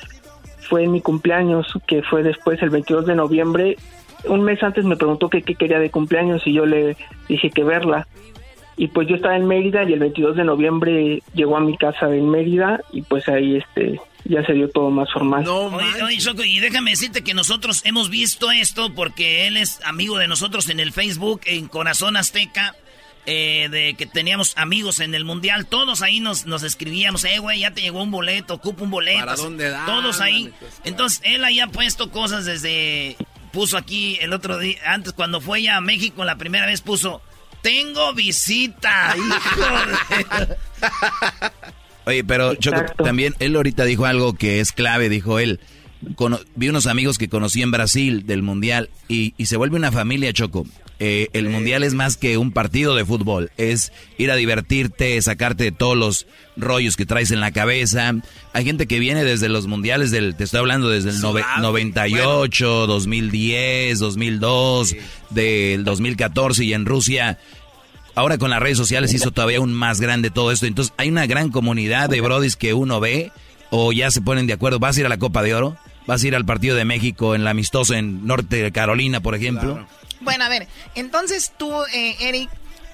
[0.68, 3.76] fue en mi cumpleaños, que fue después el 22 de noviembre.
[4.24, 6.96] Un mes antes me preguntó qué quería de cumpleaños y yo le
[7.28, 8.06] dije que verla.
[8.76, 12.14] Y pues yo estaba en Mérida y el 22 de noviembre llegó a mi casa
[12.14, 15.44] en Mérida y pues ahí este ya se dio todo más formal.
[15.44, 20.28] No, oye, y déjame decirte que nosotros hemos visto esto porque él es amigo de
[20.28, 22.74] nosotros en el Facebook, en Corazón Azteca.
[23.26, 27.60] Eh, de que teníamos amigos en el mundial, todos ahí nos, nos escribíamos, eh, güey,
[27.60, 29.20] ya te llegó un boleto, ocupa un boleto.
[29.20, 29.86] ¿Para dónde da?
[29.86, 30.52] Todos ahí.
[30.60, 33.16] Pues, Entonces, él ahí ha puesto cosas desde,
[33.50, 37.22] puso aquí el otro día, antes cuando fue ya a México la primera vez puso,
[37.62, 39.70] tengo visita, hijo
[42.06, 45.60] Oye, pero Choco, también él ahorita dijo algo que es clave, dijo él.
[46.54, 50.32] vi unos amigos que conocí en Brasil del Mundial y, y se vuelve una familia,
[50.32, 50.66] Choco.
[51.00, 55.64] Eh, el mundial es más que un partido de fútbol, es ir a divertirte, sacarte
[55.64, 56.26] de todos los
[56.56, 58.14] rollos que traes en la cabeza.
[58.52, 63.98] Hay gente que viene desde los mundiales del, te estoy hablando desde el 98, 2010,
[63.98, 64.96] 2002,
[65.30, 67.38] del 2014 y en Rusia.
[68.14, 70.66] Ahora con las redes sociales hizo todavía aún más grande todo esto.
[70.66, 73.32] Entonces hay una gran comunidad de brodis que uno ve
[73.70, 74.78] o ya se ponen de acuerdo.
[74.78, 75.76] ¿Vas a ir a la Copa de Oro?
[76.06, 79.34] ¿Vas a ir al partido de México en la amistosa en Norte de Carolina, por
[79.34, 79.86] ejemplo?
[80.20, 82.50] Bueno, a ver, entonces tú, eh, Eric,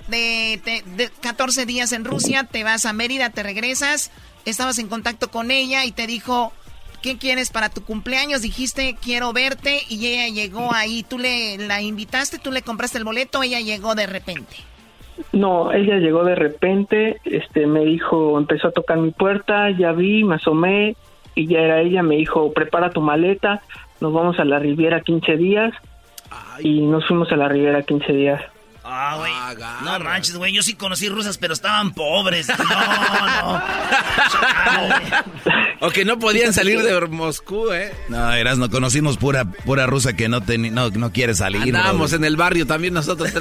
[0.09, 4.11] de, 14 días en Rusia, te vas a Mérida, te regresas,
[4.45, 6.53] estabas en contacto con ella y te dijo,
[7.03, 8.43] ¿qué quieres para tu cumpleaños?
[8.43, 11.03] Dijiste, quiero verte y ella llegó ahí.
[11.03, 14.57] ¿Tú le la invitaste, tú le compraste el boleto, ella llegó de repente?
[15.33, 20.25] No, ella llegó de repente, este, me dijo, empezó a tocar mi puerta, ya vi,
[20.25, 20.97] me asomé
[21.35, 23.63] y ya era ella, me dijo, prepara tu maleta,
[24.01, 25.75] nos vamos a la Riviera 15 días
[26.61, 28.43] y nos fuimos a la Ribera 15 días.
[28.93, 29.33] Ah, güey.
[29.85, 30.53] no manches, güey.
[30.53, 32.49] Yo sí conocí rusas, pero estaban pobres.
[32.49, 33.63] No, no.
[35.81, 37.93] o que no podían salir de Moscú, ¿eh?
[38.09, 41.63] No, eras, no conocimos pura, pura rusa que no, no, no quiere salir.
[41.63, 43.33] Andábamos en el barrio también nosotros.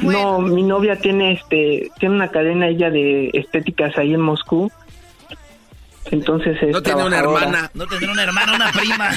[0.00, 4.72] No, mi novia tiene este tiene una cadena ella de estéticas ahí en Moscú
[6.10, 7.70] entonces No tiene una hermana.
[7.74, 9.10] No tendrá una hermana, una prima.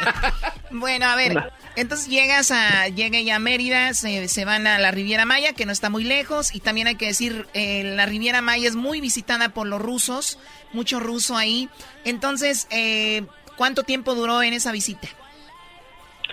[0.70, 1.52] bueno, a ver.
[1.76, 5.72] Entonces llegas a, llega ya a Mérida, se, van a la Riviera Maya, que no
[5.72, 9.50] está muy lejos, y también hay que decir, eh, la Riviera Maya es muy visitada
[9.50, 10.38] por los rusos,
[10.72, 11.68] mucho ruso ahí.
[12.04, 13.22] Entonces, eh,
[13.56, 15.08] ¿cuánto tiempo duró en esa visita?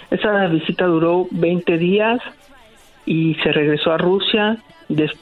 [0.10, 2.20] Esa visita duró 20 días
[3.06, 4.58] y se regresó a Rusia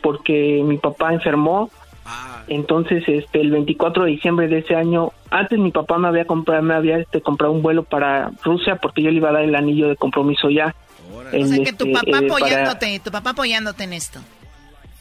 [0.02, 1.70] porque mi papá enfermó
[2.48, 6.62] entonces, este, el 24 de diciembre de ese año, antes mi papá me había comprado,
[6.62, 9.56] me había este, comprado un vuelo para Rusia porque yo le iba a dar el
[9.56, 10.76] anillo de compromiso ya.
[11.10, 14.20] o sea que tu este, papá eh, apoyándote, tu papá apoyándote en esto.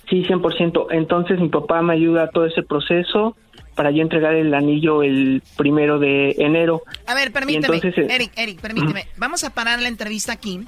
[0.08, 0.86] Sí, 100%.
[0.90, 3.36] Entonces mi papá me ayuda a todo ese proceso
[3.74, 6.82] para yo entregar el anillo el primero de enero.
[7.06, 9.06] A ver, permíteme, eh, Eric, Eric, permíteme.
[9.16, 10.60] Vamos a parar la entrevista aquí.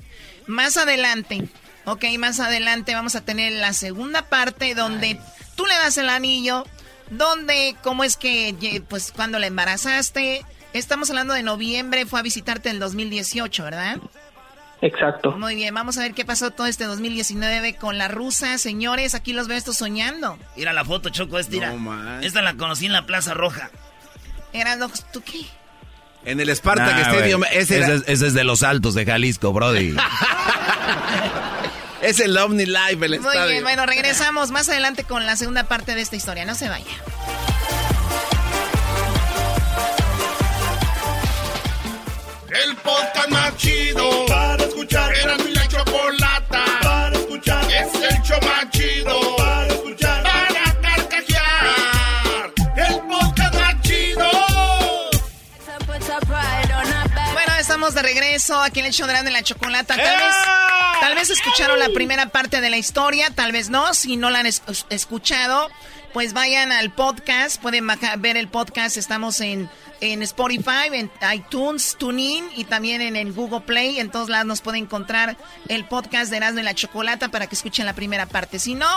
[0.47, 1.45] Más adelante,
[1.85, 5.21] ok, más adelante vamos a tener la segunda parte donde
[5.57, 6.65] tú le das el anillo,
[7.11, 12.69] donde, cómo es que, pues, cuando la embarazaste, estamos hablando de noviembre, fue a visitarte
[12.69, 13.99] en el 2018, ¿verdad?
[14.81, 15.33] Exacto.
[15.33, 18.59] Muy bien, vamos a ver qué pasó todo este 2019 con la rusa.
[18.59, 20.39] Señores, aquí los veo estos soñando.
[20.57, 21.73] Mira la foto, Choco, esta.
[21.73, 23.71] No, Esta la conocí en la Plaza Roja.
[24.53, 24.77] ¿Era
[25.13, 25.47] ¿tú qué?
[26.25, 27.45] En el Spartak Stadium.
[27.51, 29.97] Ese, ese, es de los altos de Jalisco, Brody.
[32.05, 35.95] Es el Omni Live, el Muy bien, bueno, regresamos más adelante con la segunda parte
[35.95, 36.45] de esta historia.
[36.45, 36.85] No se vaya.
[42.63, 45.15] El podcast más chido para escuchar.
[45.15, 45.39] Era
[58.03, 59.97] regreso aquí en el show de la chocolata.
[59.97, 60.35] Tal vez,
[61.01, 63.95] tal vez escucharon la primera parte de la historia, tal vez no.
[63.95, 65.71] Si no la han escuchado,
[66.13, 67.61] pues vayan al podcast.
[67.61, 67.87] Pueden
[68.19, 68.97] ver el podcast.
[68.97, 69.69] Estamos en,
[70.01, 73.99] en Spotify, en iTunes, TuneIn y también en, el Google Play.
[73.99, 75.37] En todos lados nos pueden encontrar
[75.69, 78.59] el podcast de Erasmo y la Chocolata para que escuchen la primera parte.
[78.59, 78.89] Si no,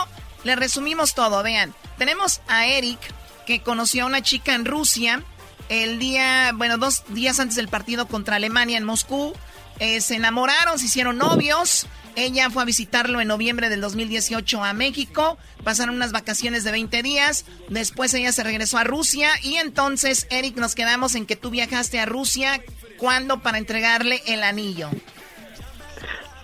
[0.44, 1.42] les resumimos todo.
[1.42, 2.98] Vean, tenemos a Eric
[3.46, 5.22] que conoció a una chica en Rusia
[5.68, 9.34] el día, bueno, dos días antes del partido contra Alemania en Moscú.
[9.80, 11.86] Eh, se enamoraron, se hicieron novios.
[12.16, 15.38] Ella fue a visitarlo en noviembre del 2018 a México.
[15.62, 17.44] Pasaron unas vacaciones de 20 días.
[17.68, 19.30] Después ella se regresó a Rusia.
[19.42, 22.60] Y entonces, Eric, nos quedamos en que tú viajaste a Rusia.
[22.96, 24.90] ¿Cuándo para entregarle el anillo?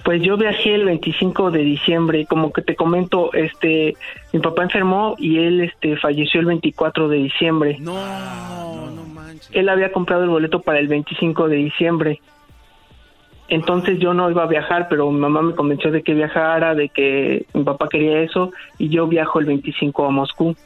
[0.04, 3.96] Pues yo viajé el 25 de diciembre, como que te comento, este,
[4.34, 7.78] mi papá enfermó y él, este, falleció el 24 de diciembre.
[7.80, 9.03] No, no.
[9.52, 12.20] Él había comprado el boleto para el 25 de diciembre.
[13.48, 16.88] Entonces yo no iba a viajar, pero mi mamá me convenció de que viajara, de
[16.88, 20.56] que mi papá quería eso, y yo viajo el 25 a Moscú.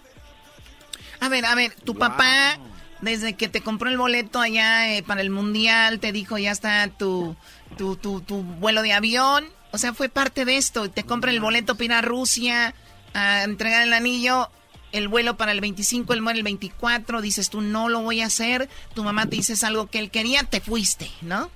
[1.20, 2.56] A ver, a ver, tu papá,
[3.00, 6.88] desde que te compró el boleto allá eh, para el mundial, te dijo ya está
[6.88, 7.34] tu
[7.76, 9.44] tu, tu, tu vuelo de avión.
[9.72, 10.90] O sea, fue parte de esto.
[10.90, 12.74] Te compran el boleto para ir a Rusia
[13.14, 14.48] a entregar el anillo.
[14.92, 17.20] El vuelo para el 25, el muere el 24.
[17.20, 18.68] Dices tú, no lo voy a hacer.
[18.94, 21.50] Tu mamá te dices algo que él quería, te fuiste, ¿no?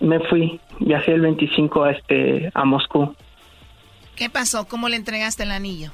[0.00, 0.60] Me fui.
[0.80, 3.14] Viajé el 25 a, este, a Moscú.
[4.16, 4.66] ¿Qué pasó?
[4.66, 5.92] ¿Cómo le entregaste el anillo?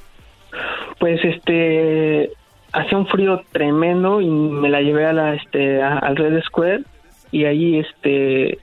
[0.99, 2.31] Pues este
[2.73, 6.83] hacía un frío tremendo y me la llevé a la este al Red Square
[7.31, 8.59] y ahí este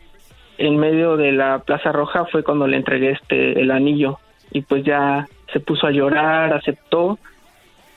[0.58, 4.18] en medio de la Plaza Roja fue cuando le entregué este el anillo
[4.52, 7.18] y pues ya se puso a llorar, aceptó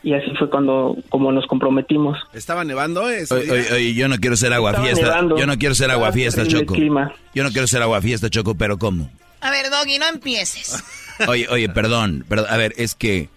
[0.07, 2.17] y así fue cuando como nos comprometimos.
[2.31, 3.03] ¿Estaba nevando?
[3.03, 5.19] Oye, yo no quiero ser aguafiesta.
[5.37, 6.75] Yo no quiero ser aguafiesta, Choco.
[6.77, 9.11] Yo no quiero ser aguafiesta, Choco, pero ¿cómo?
[9.41, 10.81] A ver, Doggy, no empieces.
[11.27, 13.29] Oye, oye, perdón, perdón, a ver, es que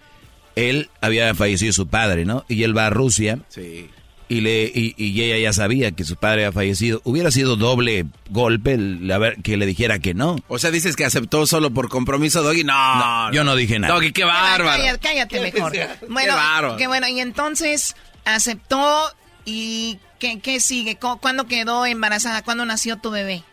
[0.55, 2.45] él había fallecido su padre, ¿no?
[2.47, 3.39] Y él va a Rusia.
[3.49, 3.89] Sí
[4.31, 7.01] y, le, y, ella ya sabía que su padre había fallecido.
[7.03, 10.37] Hubiera sido doble golpe el, ver, que le dijera que no.
[10.47, 12.63] O sea, dices que aceptó solo por compromiso, Doggy.
[12.63, 13.93] No, yo no dije nada.
[13.93, 14.83] Doggy, qué bárbaro.
[15.01, 15.73] Cállate, mejor.
[16.07, 19.03] Bueno, qué, bueno, y entonces aceptó
[19.43, 20.97] y ¿qué, qué sigue?
[20.97, 22.41] ¿Cuándo quedó embarazada?
[22.41, 23.43] ¿Cuándo nació tu bebé?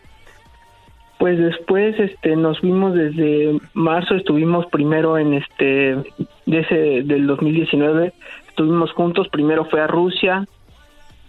[1.17, 5.97] Pues después este nos vimos desde marzo, estuvimos primero en este
[6.45, 8.13] de ese del 2019,
[8.47, 10.47] estuvimos juntos, primero fue a Rusia,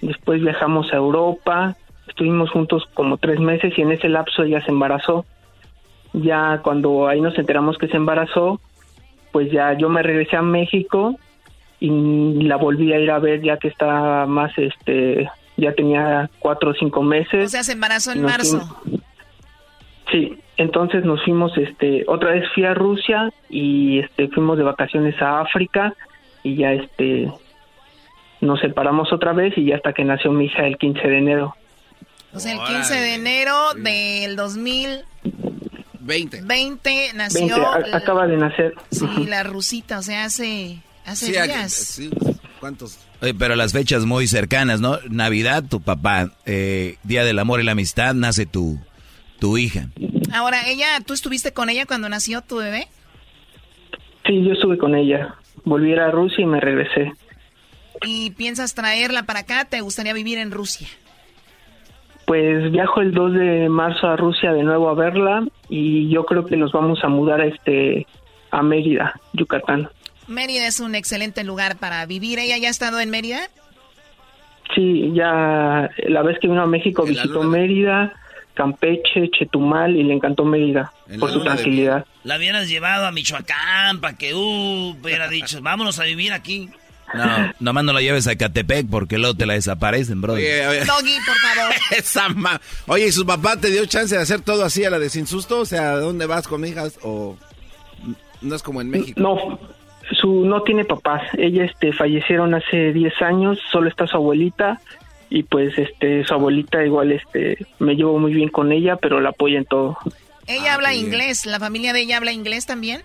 [0.01, 1.77] después viajamos a Europa,
[2.09, 5.25] estuvimos juntos como tres meses y en ese lapso ella se embarazó.
[6.13, 8.61] Ya cuando ahí nos enteramos que se embarazó,
[9.33, 11.17] pues ya yo me regresé a México
[11.79, 16.71] y la volví a ir a ver ya que estaba más, este, ya tenía cuatro
[16.71, 17.47] o cinco meses.
[17.47, 18.61] O sea, se embarazó en marzo.
[20.11, 25.21] sí, entonces nos fuimos, este, otra vez fui a Rusia y este, fuimos de vacaciones
[25.23, 25.95] a África
[26.43, 27.33] y ya este,
[28.41, 31.55] nos separamos otra vez y ya hasta que nació mi hija el 15 de enero.
[32.33, 35.11] O sea, el 15 de enero del 2020
[36.43, 37.67] 20, nació.
[37.93, 38.75] acaba de nacer.
[38.91, 41.73] Sí, la rusita, o sea, hace, hace días.
[41.73, 42.11] sí,
[42.59, 42.99] ¿Cuántos?
[43.23, 44.99] Oye, pero las fechas muy cercanas, ¿no?
[45.09, 46.31] Navidad, tu papá.
[46.47, 48.79] Eh, Día del Amor y la Amistad, nace tu,
[49.39, 49.89] tu hija.
[50.33, 52.89] Ahora, ella, ¿tú estuviste con ella cuando nació tu bebé?
[54.27, 55.37] Sí, yo estuve con ella.
[55.65, 57.13] Volví a Rusia y me regresé
[58.05, 59.65] y piensas traerla para acá?
[59.65, 60.89] ¿Te gustaría vivir en Rusia?
[62.27, 66.47] Pues viajo el 2 de marzo a Rusia de nuevo a verla y yo creo
[66.47, 68.07] que nos vamos a mudar a este
[68.51, 69.89] a Mérida, Yucatán.
[70.29, 72.39] Mérida es un excelente lugar para vivir.
[72.39, 73.41] ¿Ella ya ha estado en Mérida?
[74.75, 78.13] Sí, ya la vez que vino a México visitó Mérida,
[78.55, 82.07] Campeche, Chetumal y le encantó Mérida por su tranquilidad.
[82.23, 86.69] La hubieras llevado a Michoacán para que uh, hubiera dicho, vámonos a vivir aquí.
[87.15, 90.35] No, nomás no la lleves a Catepec porque luego te la desaparecen, bro.
[90.35, 91.75] Oye, Doggy, por favor.
[91.91, 92.29] Esa
[92.87, 95.27] Oye, ¿y su papá te dio chance de hacer todo así a la de sin
[95.27, 95.61] susto?
[95.61, 96.99] O sea, ¿dónde vas con hijas?
[97.03, 97.37] ¿O
[98.41, 99.21] no es como en México?
[99.21, 99.59] No,
[100.13, 101.23] su, no tiene papás.
[101.37, 104.81] Ella este, fallecieron hace 10 años, solo está su abuelita.
[105.33, 109.29] Y pues este su abuelita igual este me llevo muy bien con ella, pero la
[109.29, 109.97] apoya en todo.
[110.49, 113.03] Ella ah, habla inglés, ¿la familia de ella habla inglés también?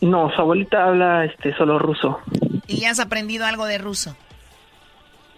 [0.00, 2.20] No, su abuelita habla este solo ruso.
[2.68, 4.16] ¿Y has aprendido algo de ruso?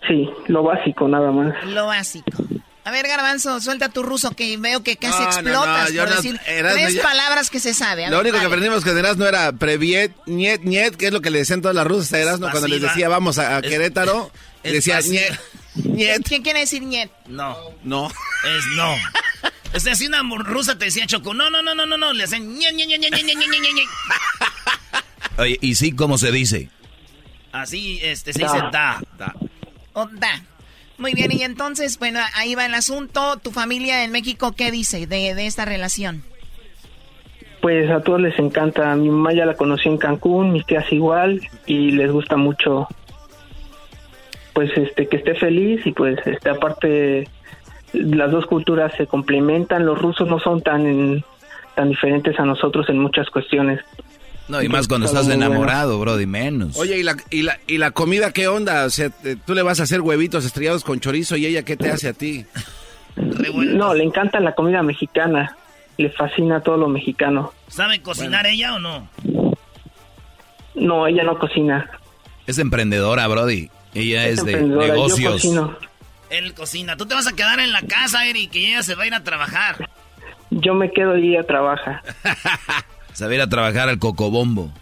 [0.06, 1.64] Sí, lo básico nada más.
[1.64, 2.30] Lo básico.
[2.88, 7.50] A ver, Garbanzo, suelta tu ruso que veo que casi explotas por decir tres palabras
[7.50, 8.08] que se sabe.
[8.08, 11.28] Lo único que aprendimos que de Erasmo era previet, niet, niet, que es lo que
[11.28, 14.30] le decían todas las rusas a Erasmo cuando les decía vamos a, Querétaro,
[14.62, 15.38] es, decía niet,
[15.84, 16.26] niet.
[16.42, 17.10] Quiere decir niet?
[17.26, 17.58] No.
[17.84, 18.06] No.
[18.08, 18.94] Es no.
[19.74, 22.24] o sea, si una rusa te decía Choco, no, no, no, no, no, no, le
[22.24, 23.88] hacen niet, niet, niet, niet, niet, niet,
[25.36, 26.70] Oye, ¿y sí cómo se dice?
[27.58, 29.00] Así, este, se dice da.
[29.18, 29.34] Da.
[29.92, 30.42] O da.
[30.98, 33.36] Muy bien, y entonces, bueno, ahí va el asunto.
[33.36, 36.24] ¿Tu familia en México qué dice de, de esta relación?
[37.60, 38.94] Pues a todos les encanta.
[38.96, 42.88] Mi mamá ya la conocí en Cancún, mis tías igual, y les gusta mucho,
[44.54, 47.28] pues, este, que esté feliz y pues, este, aparte,
[47.92, 49.86] las dos culturas se complementan.
[49.86, 51.24] Los rusos no son tan,
[51.76, 53.80] tan diferentes a nosotros en muchas cuestiones.
[54.48, 55.50] No, y más cuando Está estás muy bueno.
[55.52, 56.76] enamorado, bro, y menos.
[56.78, 58.84] Oye, ¿y la, y, la, ¿y la comida qué onda?
[58.86, 61.76] O sea, te- tú le vas a hacer huevitos estrellados con chorizo y ella qué
[61.76, 62.46] te hace a ti.
[63.16, 65.56] No, le encanta la comida mexicana.
[65.98, 67.52] Le fascina todo lo mexicano.
[67.66, 69.08] ¿Sabe cocinar ella o no?
[70.74, 71.90] No, ella no cocina.
[72.46, 73.68] Es emprendedora, Brody.
[73.94, 75.32] Ella es, de yo negocios.
[75.32, 75.76] cocino.
[76.30, 76.96] Él cocina.
[76.96, 79.14] Tú te vas a quedar en la casa, Eric, y ella se va a ir
[79.14, 79.88] a trabajar.
[80.50, 82.02] Yo me quedo y ella trabaja.
[83.18, 84.70] Sabe ir a trabajar al cocobombo.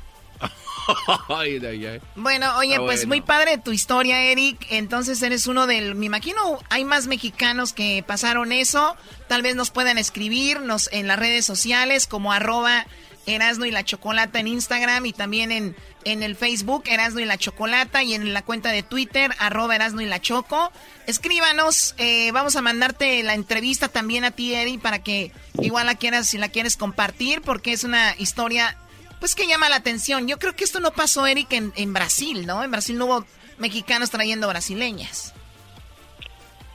[2.15, 3.09] Bueno, oye, pues bueno.
[3.09, 4.67] muy padre tu historia, Eric.
[4.71, 5.97] Entonces eres uno del...
[5.97, 8.95] Me imagino hay más mexicanos que pasaron eso.
[9.27, 12.87] Tal vez nos puedan escribirnos en las redes sociales como arroba
[13.27, 17.36] Erasno y la Chocolata en Instagram y también en, en el Facebook Erasno y la
[17.36, 20.73] Chocolata y en la cuenta de Twitter arroba Erasno y la Choco.
[21.07, 25.97] Escríbanos, eh, vamos a mandarte la entrevista también a ti, Eric, para que igual la
[25.97, 28.77] quieras, si la quieres compartir, porque es una historia
[29.19, 30.28] pues que llama la atención.
[30.28, 32.62] Yo creo que esto no pasó, Eric, en, en Brasil, ¿no?
[32.62, 33.24] En Brasil no hubo
[33.59, 35.35] mexicanos trayendo brasileñas.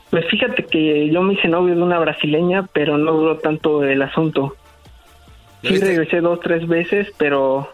[0.10, 4.02] Pues fíjate que yo me hice novio de una brasileña, pero no duró tanto el
[4.02, 4.58] asunto.
[5.62, 7.70] Sí regresé dos, tres veces, pero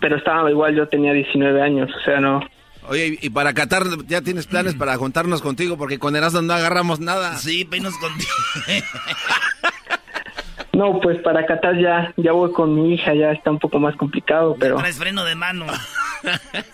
[0.00, 2.40] pero estaba igual, yo tenía 19 años, o sea, no.
[2.88, 7.00] Oye, y para Qatar ya tienes planes para juntarnos contigo porque con Erasmo no agarramos
[7.00, 7.36] nada.
[7.36, 8.32] Sí, penos contigo.
[10.74, 13.94] No, pues para Qatar ya, ya voy con mi hija, ya está un poco más
[13.96, 15.66] complicado, pero Traes freno de mano.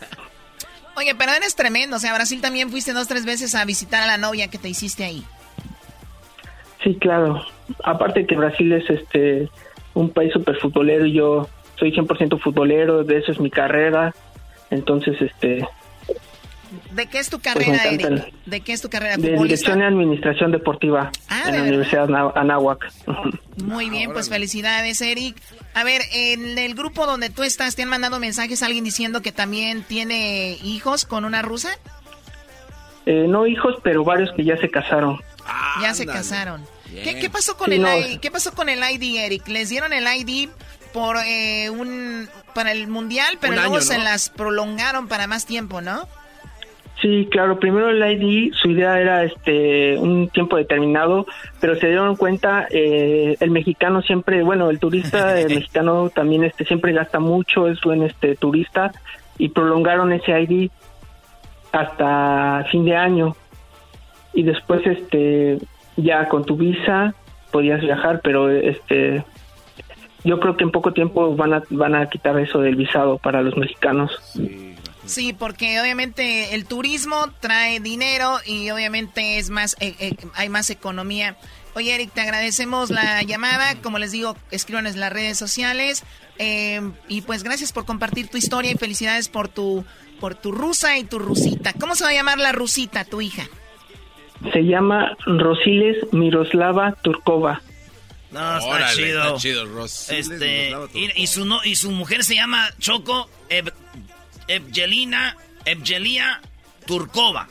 [0.97, 1.97] Oye, pero eres tremendo.
[1.97, 4.69] O sea, Brasil también fuiste dos, tres veces a visitar a la novia que te
[4.69, 5.25] hiciste ahí.
[6.83, 7.43] Sí, claro.
[7.85, 9.49] Aparte que Brasil es este
[9.95, 11.49] un país súper futbolero y yo
[11.79, 14.15] soy 100% futbolero, de eso es mi carrera.
[14.71, 15.67] Entonces, este,
[16.93, 18.33] ¿De qué es tu Pues carrera, Eric?
[18.47, 19.17] ¿De qué es tu carrera?
[19.17, 19.33] de.
[19.37, 21.69] Dirección y Administración Deportiva Ah, en ¿de la verdad?
[21.69, 22.93] Universidad Anáhuac.
[23.65, 25.37] Muy bien, pues felicidades, Eric.
[25.75, 29.21] A ver, en el grupo donde tú estás, ¿te han mandado mensajes a alguien diciendo
[29.23, 31.71] que también tiene hijos con una rusa?
[33.07, 35.19] Eh, no hijos, pero varios que ya se casaron.
[35.81, 36.65] Ya se casaron.
[36.85, 38.21] ¿Qué, qué pasó con Sí, el no.
[38.21, 39.47] ¿Qué pasó con el ID, Eric?
[39.49, 40.49] Les dieron el ID
[40.93, 45.47] por eh, un para el mundial, pero Un luego año, se las prolongaron para más
[45.47, 46.09] tiempo, ¿no?
[47.01, 51.27] Sí, claro, primero el ID, su idea era este un tiempo determinado,
[51.59, 56.67] pero se dieron cuenta, eh, el mexicano siempre, bueno, el turista, el mexicano también este
[56.67, 58.93] siempre gasta mucho, es buen este turista,
[59.39, 60.71] y prolongaron ese ID
[61.73, 63.37] hasta fin de año.
[64.33, 65.59] Y después este
[65.97, 67.15] ya con tu visa
[67.51, 69.25] podías viajar, pero este
[70.25, 73.43] yo creo que en poco tiempo van a van a quitar eso del visado para
[73.43, 74.11] los mexicanos.
[75.07, 80.71] Sí, porque obviamente el turismo trae dinero y obviamente es más, eh, eh, hay más
[80.71, 81.37] economía.
[81.75, 83.75] Oye, Eric, te agradecemos la llamada.
[83.83, 86.05] Como les digo, escríbanos en las redes sociales.
[86.39, 89.85] eh, y pues gracias por compartir tu historia y felicidades por tu,
[90.21, 91.73] por tu rusa y tu rusita.
[91.73, 93.49] ¿Cómo se va a llamar la rusita, tu hija?
[94.53, 97.61] Se llama Rosiles Miroslava Turkova.
[98.31, 99.23] No, está Órale, chido.
[99.23, 103.29] está chido, Rosiles Este, Miroslava y, y su no, y su mujer se llama Choco
[103.49, 103.73] Ev-
[104.49, 106.41] Evgelina Evgelia
[106.87, 107.49] Turkova.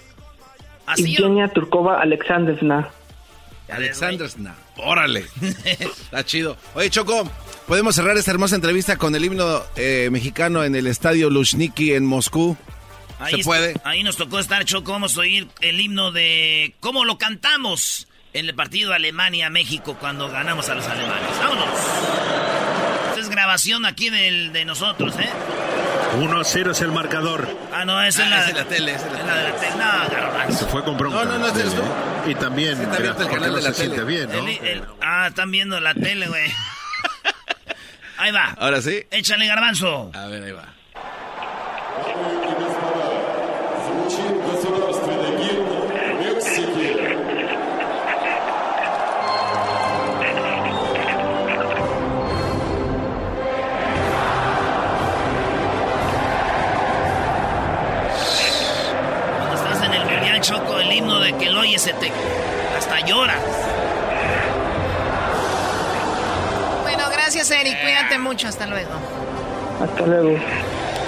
[0.86, 1.26] Así yo.
[1.26, 2.90] Evgenia Turkova Alexandrovna.
[3.70, 4.56] Alexandrovna.
[4.78, 5.26] Órale.
[5.66, 6.58] Está chido.
[6.74, 7.30] Oye, Choco,
[7.68, 12.06] podemos cerrar esta hermosa entrevista con el himno eh, mexicano en el estadio Lushniki en
[12.06, 12.58] Moscú.
[13.20, 13.76] Ahí ¿Se est- puede?
[13.84, 14.92] Ahí nos tocó estar, Choco.
[14.94, 20.70] Vamos a oír el himno de cómo lo cantamos en el partido Alemania-México cuando ganamos
[20.70, 21.30] a los alemanes.
[21.40, 21.70] ¡Vámonos!
[23.10, 25.30] Esta es grabación aquí del, de nosotros, ¿eh?
[26.18, 27.48] 1 a 0 es el marcador.
[27.74, 29.44] Ah, no, esa es la, esa es la tele, esa es la es la de
[29.50, 29.72] la tele.
[29.76, 30.58] No, garbanzo.
[30.60, 31.18] Se fue con bronca.
[31.18, 31.60] No, no, no, la tú.
[31.60, 32.32] ¿eh?
[32.32, 34.08] Y también, Sí, está mira, abierto el porque canal no de la se siente tele.
[34.08, 34.48] bien, ¿no?
[34.48, 36.52] El- el- ah, están viendo la tele, güey.
[38.18, 38.56] Ahí va.
[38.58, 39.04] Ahora sí.
[39.12, 40.12] Échale, garbanzo.
[40.14, 40.66] A ver, ahí va.
[61.32, 62.12] De que lo oyes se te...
[62.78, 63.38] Hasta lloras.
[67.32, 67.80] Gracias, Eric.
[67.84, 68.48] Cuídate mucho.
[68.48, 68.90] Hasta luego.
[69.80, 70.36] Hasta luego.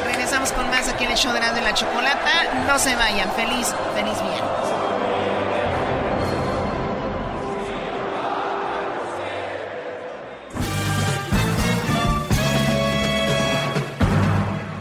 [0.05, 2.63] Regresamos con más aquí en el show de la, de la chocolata.
[2.67, 3.31] No se vayan.
[3.31, 4.51] Feliz, feliz viernes.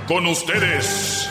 [0.06, 1.30] Con ustedes.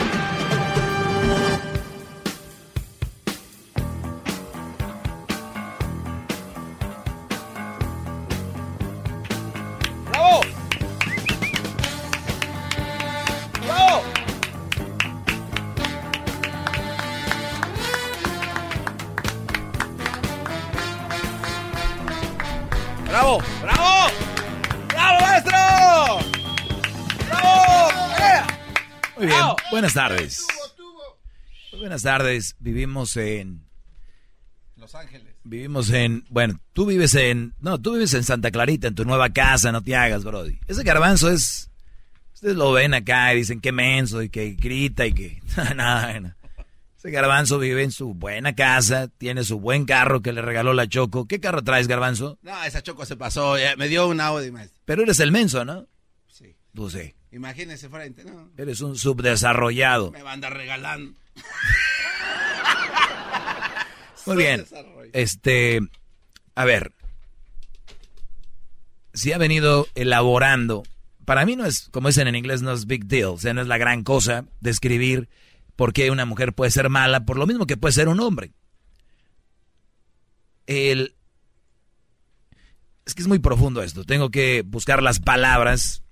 [29.81, 30.45] buenas tardes.
[31.71, 33.65] Muy Buenas tardes, vivimos en...
[34.75, 35.33] Los Ángeles.
[35.43, 36.23] Vivimos en...
[36.29, 37.55] Bueno, tú vives en...
[37.59, 40.59] No, tú vives en Santa Clarita, en tu nueva casa, no te hagas, Brody.
[40.67, 41.71] Ese garbanzo es...
[42.35, 45.41] Ustedes lo ven acá y dicen que menso y que grita y que...
[45.75, 46.35] Nada, no.
[46.95, 50.87] Ese garbanzo vive en su buena casa, tiene su buen carro que le regaló la
[50.87, 51.27] Choco.
[51.27, 52.37] ¿Qué carro traes, garbanzo?
[52.43, 53.55] No, esa choco se pasó.
[53.77, 54.79] me dio un Audi, maestro.
[54.85, 55.87] Pero eres el menso, ¿no?
[56.27, 56.55] Sí.
[56.75, 57.15] Pues sí.
[57.31, 58.23] Imagínese de...
[58.25, 60.11] No, Eres un subdesarrollado.
[60.11, 61.13] me va a andar regalando.
[64.25, 64.65] Muy bien.
[65.13, 65.79] Este,
[66.55, 66.93] a ver,
[69.13, 70.83] si ha venido elaborando,
[71.25, 73.61] para mí no es, como dicen en inglés, no es big deal, o sea, no
[73.61, 75.29] es la gran cosa describir
[75.75, 78.53] por qué una mujer puede ser mala, por lo mismo que puede ser un hombre.
[80.67, 81.15] El,
[83.05, 86.03] es que es muy profundo esto, tengo que buscar las palabras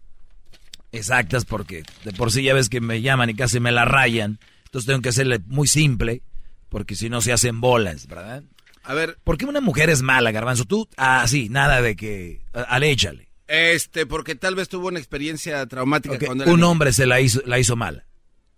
[0.92, 4.40] exactas porque de por sí ya ves que me llaman y casi me la rayan,
[4.66, 6.22] entonces tengo que hacerle muy simple
[6.70, 8.44] porque si no se hacen bolas, ¿verdad?
[8.84, 9.18] A ver.
[9.24, 10.66] ¿Por qué una mujer es mala, Garbanzo?
[10.66, 13.30] Tú, ah, sí, nada de que, aléchale.
[13.48, 16.70] Este, porque tal vez tuvo una experiencia traumática cuando era Un niño.
[16.70, 18.06] hombre se la hizo, la hizo mala.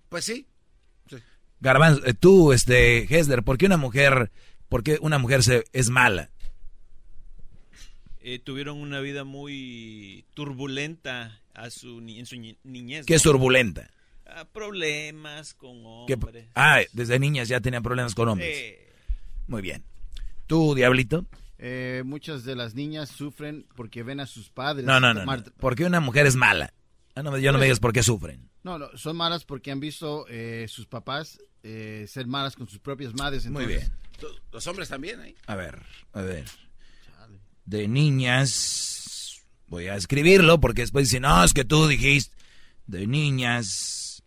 [0.10, 0.48] Pues sí.
[1.62, 4.32] Garbanzo, eh, tú, este, Hesler, ¿por qué una mujer,
[4.68, 6.30] por qué una mujer se, es mala?
[8.20, 13.06] Eh, tuvieron una vida muy turbulenta a su, ni- en su ni- niñez.
[13.06, 13.90] ¿Qué es turbulenta?
[14.54, 16.48] Problemas con ¿Qué- hombres.
[16.56, 18.50] ah, desde niñas ya tenían problemas con hombres.
[18.50, 18.88] Eh,
[19.48, 19.84] Muy bien.
[20.48, 21.26] ¿Tú, Diablito?
[21.58, 24.86] Eh, muchas de las niñas sufren porque ven a sus padres.
[24.86, 25.14] No, no, no.
[25.16, 25.20] no.
[25.22, 26.74] tomar- ¿Por qué una mujer es mala?
[27.16, 28.50] Ah, no, me- yo no me Pues- digas por qué sufren.
[28.64, 32.80] No, no, son malas porque han visto eh, sus papás eh, ser malas con sus
[32.80, 33.46] propias madres.
[33.48, 33.92] Muy entonces-
[34.52, 35.36] Los hombres también, ¿eh?
[35.48, 35.82] A ver,
[36.14, 36.46] a ver.
[37.66, 39.01] De niñas.
[39.72, 42.36] Voy a escribirlo porque después dicen, no, es que tú dijiste.
[42.88, 44.22] De niñas.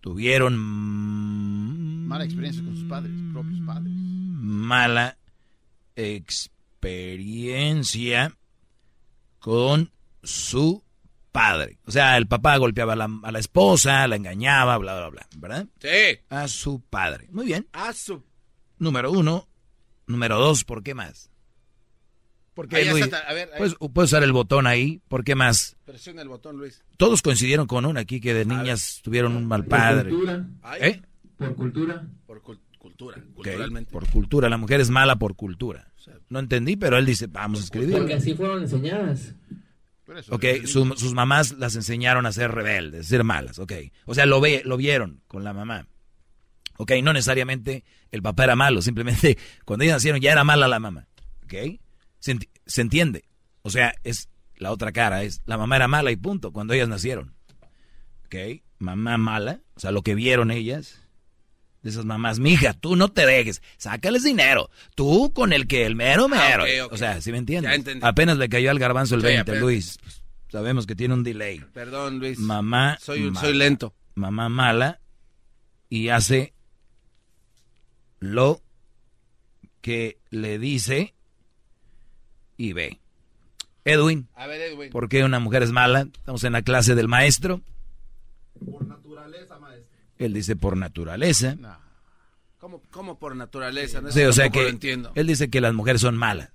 [0.00, 0.58] Tuvieron
[2.08, 3.92] Mala experiencia con sus padres, propios padres.
[3.94, 5.16] mala
[5.94, 8.36] experiencia
[9.38, 9.92] con
[10.24, 10.82] su
[11.30, 11.78] padre.
[11.86, 15.28] O sea, el papá golpeaba a la, a la esposa, la engañaba, bla, bla, bla,
[15.36, 15.68] ¿verdad?
[15.78, 16.18] Sí.
[16.28, 17.28] A su padre.
[17.30, 17.68] Muy bien.
[17.72, 18.20] A su...
[18.78, 19.46] Número uno.
[20.08, 21.30] Número dos, ¿por qué más?
[22.54, 23.04] ¿Por qué, Ahí Luis?
[23.04, 23.58] está, a ver, ahí.
[23.58, 25.00] Puedes, puedes usar el botón ahí.
[25.08, 25.76] ¿Por qué más?
[25.84, 26.82] Presiona el botón, Luis.
[26.96, 30.12] Todos coincidieron con una aquí que de niñas tuvieron un mal padre.
[30.62, 30.80] Ay.
[30.82, 31.02] ¿Eh?
[31.36, 32.06] Por cultura.
[32.26, 33.90] Por cul- cultura, culturalmente.
[33.90, 34.48] Por cultura.
[34.48, 35.90] La mujer es mala por cultura.
[36.28, 37.96] No entendí, pero él dice, vamos a escribir.
[37.98, 39.34] Porque así fueron enseñadas.
[40.28, 43.72] Ok, su- sus mamás las enseñaron a ser rebeldes, a ser malas, ok.
[44.04, 45.86] O sea, lo, ve, lo vieron con la mamá.
[46.76, 50.78] Ok, no necesariamente el papá era malo, simplemente cuando ellos nacieron ya era mala la
[50.78, 51.06] mamá.
[51.44, 51.54] Ok,
[52.24, 53.24] se, enti- se entiende.
[53.60, 56.88] O sea, es la otra cara, es la mamá era mala y punto, cuando ellas
[56.88, 57.34] nacieron.
[58.24, 61.02] Ok, mamá mala, o sea, lo que vieron ellas,
[61.82, 65.96] de esas mamás, mija, tú no te dejes, sácales dinero, tú con el que el
[65.96, 66.64] mero mero.
[66.64, 66.92] Ah, ok.
[66.92, 67.70] O sea, ¿sí me entiendes?
[67.70, 68.06] Ya entendí.
[68.06, 69.60] Apenas le cayó al garbanzo el Sí, 20, apenas.
[69.60, 69.98] Luis.
[70.02, 71.60] Pues, sabemos que tiene un delay.
[71.74, 72.38] Perdón, Luis.
[72.38, 72.96] Mamá.
[73.02, 73.40] Soy, mala.
[73.40, 73.94] soy lento.
[74.14, 75.00] Mamá mala
[75.90, 76.54] y hace
[78.18, 78.62] lo
[79.82, 81.14] que le dice
[82.56, 83.00] y ve.
[83.84, 84.90] Edwin, A ver, Edwin.
[84.90, 86.06] ¿por qué una mujer es mala?
[86.12, 87.60] Estamos en la clase del maestro.
[88.64, 89.88] Por naturaleza, maestro.
[90.18, 91.56] Él dice por naturaleza.
[92.58, 94.00] ¿Cómo, cómo por naturaleza?
[94.00, 95.12] No, Sí, o sea que lo entiendo.
[95.14, 96.50] él dice que las mujeres son malas.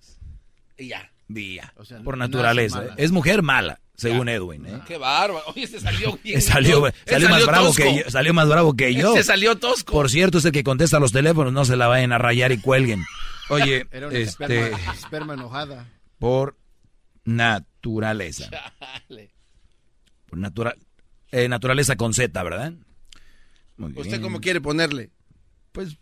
[0.77, 1.11] Y ya.
[1.27, 1.71] Día.
[1.77, 2.83] O sea, por naturaleza.
[2.97, 4.65] Es mujer mala, según Edwin.
[4.65, 4.79] ¿eh?
[4.87, 5.43] Qué bárbaro.
[5.53, 6.41] Oye, se salió bien.
[6.41, 7.83] Salió, más bravo tosco.
[7.83, 8.09] que yo.
[8.09, 9.13] Salió más bravo que yo.
[9.13, 9.93] Se salió tosco.
[9.93, 12.57] Por cierto, es el que contesta los teléfonos, no se la vayan a rayar y
[12.59, 13.03] cuelguen.
[13.49, 14.29] Oye, Era una este,
[14.69, 15.87] esperma, esperma enojada.
[16.17, 16.57] por
[17.25, 18.49] naturaleza.
[20.27, 20.75] Por natura-
[21.31, 22.73] eh, naturaleza con Z, ¿verdad?
[23.77, 24.21] Muy ¿Usted bien.
[24.21, 25.11] cómo quiere ponerle?
[25.71, 25.97] Pues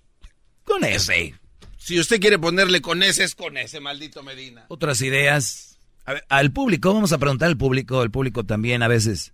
[0.63, 1.35] con ese.
[1.77, 4.65] Si usted quiere ponerle con ese, es con ese, maldito Medina.
[4.69, 5.77] Otras ideas.
[6.05, 8.01] A ver, al público, vamos a preguntar al público.
[8.03, 9.33] El público también a veces,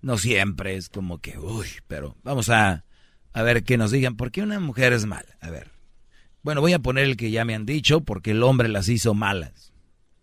[0.00, 2.84] no siempre, es como que, uy, pero vamos a,
[3.32, 5.36] a ver que nos digan, ¿por qué una mujer es mala?
[5.40, 5.70] A ver.
[6.44, 9.14] Bueno, voy a poner el que ya me han dicho, porque el hombre las hizo
[9.14, 9.72] malas.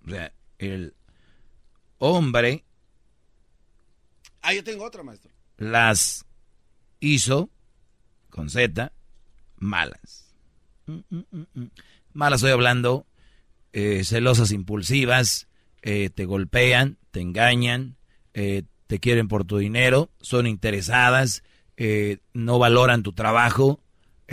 [0.08, 0.94] O sea, el
[1.98, 2.64] hombre
[4.42, 5.32] Ah, yo tengo otra, maestro.
[5.58, 6.26] las
[7.00, 7.50] hizo,
[8.30, 8.92] con Z,
[9.58, 10.34] malas.
[10.88, 11.24] Mm, mm,
[11.54, 11.66] mm.
[12.14, 13.06] Malas estoy hablando,
[13.74, 15.48] eh, celosas impulsivas,
[15.82, 17.98] eh, te golpean, te engañan,
[18.34, 21.44] eh, te quieren por tu dinero, son interesadas,
[22.34, 23.80] no valoran tu trabajo,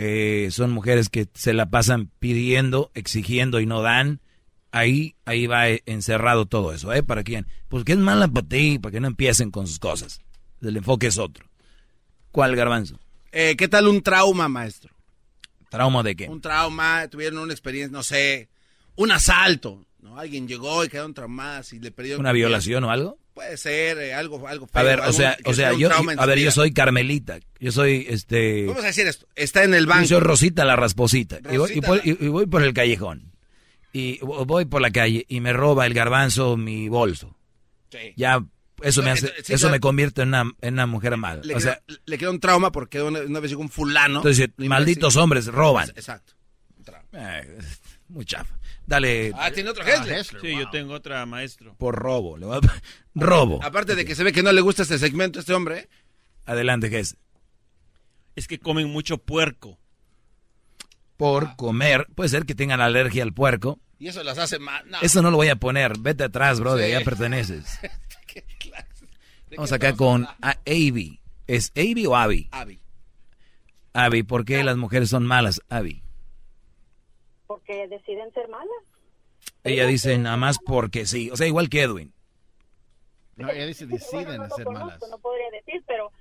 [0.01, 4.21] eh, son mujeres que se la pasan pidiendo, exigiendo y no dan.
[4.71, 7.03] Ahí, ahí va eh, encerrado todo eso, ¿eh?
[7.03, 7.47] ¿Para quién?
[7.67, 10.21] Pues que es mala para ti, para que no empiecen con sus cosas.
[10.61, 11.45] El enfoque es otro.
[12.31, 12.97] ¿Cuál garbanzo?
[13.33, 14.95] Eh, ¿Qué tal un trauma, maestro?
[15.69, 16.29] ¿Trauma de qué?
[16.29, 18.47] Un trauma, tuvieron una experiencia, no sé,
[18.95, 20.17] un asalto, ¿no?
[20.17, 22.21] Alguien llegó y quedaron traumadas y le perdieron...
[22.21, 23.18] ¿Una violación o algo?
[23.39, 26.25] Puede ser, eh, algo, algo A feo, ver, o algo sea, o sea, yo, a
[26.25, 30.01] ver, yo soy Carmelita, yo soy, este, Vamos a decir esto, está en el banco.
[30.01, 33.31] yo soy Rosita la rasposita, y voy, y voy- y- y voy por el callejón,
[33.93, 37.33] y voy por la calle, y me roba el garbanzo mi bolso.
[37.91, 38.13] Sí.
[38.17, 38.43] Ya,
[38.83, 41.41] eso me hace, Entonces, eso me convierte en una, en una mujer mala.
[41.41, 44.17] Le, O sea, queda, le queda un trauma porque una, una vez llegó un fulano.
[44.19, 45.89] entonces, malditos hombres roban.
[45.95, 46.33] Exacto.
[47.13, 47.57] Eh,
[48.09, 48.53] muy chafa.
[48.89, 49.31] Dale.
[49.35, 50.25] Ah, tiene otro Hessler.
[50.25, 51.75] Sí, yo tengo otra, maestro.
[51.75, 52.37] Por robo.
[52.37, 52.81] le voy a-
[53.13, 53.63] Robo.
[53.63, 55.87] Aparte de que se ve que no le gusta este segmento a este hombre.
[56.47, 57.15] Adelante, Gess.
[58.35, 59.77] Es que comen mucho puerco.
[61.17, 62.07] Por comer.
[62.15, 63.79] Puede ser que tengan alergia al puerco.
[63.99, 64.83] Y eso las hace más.
[64.87, 64.97] No.
[65.01, 65.99] Eso no lo voy a poner.
[65.99, 66.73] Vete atrás, bro.
[66.75, 66.93] De Sí.
[66.95, 67.77] allá perteneces.
[68.27, 69.05] ¿Qué clase?
[69.51, 71.21] ¿De Vamos acá con a- Avi.
[71.45, 72.47] ¿Es Avi o Avi?
[72.51, 72.81] Abby.
[73.93, 76.01] Avi, ¿por qué las mujeres son malas, Avi?
[77.47, 78.68] porque deciden ser malas.
[79.63, 81.29] Ella dice nada más porque sí.
[81.31, 82.13] O sea, igual que Edwin.
[83.35, 85.09] No, ella dice deciden Bueno, no ser conozco, malas.
[85.09, 86.11] No podría decir, pero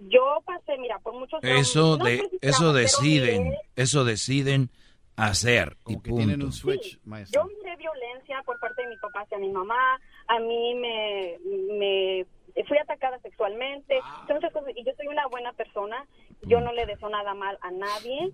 [0.00, 1.60] yo pasé, mira, por muchos años.
[1.60, 4.70] Eso no de, eso deciden, miré- eso deciden
[5.16, 6.46] hacer y que tienen punto.
[6.46, 7.42] un switch, maestro.
[7.42, 10.00] Yo miré violencia por parte de mi papá hacia mi mamá.
[10.26, 11.38] A mí me,
[11.78, 12.26] me
[12.66, 13.98] fui atacada sexualmente.
[14.02, 14.26] Ah.
[14.28, 16.06] Muchas cosas, y yo soy una buena persona.
[16.42, 16.64] Yo Mm.
[16.64, 18.30] no le deseo nada mal a nadie.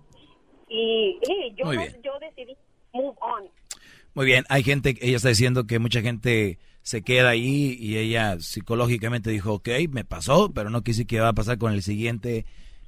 [0.67, 2.57] Y, y yo, no- yo decidí
[2.93, 3.49] move on.
[4.13, 8.39] Muy bien, hay gente, ella está diciendo que mucha gente se queda ahí y ella
[8.39, 12.45] psicológicamente dijo, ok, me pasó, pero no quise que va a pasar con el siguiente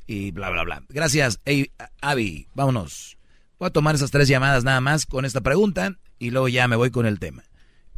[0.08, 0.84] y bla, bla, bla.
[0.90, 1.72] Gracias, Ey,
[2.02, 3.18] Avi, vámonos.
[3.60, 6.76] Voy a tomar esas tres llamadas nada más con esta pregunta y luego ya me
[6.76, 7.44] voy con el tema.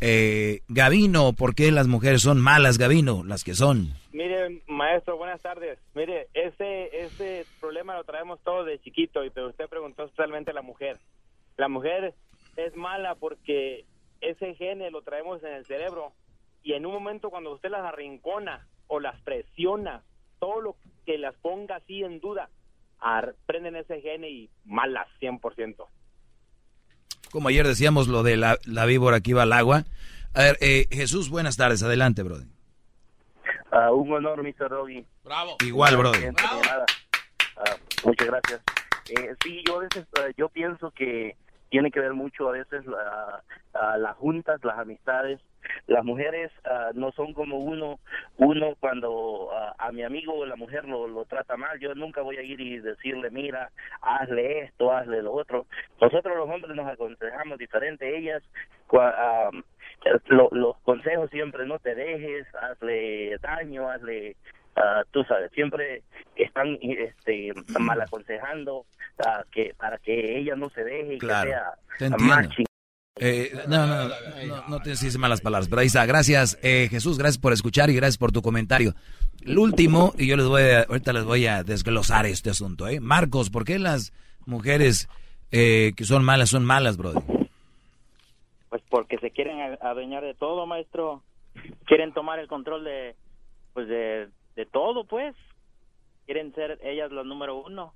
[0.02, 3.24] Eh, Gavino, ¿por qué las mujeres son malas, Gavino?
[3.24, 3.94] Las que son.
[4.12, 5.80] Mire, maestro, buenas tardes.
[5.96, 10.54] Mire, ese, ese problema lo traemos todos de chiquito, y pero usted preguntó especialmente a
[10.54, 11.00] la mujer.
[11.58, 12.14] La mujer
[12.56, 13.86] es mala porque
[14.22, 16.14] ese gene lo traemos en el cerebro
[16.64, 20.04] y en un momento cuando usted las arrincona o las presiona,
[20.40, 20.76] todo lo
[21.06, 22.50] que las ponga así en duda,
[23.46, 25.86] prenden ese gene y malas 100%.
[27.32, 29.84] Como ayer decíamos lo de la, la víbora que iba al agua.
[30.34, 32.48] A ver, eh, Jesús, buenas tardes, adelante, brother.
[33.72, 34.70] Ah, un honor, Mr.
[34.70, 35.06] Doggy.
[35.24, 35.58] Bravo.
[35.66, 36.86] Igual, nada.
[37.58, 38.62] Ah, muchas gracias.
[39.10, 41.36] Eh, sí, yo a veces, eh, yo pienso que
[41.76, 43.44] tiene que ver mucho a veces la,
[43.98, 45.42] las juntas, las amistades.
[45.88, 48.00] Las mujeres ah, no son como uno,
[48.38, 52.38] uno cuando ah, a mi amigo la mujer lo, lo trata mal, yo nunca voy
[52.38, 53.72] a ir y decirle, mira,
[54.02, 55.66] hazle esto, hazle lo otro.
[56.00, 58.42] Nosotros los hombres nos aconsejamos diferente, ellas,
[58.88, 59.50] cua- ah,
[60.28, 64.38] lo- los consejos siempre no te dejes, hazle daño, hazle
[64.76, 66.04] ah, tú sabes, siempre
[66.36, 68.86] están este, mal aconsejando
[69.26, 71.52] ah, que para que ella no se deje y Claro,
[71.98, 72.48] que sea más.
[73.18, 76.06] Eh, no, no, no, no te dices malas palabras, pero ahí está.
[76.06, 78.94] Gracias, eh, Jesús, gracias por escuchar y gracias por tu comentario.
[79.46, 83.00] El último, y yo les voy a, ahorita les voy a desglosar este asunto, ¿eh?
[83.00, 84.12] Marcos, ¿por qué las
[84.46, 85.08] mujeres
[85.52, 87.24] eh, que son malas son malas, brother?
[88.70, 91.24] Pues porque se quieren a- adueñar de todo, maestro.
[91.86, 93.16] Quieren tomar el control de,
[93.74, 95.36] pues de, de todo, pues.
[96.26, 97.94] Quieren ser ellas las número uno.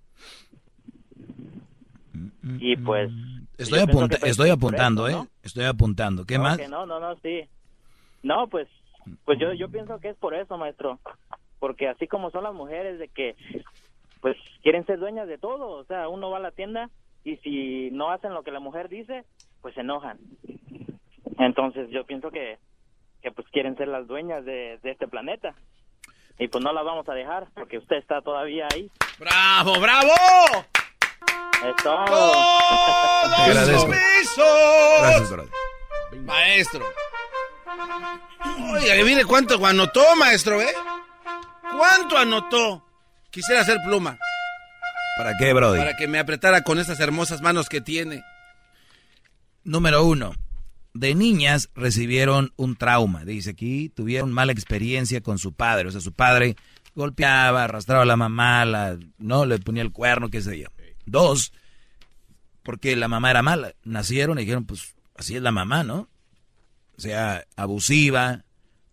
[2.59, 3.11] Y pues...
[3.57, 5.21] Estoy, apunta- estoy apuntando, eso, ¿eh?
[5.23, 5.27] ¿no?
[5.43, 6.25] Estoy apuntando.
[6.25, 6.69] ¿Qué No, más?
[6.69, 7.41] no, no, no, sí.
[8.23, 8.67] No, pues,
[9.25, 10.99] pues yo, yo pienso que es por eso, maestro.
[11.59, 13.35] Porque así como son las mujeres de que,
[14.21, 15.69] pues, quieren ser dueñas de todo.
[15.71, 16.89] O sea, uno va a la tienda
[17.25, 19.25] y si no hacen lo que la mujer dice,
[19.61, 20.17] pues se enojan.
[21.37, 22.57] Entonces yo pienso que,
[23.21, 25.53] que pues quieren ser las dueñas de, de este planeta.
[26.39, 28.89] Y pues no las vamos a dejar porque usted está todavía ahí.
[29.19, 30.13] ¡Bravo, bravo!
[31.65, 32.05] Es todo.
[32.05, 33.47] ¡Todos!
[33.47, 35.49] Gracias, brother.
[36.23, 36.85] Maestro.
[38.73, 40.73] Oiga, mire cuánto anotó, maestro, ¿eh?
[41.77, 42.85] ¿Cuánto anotó?
[43.29, 44.17] Quisiera hacer pluma.
[45.17, 45.77] ¿Para qué, Brody?
[45.77, 48.23] Para que me apretara con esas hermosas manos que tiene.
[49.65, 50.31] Número uno.
[50.93, 53.23] De niñas recibieron un trauma.
[53.25, 55.89] Dice aquí, tuvieron mala experiencia con su padre.
[55.89, 56.55] O sea, su padre
[56.95, 60.67] golpeaba, arrastraba a la mamá, la, no le ponía el cuerno, qué sé yo.
[61.05, 61.53] Dos,
[62.63, 63.73] porque la mamá era mala.
[63.83, 66.09] Nacieron y dijeron, pues así es la mamá, ¿no?
[66.97, 68.43] O sea, abusiva.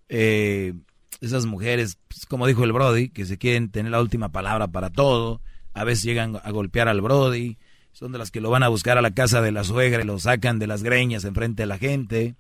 [0.09, 0.75] eh,
[1.21, 4.91] esas mujeres, pues, como dijo el Brody, que se quieren tener la última palabra para
[4.91, 5.41] todo.
[5.75, 7.59] A veces llegan a golpear al Brody.
[7.97, 10.05] Son de las que lo van a buscar a la casa de la suegra y
[10.05, 12.35] lo sacan de las greñas enfrente de la gente.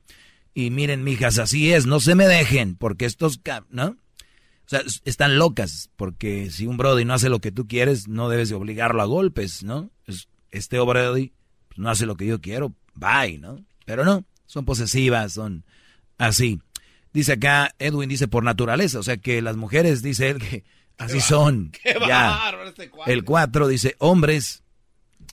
[0.53, 3.87] Y miren, mijas, así es, no se me dejen, porque estos, ¿no?
[3.87, 3.97] O
[4.69, 8.29] sea, es- están locas, porque si un Brody no hace lo que tú quieres, no
[8.29, 9.91] debes de obligarlo a golpes, ¿no?
[10.07, 11.33] Es- este Brody
[11.69, 13.65] pues, no hace lo que yo quiero, bye, ¿no?
[13.87, 15.65] Pero no, son posesivas, son
[16.19, 16.61] así.
[17.15, 20.65] Dice acá, Edwin dice por naturaleza, o sea que las mujeres, dice él, que
[20.99, 21.71] así son.
[21.83, 22.29] qué ya.
[22.29, 22.91] bárbaro este.
[23.07, 24.63] El 4 dice, hombres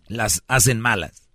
[0.07, 1.29] las hacen malas.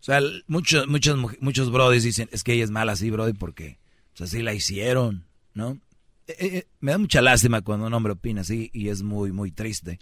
[0.00, 3.78] O sea, muchos, muchos, muchos brodis dicen, es que ella es mala así, brody, porque
[4.16, 5.78] pues, así la hicieron, ¿no?
[6.26, 9.50] Eh, eh, me da mucha lástima cuando un hombre opina así y es muy, muy
[9.52, 9.98] triste.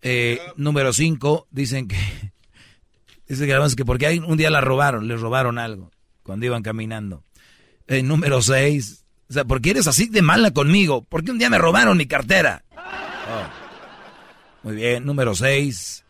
[0.00, 1.96] Eh, Número 5, dicen que,
[3.28, 5.90] dice que además que porque hay- un día la robaron, les robaron algo
[6.22, 7.24] cuando iban caminando.
[7.86, 11.04] Eh, número 6, o sea, ¿por qué eres así de mala conmigo?
[11.04, 12.64] Porque un día me robaron mi cartera.
[12.76, 13.48] Oh.
[14.62, 16.04] Muy bien, número 6.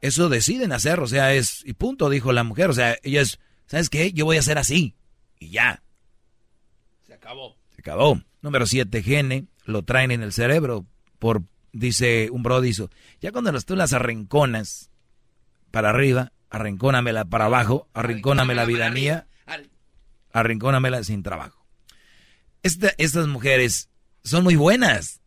[0.00, 3.38] Eso deciden hacer, o sea, es, y punto, dijo la mujer, o sea, ella es,
[3.66, 4.12] ¿sabes qué?
[4.12, 4.94] Yo voy a hacer así,
[5.38, 5.82] y ya,
[7.06, 7.56] Se acabó.
[7.74, 8.20] se acabó.
[8.42, 10.86] Número 7, gene, lo traen en el cerebro,
[11.18, 12.90] por, dice un brodizo,
[13.20, 14.90] ya cuando las- tú las arrinconas
[15.70, 19.26] para arriba, arrincónamela para abajo, arrincóname la vida mía,
[20.32, 21.64] arrincónamela sin trabajo.
[22.62, 23.88] Esta- estas mujeres
[24.24, 25.17] son muy buenas,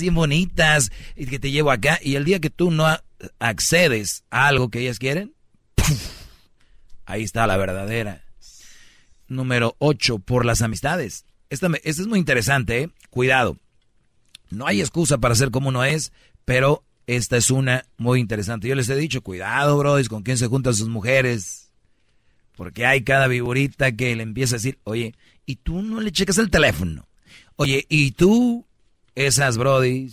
[0.00, 2.86] bien bonitas, y que te llevo acá, y el día que tú no
[3.38, 5.34] accedes a algo que ellas quieren,
[7.04, 8.24] ahí está la verdadera.
[9.28, 11.24] Número 8, por las amistades.
[11.50, 12.90] Esta, esta es muy interesante, ¿eh?
[13.10, 13.58] cuidado.
[14.50, 16.12] No hay excusa para ser como uno es,
[16.44, 18.68] pero esta es una muy interesante.
[18.68, 21.70] Yo les he dicho, cuidado, bros, con quién se juntan sus mujeres.
[22.56, 25.14] Porque hay cada viborita que le empieza a decir, oye,
[25.46, 27.08] ¿y tú no le checas el teléfono?
[27.56, 28.66] Oye, ¿y tú?
[29.14, 30.12] Esas, brody.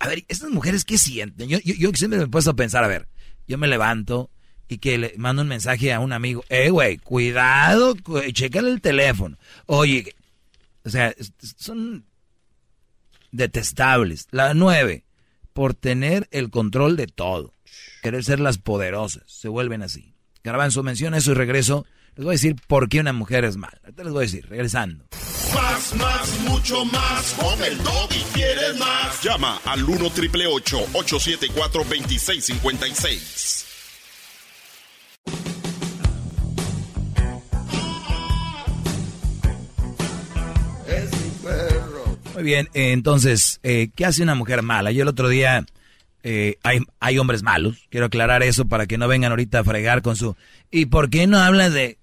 [0.00, 1.48] A ver, estas mujeres, ¿qué sienten?
[1.48, 3.08] Yo, yo, yo siempre me he puesto a pensar, a ver,
[3.46, 4.30] yo me levanto
[4.68, 8.22] y que le mando un mensaje a un amigo, eh, güey, cuidado, cu-
[8.66, 9.36] el teléfono.
[9.66, 10.14] Oye,
[10.84, 11.14] o sea,
[11.58, 12.04] son
[13.32, 14.28] detestables.
[14.30, 15.04] La nueve,
[15.52, 17.52] por tener el control de todo.
[18.02, 19.24] Querer ser las poderosas.
[19.26, 20.14] Se vuelven así.
[20.42, 21.86] Garbanzo menciona eso y regreso.
[22.16, 23.78] Les voy a decir por qué una mujer es mala.
[23.84, 25.04] Ahorita les voy a decir, regresando.
[25.54, 27.34] Más, más, mucho más.
[27.38, 29.22] Con el y quieres más.
[29.22, 33.66] Llama al 1 triple 874 2656.
[40.88, 42.18] Es mi perro.
[42.32, 44.90] Muy bien, eh, entonces, eh, ¿qué hace una mujer mala?
[44.90, 45.66] Yo el otro día,
[46.22, 50.00] eh, hay, hay hombres malos, quiero aclarar eso para que no vengan ahorita a fregar
[50.00, 50.34] con su...
[50.70, 51.98] ¿Y por qué no hablas de...?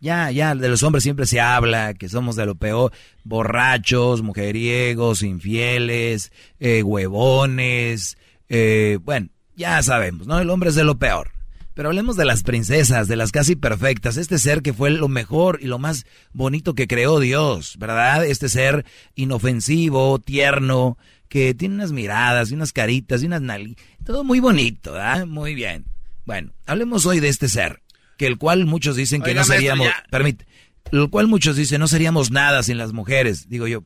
[0.00, 2.92] Ya, ya, de los hombres siempre se habla, que somos de lo peor,
[3.24, 6.30] borrachos, mujeriegos, infieles,
[6.60, 8.16] eh, huevones,
[8.48, 10.38] eh, bueno, ya sabemos, ¿no?
[10.38, 11.32] El hombre es de lo peor.
[11.74, 15.58] Pero hablemos de las princesas, de las casi perfectas, este ser que fue lo mejor
[15.62, 18.24] y lo más bonito que creó Dios, ¿verdad?
[18.24, 18.84] Este ser
[19.14, 20.98] inofensivo, tierno,
[21.28, 23.76] que tiene unas miradas y unas caritas y unas nali...
[24.04, 25.26] Todo muy bonito, ¿verdad?
[25.26, 25.84] Muy bien.
[26.24, 27.80] Bueno, hablemos hoy de este ser,
[28.18, 29.86] que el cual muchos dicen que Oiga, no seríamos...
[30.10, 30.46] Permite.
[30.92, 33.48] El cual muchos dicen no seríamos nada sin las mujeres.
[33.48, 33.84] Digo yo,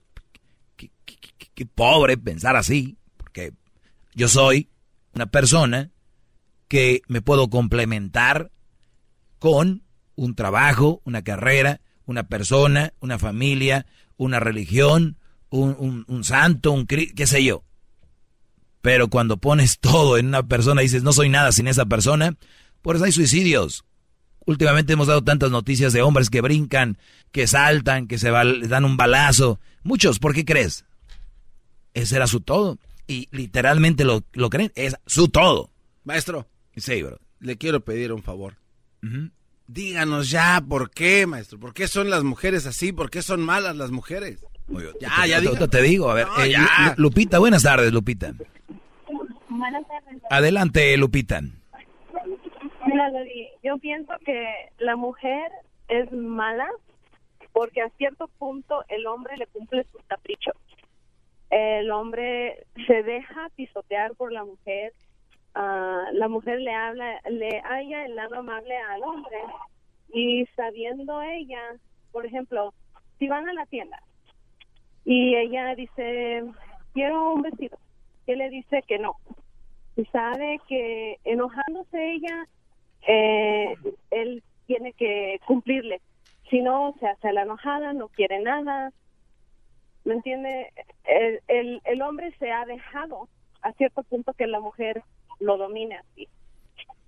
[0.76, 3.52] qué, qué- qué- qué pobre pensar así, porque
[4.14, 4.68] yo soy
[5.14, 5.90] una persona
[6.68, 8.50] que me puedo complementar
[9.38, 9.82] con
[10.14, 13.86] un trabajo, una carrera, una persona, una familia,
[14.16, 15.18] una religión,
[15.50, 17.64] un, un- un santo, un qué sé yo.
[18.80, 22.36] Pero cuando pones todo en una persona y dices no soy nada sin esa persona,
[22.80, 23.84] por eso hay suicidios.
[24.46, 26.98] Últimamente hemos dado tantas noticias de hombres que brincan,
[27.30, 29.60] que saltan, que se dan un balazo.
[29.82, 30.84] Muchos, ¿por qué crees?
[31.94, 32.78] Ese era su todo.
[33.06, 34.72] y literalmente lo, lo creen.
[34.74, 35.70] Es su todo.
[36.04, 36.48] Maestro.
[36.76, 37.18] Sí, bro.
[37.40, 38.56] Le quiero pedir un favor.
[39.66, 41.58] Díganos ya por qué, maestro.
[41.58, 42.92] ¿Por qué son las mujeres así?
[42.92, 44.38] ¿Por qué son malas las mujeres?
[45.00, 46.10] ya, ya te, te digo.
[46.10, 46.54] A ver, eh,
[46.96, 48.32] Lupita, buenas tardes, Lupita.
[49.48, 50.22] Buenas tardes.
[50.30, 51.42] Adelante, Lupita.
[52.92, 53.10] Mira,
[53.62, 55.50] yo pienso que la mujer
[55.88, 56.68] es mala
[57.52, 60.54] porque a cierto punto el hombre le cumple sus caprichos.
[61.50, 64.92] El hombre se deja pisotear por la mujer.
[65.54, 69.38] Ah, la mujer le habla, le haya el lado amable al hombre.
[70.12, 71.60] Y sabiendo ella,
[72.10, 72.74] por ejemplo,
[73.18, 74.02] si van a la tienda
[75.04, 76.44] y ella dice,
[76.92, 77.78] quiero un vestido,
[78.26, 79.16] él le dice que no.
[79.96, 82.46] Y sabe que enojándose ella,
[83.06, 83.74] eh,
[84.10, 86.00] él tiene que cumplirle.
[86.50, 88.92] Si no, se hace la enojada, no quiere nada.
[90.04, 90.72] ¿Me entiende?
[91.04, 93.28] El, el, el hombre se ha dejado
[93.62, 95.02] a cierto punto que la mujer
[95.40, 96.28] lo domine así.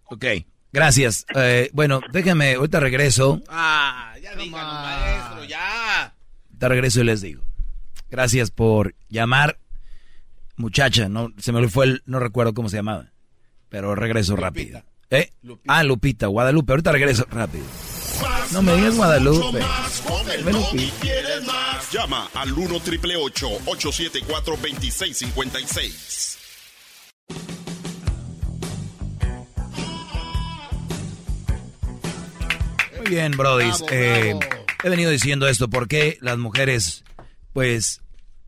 [0.07, 0.25] Ok,
[0.73, 1.27] gracias.
[1.35, 3.43] Eh, bueno, déjame, ahorita regreso.
[3.49, 6.15] Ah, ya díganos, maestro, ya.
[6.59, 7.43] Te regreso y les digo.
[8.11, 9.59] Gracias por llamar.
[10.57, 13.11] Muchacha, no se me fue el, no recuerdo cómo se llamaba,
[13.69, 14.83] pero regreso rápido.
[15.11, 15.33] ¿Eh?
[15.67, 17.65] Ah, Lupita, Guadalupe, ahorita regreso rápido.
[18.53, 19.61] No me digas Guadalupe.
[21.93, 26.39] Llama al 1 triple 874 2656.
[32.99, 33.71] Muy bien, Brody.
[33.91, 34.35] Eh,
[34.83, 37.05] he venido diciendo esto porque las mujeres,
[37.53, 38.01] pues,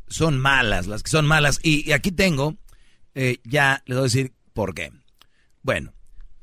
[0.09, 1.61] son malas, las que son malas.
[1.63, 2.57] Y, aquí tengo,
[3.15, 4.93] eh, ya les voy a decir por qué.
[5.63, 5.93] Bueno,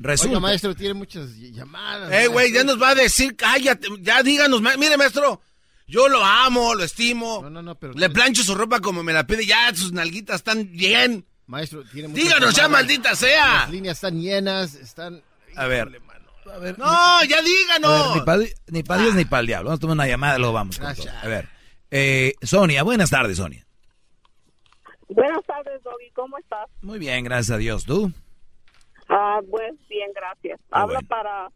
[0.03, 0.37] resulta.
[0.37, 2.11] Oiga, maestro, tiene muchas llamadas.
[2.11, 5.41] Eh, güey, ya nos va a decir, cállate, ya díganos, mire, maestro.
[5.87, 7.41] Yo lo amo, lo estimo.
[7.43, 7.93] No, no, no, pero...
[7.93, 11.25] Le plancho su ropa como me la pide, ya sus nalguitas están bien.
[11.45, 13.59] Maestro, tiene muchas Díganos ya, maldita sea.
[13.59, 15.21] Las líneas están llenas, están...
[15.55, 16.01] A ver.
[16.51, 18.15] A ver, no, ya díganos.
[18.67, 19.69] ni para Dios ni para el diablo.
[19.69, 20.77] Vamos a tomar una llamada, luego vamos.
[20.77, 21.09] Con todo.
[21.21, 21.47] A ver.
[21.89, 23.65] Eh, Sonia, buenas tardes, Sonia.
[25.07, 26.09] Buenas tardes, Doggy.
[26.13, 26.67] ¿Cómo estás?
[26.81, 27.85] Muy bien, gracias a Dios.
[27.85, 28.11] ¿Tú?
[29.15, 30.59] Ah, pues bien, gracias.
[30.71, 31.49] Habla para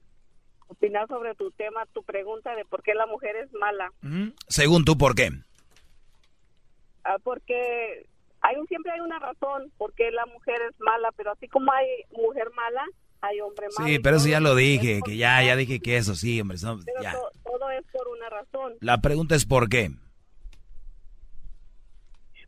[0.67, 3.91] opinar sobre tu tema, tu pregunta de por qué la mujer es mala.
[4.47, 5.29] Según tú, ¿por qué?
[7.03, 8.05] Ah, porque
[8.41, 11.71] hay un, siempre hay una razón por qué la mujer es mala, pero así como
[11.71, 12.85] hay mujer mala,
[13.21, 13.89] hay hombre malo.
[13.89, 16.57] Sí, pero eso ya lo dije, que ya, ya dije que eso sí, hombre.
[16.85, 17.13] pero ya.
[17.43, 18.75] todo es por una razón.
[18.81, 19.89] La pregunta es ¿por qué?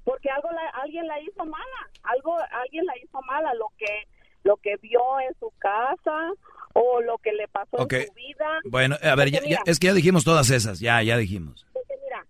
[0.03, 4.07] Porque algo alguien la hizo mala, algo alguien la hizo mala, lo que
[4.49, 6.31] lo que vio en su casa
[6.73, 8.59] o lo que le pasó en su vida.
[8.65, 11.67] Bueno, a ver, ya, es que ya dijimos todas esas, ya, ya dijimos.
[11.71, 12.25] Porque mira,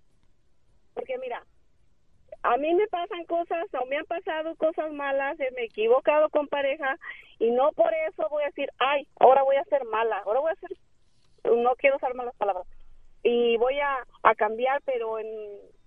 [0.94, 1.42] porque mira,
[2.44, 6.48] a mí me pasan cosas o me han pasado cosas malas, me he equivocado con
[6.50, 6.98] pareja
[7.40, 10.52] y no por eso voy a decir, ay, ahora voy a ser mala, ahora voy
[10.52, 10.72] a ser,
[11.46, 12.68] no quiero usar malas palabras,
[13.24, 15.28] y voy a, a cambiar, pero en,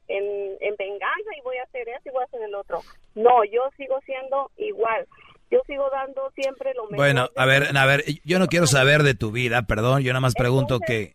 [0.09, 2.81] en, en venganza y voy a hacer eso y voy a hacer el otro.
[3.15, 5.07] No, yo sigo siendo igual
[5.53, 6.97] yo sigo dando siempre lo mejor.
[6.97, 10.21] Bueno, a ver, a ver, yo no quiero saber de tu vida, perdón, yo nada
[10.21, 11.15] más pregunto que,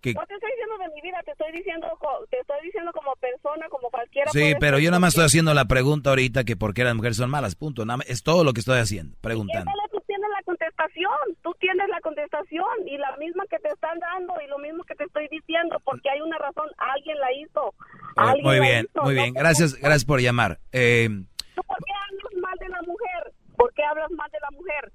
[0.00, 0.12] que...
[0.12, 1.86] No te estoy diciendo de mi vida, te estoy diciendo,
[2.28, 4.32] te estoy diciendo como persona, como cualquiera.
[4.32, 7.16] Sí, pero yo nada más estoy haciendo la pregunta ahorita que por qué las mujeres
[7.16, 7.86] son malas, punto.
[7.86, 9.70] Nada es todo lo que estoy haciendo, preguntando.
[9.92, 14.34] Tú tienes la contestación, tú tienes la contestación y la misma que te están dando
[14.44, 17.72] y lo mismo que te estoy diciendo, porque hay una razón, alguien la hizo.
[18.16, 20.58] Eh, muy bien, muy bien, gracias, gracias por llamar.
[20.72, 21.08] Eh,
[21.54, 23.32] ¿Tú por qué hablas mal de la mujer?
[23.56, 24.92] ¿Por qué hablas mal de la mujer?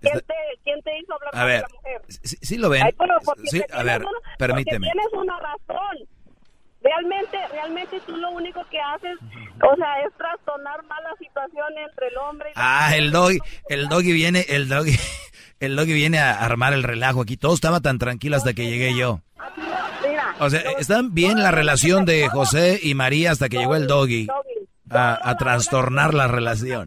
[0.00, 2.02] ¿Quién te, quién te hizo hablar mal de la mujer?
[2.08, 2.82] Sí, sí lo ven.
[3.46, 4.90] sí, a ver, una, permíteme.
[4.90, 6.08] Tienes una razón.
[6.82, 12.16] Realmente, realmente tú lo único que haces, o sea, es trastornar mala situación entre el
[12.18, 13.38] hombre y Ah, el doggy,
[13.70, 14.94] el doggy viene, el doggy,
[15.60, 17.38] el doggy viene a armar el relajo aquí.
[17.38, 19.22] Todo estaba tan tranquilo hasta que llegué yo.
[20.40, 24.26] O sea, están bien la relación de José y María hasta que llegó el doggy
[24.90, 26.86] a, a trastornar la relación.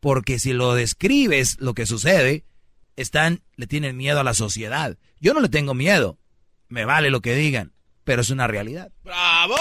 [0.00, 2.44] porque si lo describes lo que sucede,
[2.96, 4.96] están, le tienen miedo a la sociedad.
[5.20, 6.18] Yo no le tengo miedo,
[6.68, 7.72] me vale lo que digan,
[8.04, 8.90] pero es una realidad.
[9.04, 9.56] ¡Bravo!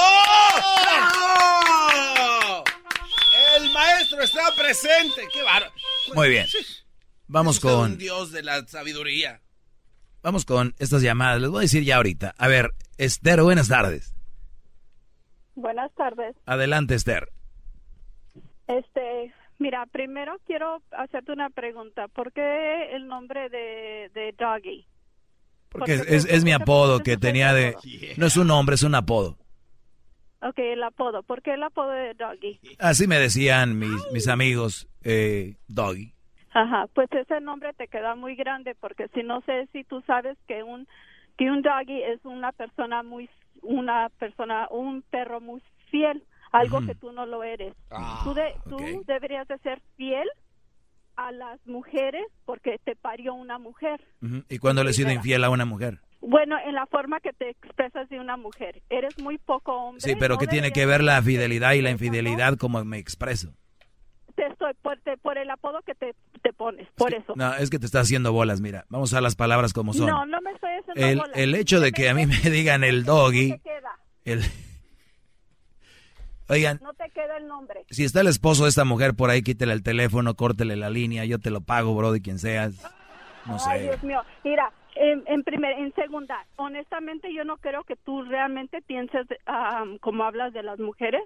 [3.58, 5.28] El maestro está presente.
[5.34, 5.74] ¡Qué bárbaro!
[6.16, 6.48] Muy bien.
[7.28, 9.42] Vamos Es un con Dios de la sabiduría.
[10.22, 11.42] vamos con estas llamadas.
[11.42, 12.34] Les voy a decir ya ahorita.
[12.38, 14.14] A ver, Esther, buenas tardes.
[15.56, 16.36] Buenas tardes.
[16.46, 17.30] Adelante, Esther.
[18.68, 22.08] Este, mira, primero quiero hacerte una pregunta.
[22.08, 24.86] ¿Por qué el nombre de, de Doggy?
[25.70, 27.76] Porque es mi apodo que tenía de...
[28.18, 29.38] No es un nombre, es un apodo.
[30.42, 31.22] Ok, el apodo.
[31.22, 32.60] ¿Por qué el apodo de Doggy?
[32.80, 36.14] Así me decían mis, mis amigos, eh, Doggy.
[36.52, 40.38] Ajá, pues ese nombre te queda muy grande porque si no sé si tú sabes
[40.48, 40.88] que un
[41.38, 43.30] que un doggy es una persona muy
[43.62, 45.62] una persona un perro muy
[45.92, 47.74] fiel, algo que tú no lo eres.
[47.92, 49.06] Ah, tú de- tú ok.
[49.06, 50.28] deberías de ser fiel
[51.16, 54.02] a las mujeres porque te parió una mujer.
[54.22, 54.44] Ujú.
[54.50, 56.00] ¿Y cuándo le he sido infiel a una mujer?
[56.22, 60.02] Bueno, en la forma que te expresas de una mujer, eres muy poco hombre.
[60.02, 63.54] Sí, pero no ¿qué tiene que ver la fidelidad y la infidelidad como me expreso?
[64.36, 67.34] Te estoy por, te- por el apodo que te, te pones, por eso.
[67.36, 68.86] No, es que te está haciendo bolas, mira.
[68.90, 70.08] Vamos a las palabras como son.
[70.08, 71.38] No, no me estoy haciendo el, bolas.
[71.38, 73.56] el hecho de que a mí me digan el doggy,
[74.26, 74.42] el...
[76.50, 77.86] Oigan, no te queda el nombre.
[77.90, 81.24] si está el esposo de esta mujer por ahí, quítele el teléfono, córtele la línea,
[81.26, 82.82] yo te lo pago, bro, de quien seas.
[83.46, 83.84] No Ay, sé.
[83.86, 84.22] Dios mío.
[84.44, 89.28] Mira, en, en primer, en segunda, honestamente yo no creo que tú realmente pienses
[90.02, 91.22] como hablas de las mujeres.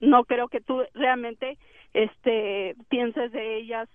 [0.00, 1.58] No creo que tú realmente
[1.92, 3.88] este pienses de ellas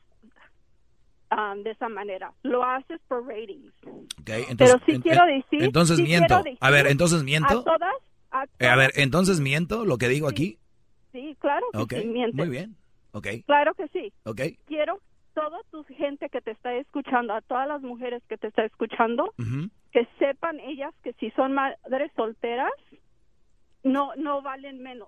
[1.63, 2.33] de esa manera.
[2.43, 3.73] Lo haces por ratings.
[3.85, 5.63] Ok, entonces, Pero sí quiero decir.
[5.63, 6.37] Entonces sí miento.
[6.43, 7.59] decir A ver, entonces miento.
[7.59, 7.95] A todas.
[8.31, 10.57] A Eh, a ver, entonces miento lo que digo aquí.
[11.11, 12.35] Sí, claro que Ok, sí, mientes.
[12.35, 12.75] muy bien.
[13.11, 14.13] Ok, Claro que sí.
[14.23, 14.41] ok.
[14.67, 14.99] Quiero
[15.33, 19.33] toda tu gente que te está escuchando, a todas las mujeres que te está escuchando,
[19.37, 19.69] Ujú.
[19.91, 22.71] que sepan ellas que si son madres solteras,
[23.83, 25.07] no no valen menos.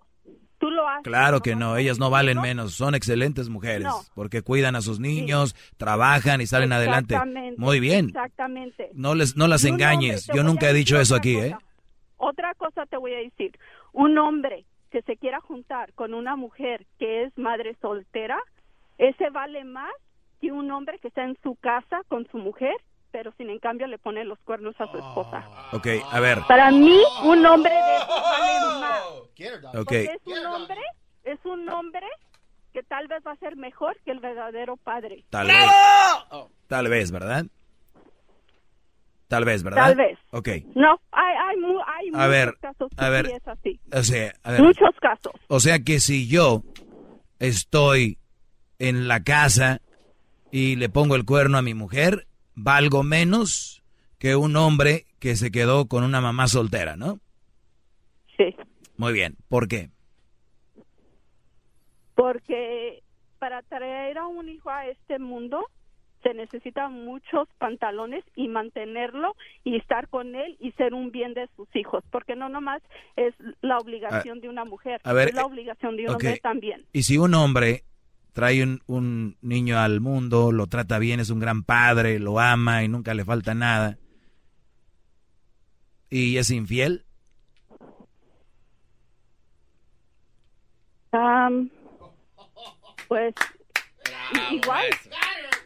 [0.57, 1.03] Tú lo haces.
[1.03, 4.01] Claro que no, ellas no valen menos, son excelentes mujeres, No.
[4.15, 7.17] porque cuidan a sus niños, trabajan y salen adelante.
[7.57, 8.07] Muy bien.
[8.07, 8.89] Exactamente.
[8.93, 10.27] No les no las engañes.
[10.33, 11.47] Yo nunca he dicho eso aquí, cosa.
[11.47, 11.55] ¿eh?
[12.23, 13.59] Otra cosa te voy a decir.
[13.91, 18.39] Un hombre que se quiera juntar con una mujer que es madre soltera,
[18.97, 19.91] ese vale más
[20.39, 22.75] que un hombre que está en su casa con su mujer,
[23.11, 25.43] pero sin en cambio le pone los cuernos a su esposa.
[25.73, 26.39] Ok, a ver.
[26.47, 29.01] Para mí, un hombre de esos vale más.
[29.01, 29.85] Ok.
[29.85, 30.81] Porque es un hombre,
[31.23, 32.07] es un hombre
[32.71, 35.25] que tal vez va a ser mejor que el verdadero padre.
[35.29, 35.69] Tal vez.
[36.67, 37.45] Tal vez, ¿verdad?
[39.33, 39.85] Tal vez, ¿verdad?
[39.87, 40.19] Tal vez.
[40.29, 40.47] Ok.
[40.75, 41.55] No, hay, hay,
[41.87, 43.25] hay A muchos ver, casos que a ver.
[43.25, 43.79] sí es así.
[43.91, 44.61] O sea, a ver.
[44.61, 45.33] Muchos casos.
[45.47, 46.61] O sea que si yo
[47.39, 48.19] estoy
[48.77, 49.81] en la casa
[50.51, 53.81] y le pongo el cuerno a mi mujer, valgo menos
[54.19, 57.19] que un hombre que se quedó con una mamá soltera, ¿no?
[58.37, 58.55] Sí.
[58.97, 59.35] Muy bien.
[59.49, 59.89] ¿Por qué?
[62.13, 63.01] Porque
[63.39, 65.65] para traer a un hijo a este mundo
[66.23, 71.47] se necesitan muchos pantalones y mantenerlo y estar con él y ser un bien de
[71.55, 72.81] sus hijos, porque no nomás
[73.15, 76.39] es la obligación A- de una mujer, a ver, es la obligación de un hombre
[76.41, 76.85] también.
[76.93, 77.83] Y si un hombre
[78.31, 82.83] trae un, un niño al mundo, lo trata bien, es un gran padre, lo ama
[82.83, 83.97] y nunca le falta nada,
[86.09, 87.03] y es infiel,
[93.07, 93.35] pues
[94.51, 94.83] igual.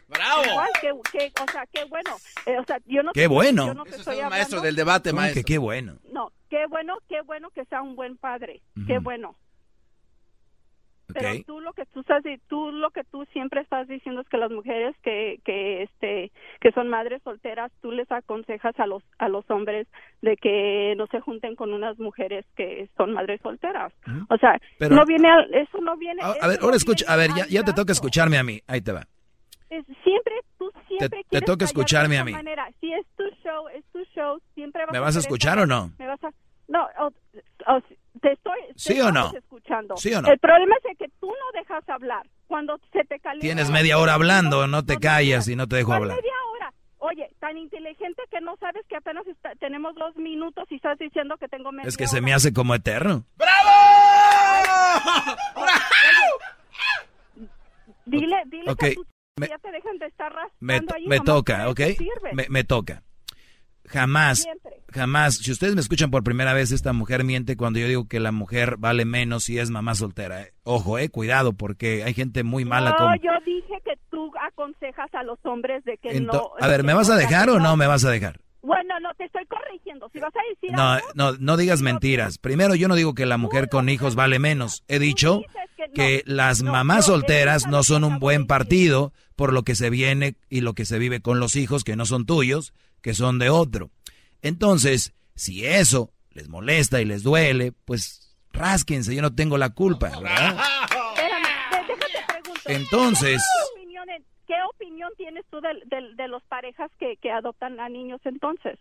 [0.08, 0.42] ¡Bravo!
[0.44, 2.10] Igual que, que, o sea, qué bueno.
[2.46, 3.66] Eh, o sea, yo no ¡Qué te- bueno!
[3.66, 5.40] yo no te Eso es estoy un maestro del debate, ¿Cómo maestro.
[5.42, 5.98] que qué bueno.
[6.12, 8.62] No, qué bueno, qué bueno que sea un buen padre.
[8.86, 9.34] Qué bueno.
[11.10, 14.36] Pero tú lo que tú estás tú lo que tú siempre estás diciendo es que
[14.36, 16.30] las mujeres que que este
[16.60, 19.86] que son madres solteras tú les aconsejas a los a los hombres
[20.20, 23.90] de que no se junten con unas mujeres que son madres solteras.
[24.28, 27.16] O sea, Pero- no viene al- eso no viene A, ver, no ahora escucha, a
[27.16, 29.06] ver, al ya, ya te toca escucharme a mí, ahí te va.
[29.70, 32.32] Es- siempre tú siempre te quieres toca escucharme a mí.
[32.32, 32.68] manera.
[32.80, 35.92] Si es tu show, es tu show, siempre vas ¿Me vas a escuchar o no?
[35.98, 36.30] Me vas a
[36.68, 37.06] No, o-
[37.72, 37.82] o-
[38.20, 39.32] te estoy te ¿Sí o no?
[39.34, 39.96] escuchando.
[39.96, 40.28] ¿Sí o no?
[40.28, 42.26] El problema es que tú no dejas hablar.
[42.46, 45.88] Cuando se te calienta Tienes media hora hablando, no te callas y no te dejo
[45.88, 46.16] ¿Cuál hablar.
[46.16, 46.72] media hora?
[46.98, 51.36] Oye, tan inteligente que no sabes que apenas está- tenemos dos minutos y estás diciendo
[51.38, 53.24] que tengo media Es que se me hace como eterno.
[58.06, 59.06] Dile, dile Ok, que tú
[59.38, 61.80] me- ya te dejan de estar Me, me toca, ¿ok?
[62.32, 63.02] Me, me toca.
[63.86, 64.82] Jamás, Siempre.
[64.92, 68.20] jamás, si ustedes me escuchan por primera vez, esta mujer miente cuando yo digo que
[68.20, 70.42] la mujer vale menos si es mamá soltera.
[70.42, 70.52] eh.
[70.62, 73.16] Ojo, eh, cuidado, porque hay gente muy mala No, como...
[73.16, 76.50] yo dije que tú aconsejas a los hombres de que Ento- no...
[76.60, 78.40] a ver, ¿me vas a dejar o no me vas a dejar?
[78.60, 80.10] Bueno, no, te estoy corrigiendo.
[80.12, 82.38] Si vas a decir No, algo, no, no digas mentiras.
[82.38, 84.82] Primero, yo no digo que la mujer con hijos vale menos.
[84.88, 85.42] He dicho
[85.94, 90.60] que las mamás solteras no son un buen partido por lo que se viene y
[90.62, 93.90] lo que se vive con los hijos que no son tuyos, que son de otro.
[94.42, 100.08] Entonces, si eso les molesta y les duele, pues rásquense, yo no tengo la culpa,
[100.20, 100.58] ¿verdad?
[102.66, 103.42] Entonces-
[104.48, 108.78] ¿Qué opinión, tienes tú de, de- de los parejas que, que adoptan a niños entonces?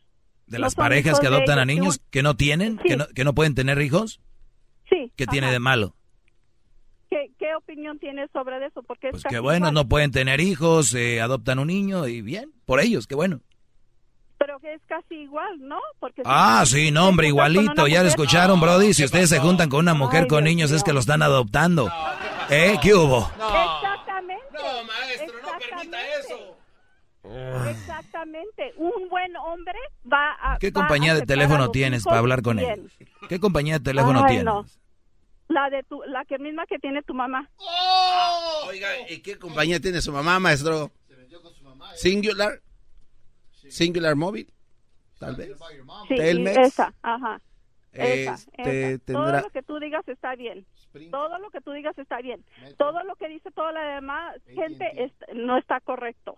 [0.47, 2.87] De ¿No las parejas que adoptan a niños que no tienen, Sí.
[2.89, 4.19] que, no, que no pueden tener hijos,
[4.89, 5.11] Sí.
[5.17, 5.31] ¿qué ajá.
[5.31, 5.93] tiene de malo?
[7.09, 8.81] ¿Qué, qué opinión tienes sobre eso?
[8.83, 9.73] Porque es Pues qué bueno, igual.
[9.73, 13.41] no pueden tener hijos, eh, adoptan un niño y bien, por ellos, qué bueno.
[14.37, 15.79] Pero que es casi igual, ¿no?
[15.99, 18.93] Porque si Ah, te- sí, no, hombre, igualito, ya lo escucharon, Brody.
[18.93, 20.83] Si ustedes se juntan con una mujer Ay, con Dios niños, es mío.
[20.85, 21.89] que lo están adoptando.
[22.49, 22.75] ¿Eh?
[22.81, 23.29] ¿Qué hubo?
[23.35, 24.43] Exactamente.
[24.53, 25.16] No, maestro, no eso.
[27.69, 28.73] Exactamente.
[28.77, 29.77] Un buen hombre
[30.11, 30.57] va a.
[30.59, 32.89] ¿Qué va a compañía de teléfono tienes para hablar con bien.
[32.99, 33.07] él?
[33.29, 34.45] ¿Qué compañía de teléfono Ay, tienes?
[34.45, 34.65] no.
[35.49, 37.49] La de tu, la que misma que tiene tu mamá.
[38.67, 40.91] Oiga, ¿y qué compañía tiene su mamá, maestro?
[41.95, 42.61] Singular.
[43.69, 44.51] Singular Móvil.
[45.19, 45.51] Tal vez.
[46.07, 46.57] Sí, Telmex.
[46.57, 47.41] esa, ajá.
[47.91, 48.99] Esa, Este, esa.
[49.05, 50.65] tendrá- Todo lo que tú digas está bien.
[51.11, 52.43] Todo lo que tú digas está bien.
[52.77, 56.37] Todo lo que dice toda la demás gente es- no está correcto.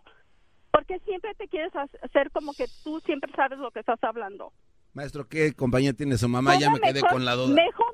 [0.72, 4.52] Porque siempre te quieres hacer como que tú siempre sabes lo que estás hablando.
[4.94, 6.54] Maestro, ¿qué compañía tiene su mamá?
[6.60, 7.54] Ya me ¿Cómo quedé mejor- con la duda.
[7.56, 7.94] Mejor,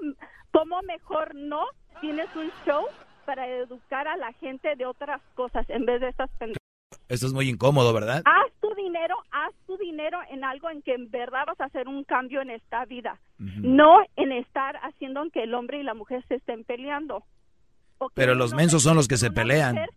[0.52, 1.66] ¿Cómo mejor no
[2.00, 2.86] tienes un show
[3.26, 6.60] para educar a la gente de otras cosas en vez de estas pendejadas?
[7.10, 8.22] Esto es muy incómodo, ¿verdad?
[8.26, 11.88] Haz tu dinero, haz tu dinero en algo en que en verdad vas a hacer
[11.90, 16.24] un cambio en esta vida, no en estar haciendo que el hombre y la mujer
[16.28, 17.24] se estén peleando.
[18.14, 19.76] Pero los mensos son los que se pelean.
[19.76, 19.90] mujer,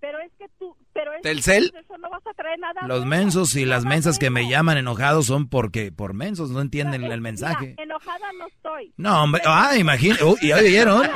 [0.00, 1.70] pero es que tú, pero es que ¿Telcel?
[1.72, 4.78] con eso no vas a traer nada Los mensos y las mensas que me llaman
[4.78, 7.68] enojados son porque por mensos no entienden el mensaje.
[7.68, 8.94] Mira, enojada no estoy.
[8.96, 11.06] No, hombre, ah, imagina, uy, ¿ya oyeron?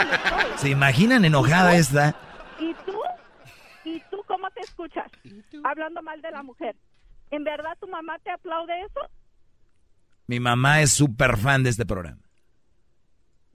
[0.57, 2.15] ¿Se imaginan enojada esta?
[2.59, 2.99] ¿Y tú?
[3.85, 5.11] ¿Y tú cómo te escuchas?
[5.65, 6.77] Hablando mal de la mujer.
[7.31, 9.01] ¿En verdad tu mamá te aplaude eso?
[10.27, 12.21] Mi mamá es súper fan de este programa.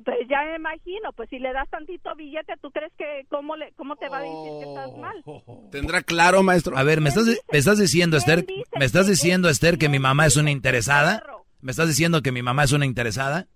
[0.04, 3.72] Pues ya me imagino, pues si le das tantito billete, ¿tú crees que cómo, le,
[3.74, 5.24] cómo te va a decir que estás mal?
[5.72, 6.78] ¿Tendrá claro, maestro?
[6.78, 8.46] A ver, ¿me estás, me estás diciendo, Esther,
[8.78, 11.24] me estás diciendo, Esther, que mi mamá es una interesada?
[11.62, 13.48] ¿Me estás diciendo que mi mamá es una interesada?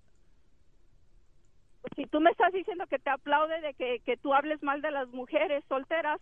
[1.95, 4.91] Si tú me estás diciendo que te aplaude de que, que tú hables mal de
[4.91, 6.22] las mujeres solteras,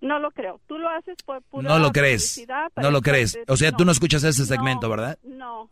[0.00, 0.60] No lo creo.
[0.66, 2.40] Tú lo haces por pura No lo crees.
[2.76, 3.38] No lo crees.
[3.48, 5.18] O sea, tú no escuchas ese segmento, ¿verdad?
[5.24, 5.70] No,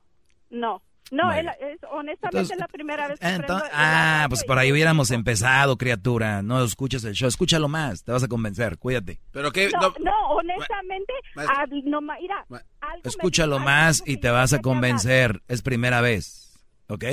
[0.51, 0.83] no.
[1.13, 4.43] No, es, es- honestamente Entonces- es la primera vez que Ento- prendo el ah, pues
[4.43, 6.43] por ahí hubiéramos empezado, criatura.
[6.43, 7.29] No escuchas el show.
[7.29, 8.03] Escúchalo más.
[8.03, 8.77] Te vas a convencer.
[8.77, 9.21] Cuídate.
[9.31, 9.71] Pero qué.
[9.71, 11.57] No, no, honestamente, Maestro.
[11.57, 12.45] ah, no, ma- mira,
[12.81, 15.43] algo me Escúchalo dijo- más algo y que te vas a hablar, convencer.
[15.47, 16.59] Es primera vez.
[16.89, 17.05] ¿Ok?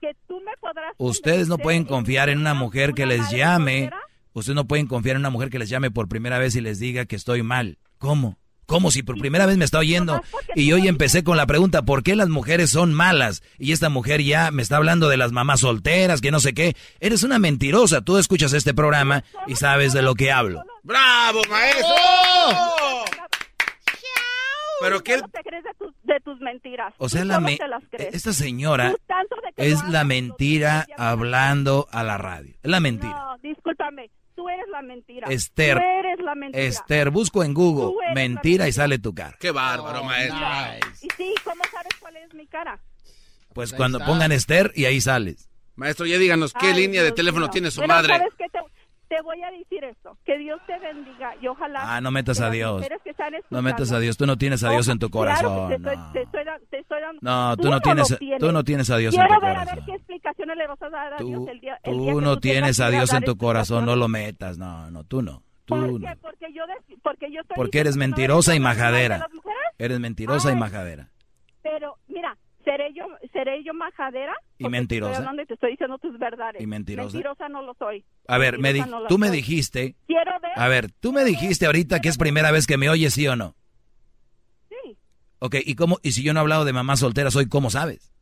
[0.00, 3.80] Que tú me podrás Ustedes no pueden en confiar en una mujer que les llame.
[3.90, 4.02] soltera.
[4.34, 6.78] Ustedes no pueden confiar en una mujer que les llame por primera vez y les
[6.78, 7.78] diga que estoy mal.
[7.98, 8.38] ¿Cómo?
[8.66, 10.22] ¿Cómo si por primera vez me está oyendo?
[10.54, 13.42] Y hoy empecé con la pregunta, ¿por qué las mujeres son malas?
[13.58, 16.74] Y esta mujer ya me está hablando de las mamás solteras, que no sé qué.
[17.00, 18.00] Eres una mentirosa.
[18.00, 20.64] Tú escuchas este programa y sabes de lo que hablo.
[20.84, 21.86] ¡Bravo, maestro!
[21.90, 23.04] ¡Oh!
[24.80, 25.16] Pero qué.
[25.20, 26.92] ¿Cómo te crees de tus, de tus mentiras?
[26.98, 27.58] O sea, la me-
[27.98, 28.94] esta señora
[29.56, 32.54] es la mentira hablando a la radio.
[32.62, 33.12] Es la mentira.
[33.12, 34.10] No, discúlpame.
[34.42, 35.28] Tú eres la mentira.
[35.28, 36.64] Esther, Tú eres la mentira.
[36.64, 39.36] Esther, busco en Google mentira y sale tu cara.
[39.38, 40.36] Qué bárbaro, maestro.
[41.00, 42.80] Y sí, ¿cómo sabes cuál es mi cara?
[43.54, 44.10] Pues ahí cuando está.
[44.10, 45.48] pongan Esther y ahí sales.
[45.76, 48.18] Maestro, ya díganos qué Ay, línea de teléfono tiene su Pero, madre.
[48.18, 48.46] ¿sabes qué?
[48.48, 48.58] Te,
[49.14, 50.16] te voy a decir esto.
[50.24, 51.80] Que Dios te bendiga y ojalá...
[51.96, 52.82] Ah, no metas a Dios.
[53.50, 54.16] No metas a Dios.
[54.16, 55.82] Tú no tienes a Dios en tu Claro que corazón.
[55.82, 56.12] no.
[56.12, 59.50] te dando- No, tú no tienes- tú no tienes a Dios en Quiero tu ver
[59.50, 59.76] a corazón.
[59.76, 62.20] ver qué explicaciones le vas a dar a Dios Tú, el día, el día tú
[62.22, 63.84] no tú tienes tengas a Dios en tu corazón.
[63.84, 64.56] No lo metas.
[64.56, 65.42] No, no, tú no.
[65.66, 65.98] Tú ¿Por no.
[66.08, 66.16] qué?
[66.22, 69.28] Porque yo, de- porque yo estoy Porque eres no mentirosa y majadera.
[69.78, 70.58] Eres mentirosa y Ay.
[70.58, 71.08] majadera.
[71.62, 71.96] Pero,
[72.64, 74.34] ¿seré yo, seré yo majadera?
[74.58, 75.20] ¿Y mentirosa?
[75.22, 76.60] Te estoy te estoy diciendo tus verdades.
[76.62, 77.14] ¿Y mentirosa?
[77.16, 78.04] Mentirosa no lo soy.
[78.28, 79.36] A ver, me di- no tú me soy.
[79.36, 79.94] dijiste.
[80.06, 80.52] Quiero ver.
[80.56, 83.36] A ver, tú me dijiste ahorita que es primera vez que me oyes, ¿sí o
[83.36, 83.54] no?
[84.68, 84.96] Sí.
[85.40, 85.98] Ok, ¿y cómo?
[86.02, 88.12] ¿Y si yo no he hablado de mamás solteras hoy, cómo sabes?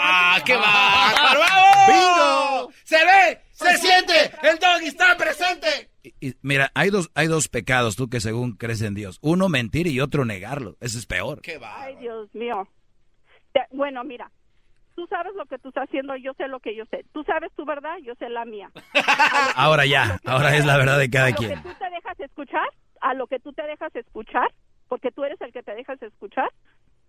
[0.00, 1.40] ¡Ah, qué bárbaro!
[1.88, 2.72] ¡Bingo!
[2.84, 3.40] ¡Se ve!
[3.52, 4.14] ¡Se siente!
[4.42, 5.87] ¡El dog está presente!
[6.20, 9.18] Y mira, hay dos, hay dos pecados, tú que según crees en Dios.
[9.20, 10.76] Uno, mentir y otro, negarlo.
[10.80, 11.40] Ese es peor.
[11.64, 12.68] Ay, Dios mío.
[13.52, 14.30] Te- bueno, mira,
[14.94, 17.04] tú sabes lo que tú estás haciendo, yo sé lo que yo sé.
[17.12, 18.70] Tú sabes tu verdad, yo sé la mía.
[19.56, 21.50] Ahora ya, ahora es la verdad de cada a lo quien.
[21.62, 22.68] que tú te dejas escuchar,
[23.00, 24.52] a lo que tú te dejas escuchar,
[24.88, 26.50] porque tú eres el que te dejas escuchar,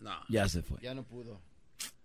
[0.00, 0.18] No.
[0.28, 0.78] Ya se fue.
[0.82, 1.40] Ya no pudo.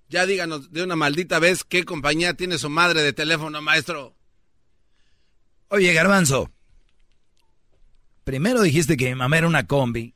[0.07, 4.15] Ya díganos de una maldita vez qué compañía tiene su madre de teléfono, maestro.
[5.69, 6.51] Oye, Garbanzo.
[8.23, 10.13] Primero dijiste que mi mamá era una combi.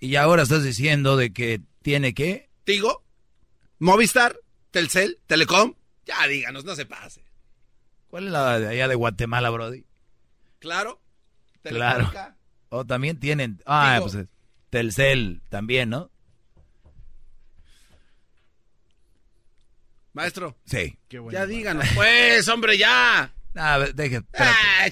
[0.00, 2.48] Y ahora estás diciendo de que tiene que...
[2.64, 3.04] ¿Tigo?
[3.78, 4.38] ¿Movistar?
[4.70, 5.18] ¿Telcel?
[5.26, 5.74] ¿Telecom?
[6.06, 7.22] Ya díganos, no se pase.
[8.08, 9.84] ¿Cuál es la de allá de Guatemala, Brody?
[10.60, 11.00] ¿Claro?
[11.62, 11.96] Claro.
[12.06, 12.36] ¿Telefónica?
[12.70, 13.60] O también tienen...
[13.66, 14.10] Ah, Tigo.
[14.10, 14.26] pues
[14.70, 16.10] Telcel también, ¿no?
[20.12, 20.56] Maestro.
[20.64, 20.98] Sí.
[21.30, 23.32] Ya díganos, pues, hombre, ya.
[23.54, 24.22] A ver, deje.
[24.38, 24.88] Ah,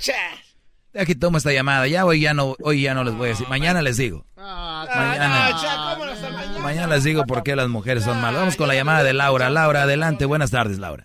[1.04, 1.86] que tomo esta llamada.
[1.86, 3.46] Ya hoy ya no, hoy ya no les voy a decir.
[3.48, 4.24] Mañana les digo.
[4.36, 5.46] Mañana.
[5.48, 6.58] Ah, cha, ¿cómo no está mañana?
[6.60, 8.40] Mañana les digo por qué las mujeres son malas.
[8.40, 9.50] Vamos con la llamada de Laura.
[9.50, 10.24] Laura, adelante.
[10.24, 11.04] Buenas tardes, Laura.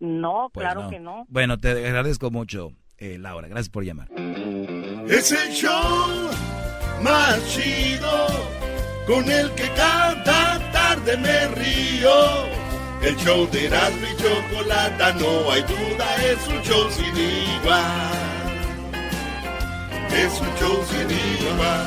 [0.00, 0.90] No, Pues claro no.
[0.90, 1.24] que no.
[1.28, 3.48] Bueno, te agradezco mucho, eh, Laura.
[3.48, 4.08] Gracias por llamar.
[5.08, 6.30] Es el show
[7.02, 8.26] más chido
[9.06, 12.58] con el que cada tarde me río.
[13.02, 18.12] El show de Erasmo y Chocolata, no hay duda, es un show sin igual.
[20.12, 21.08] Es un show sin
[21.46, 21.86] igual.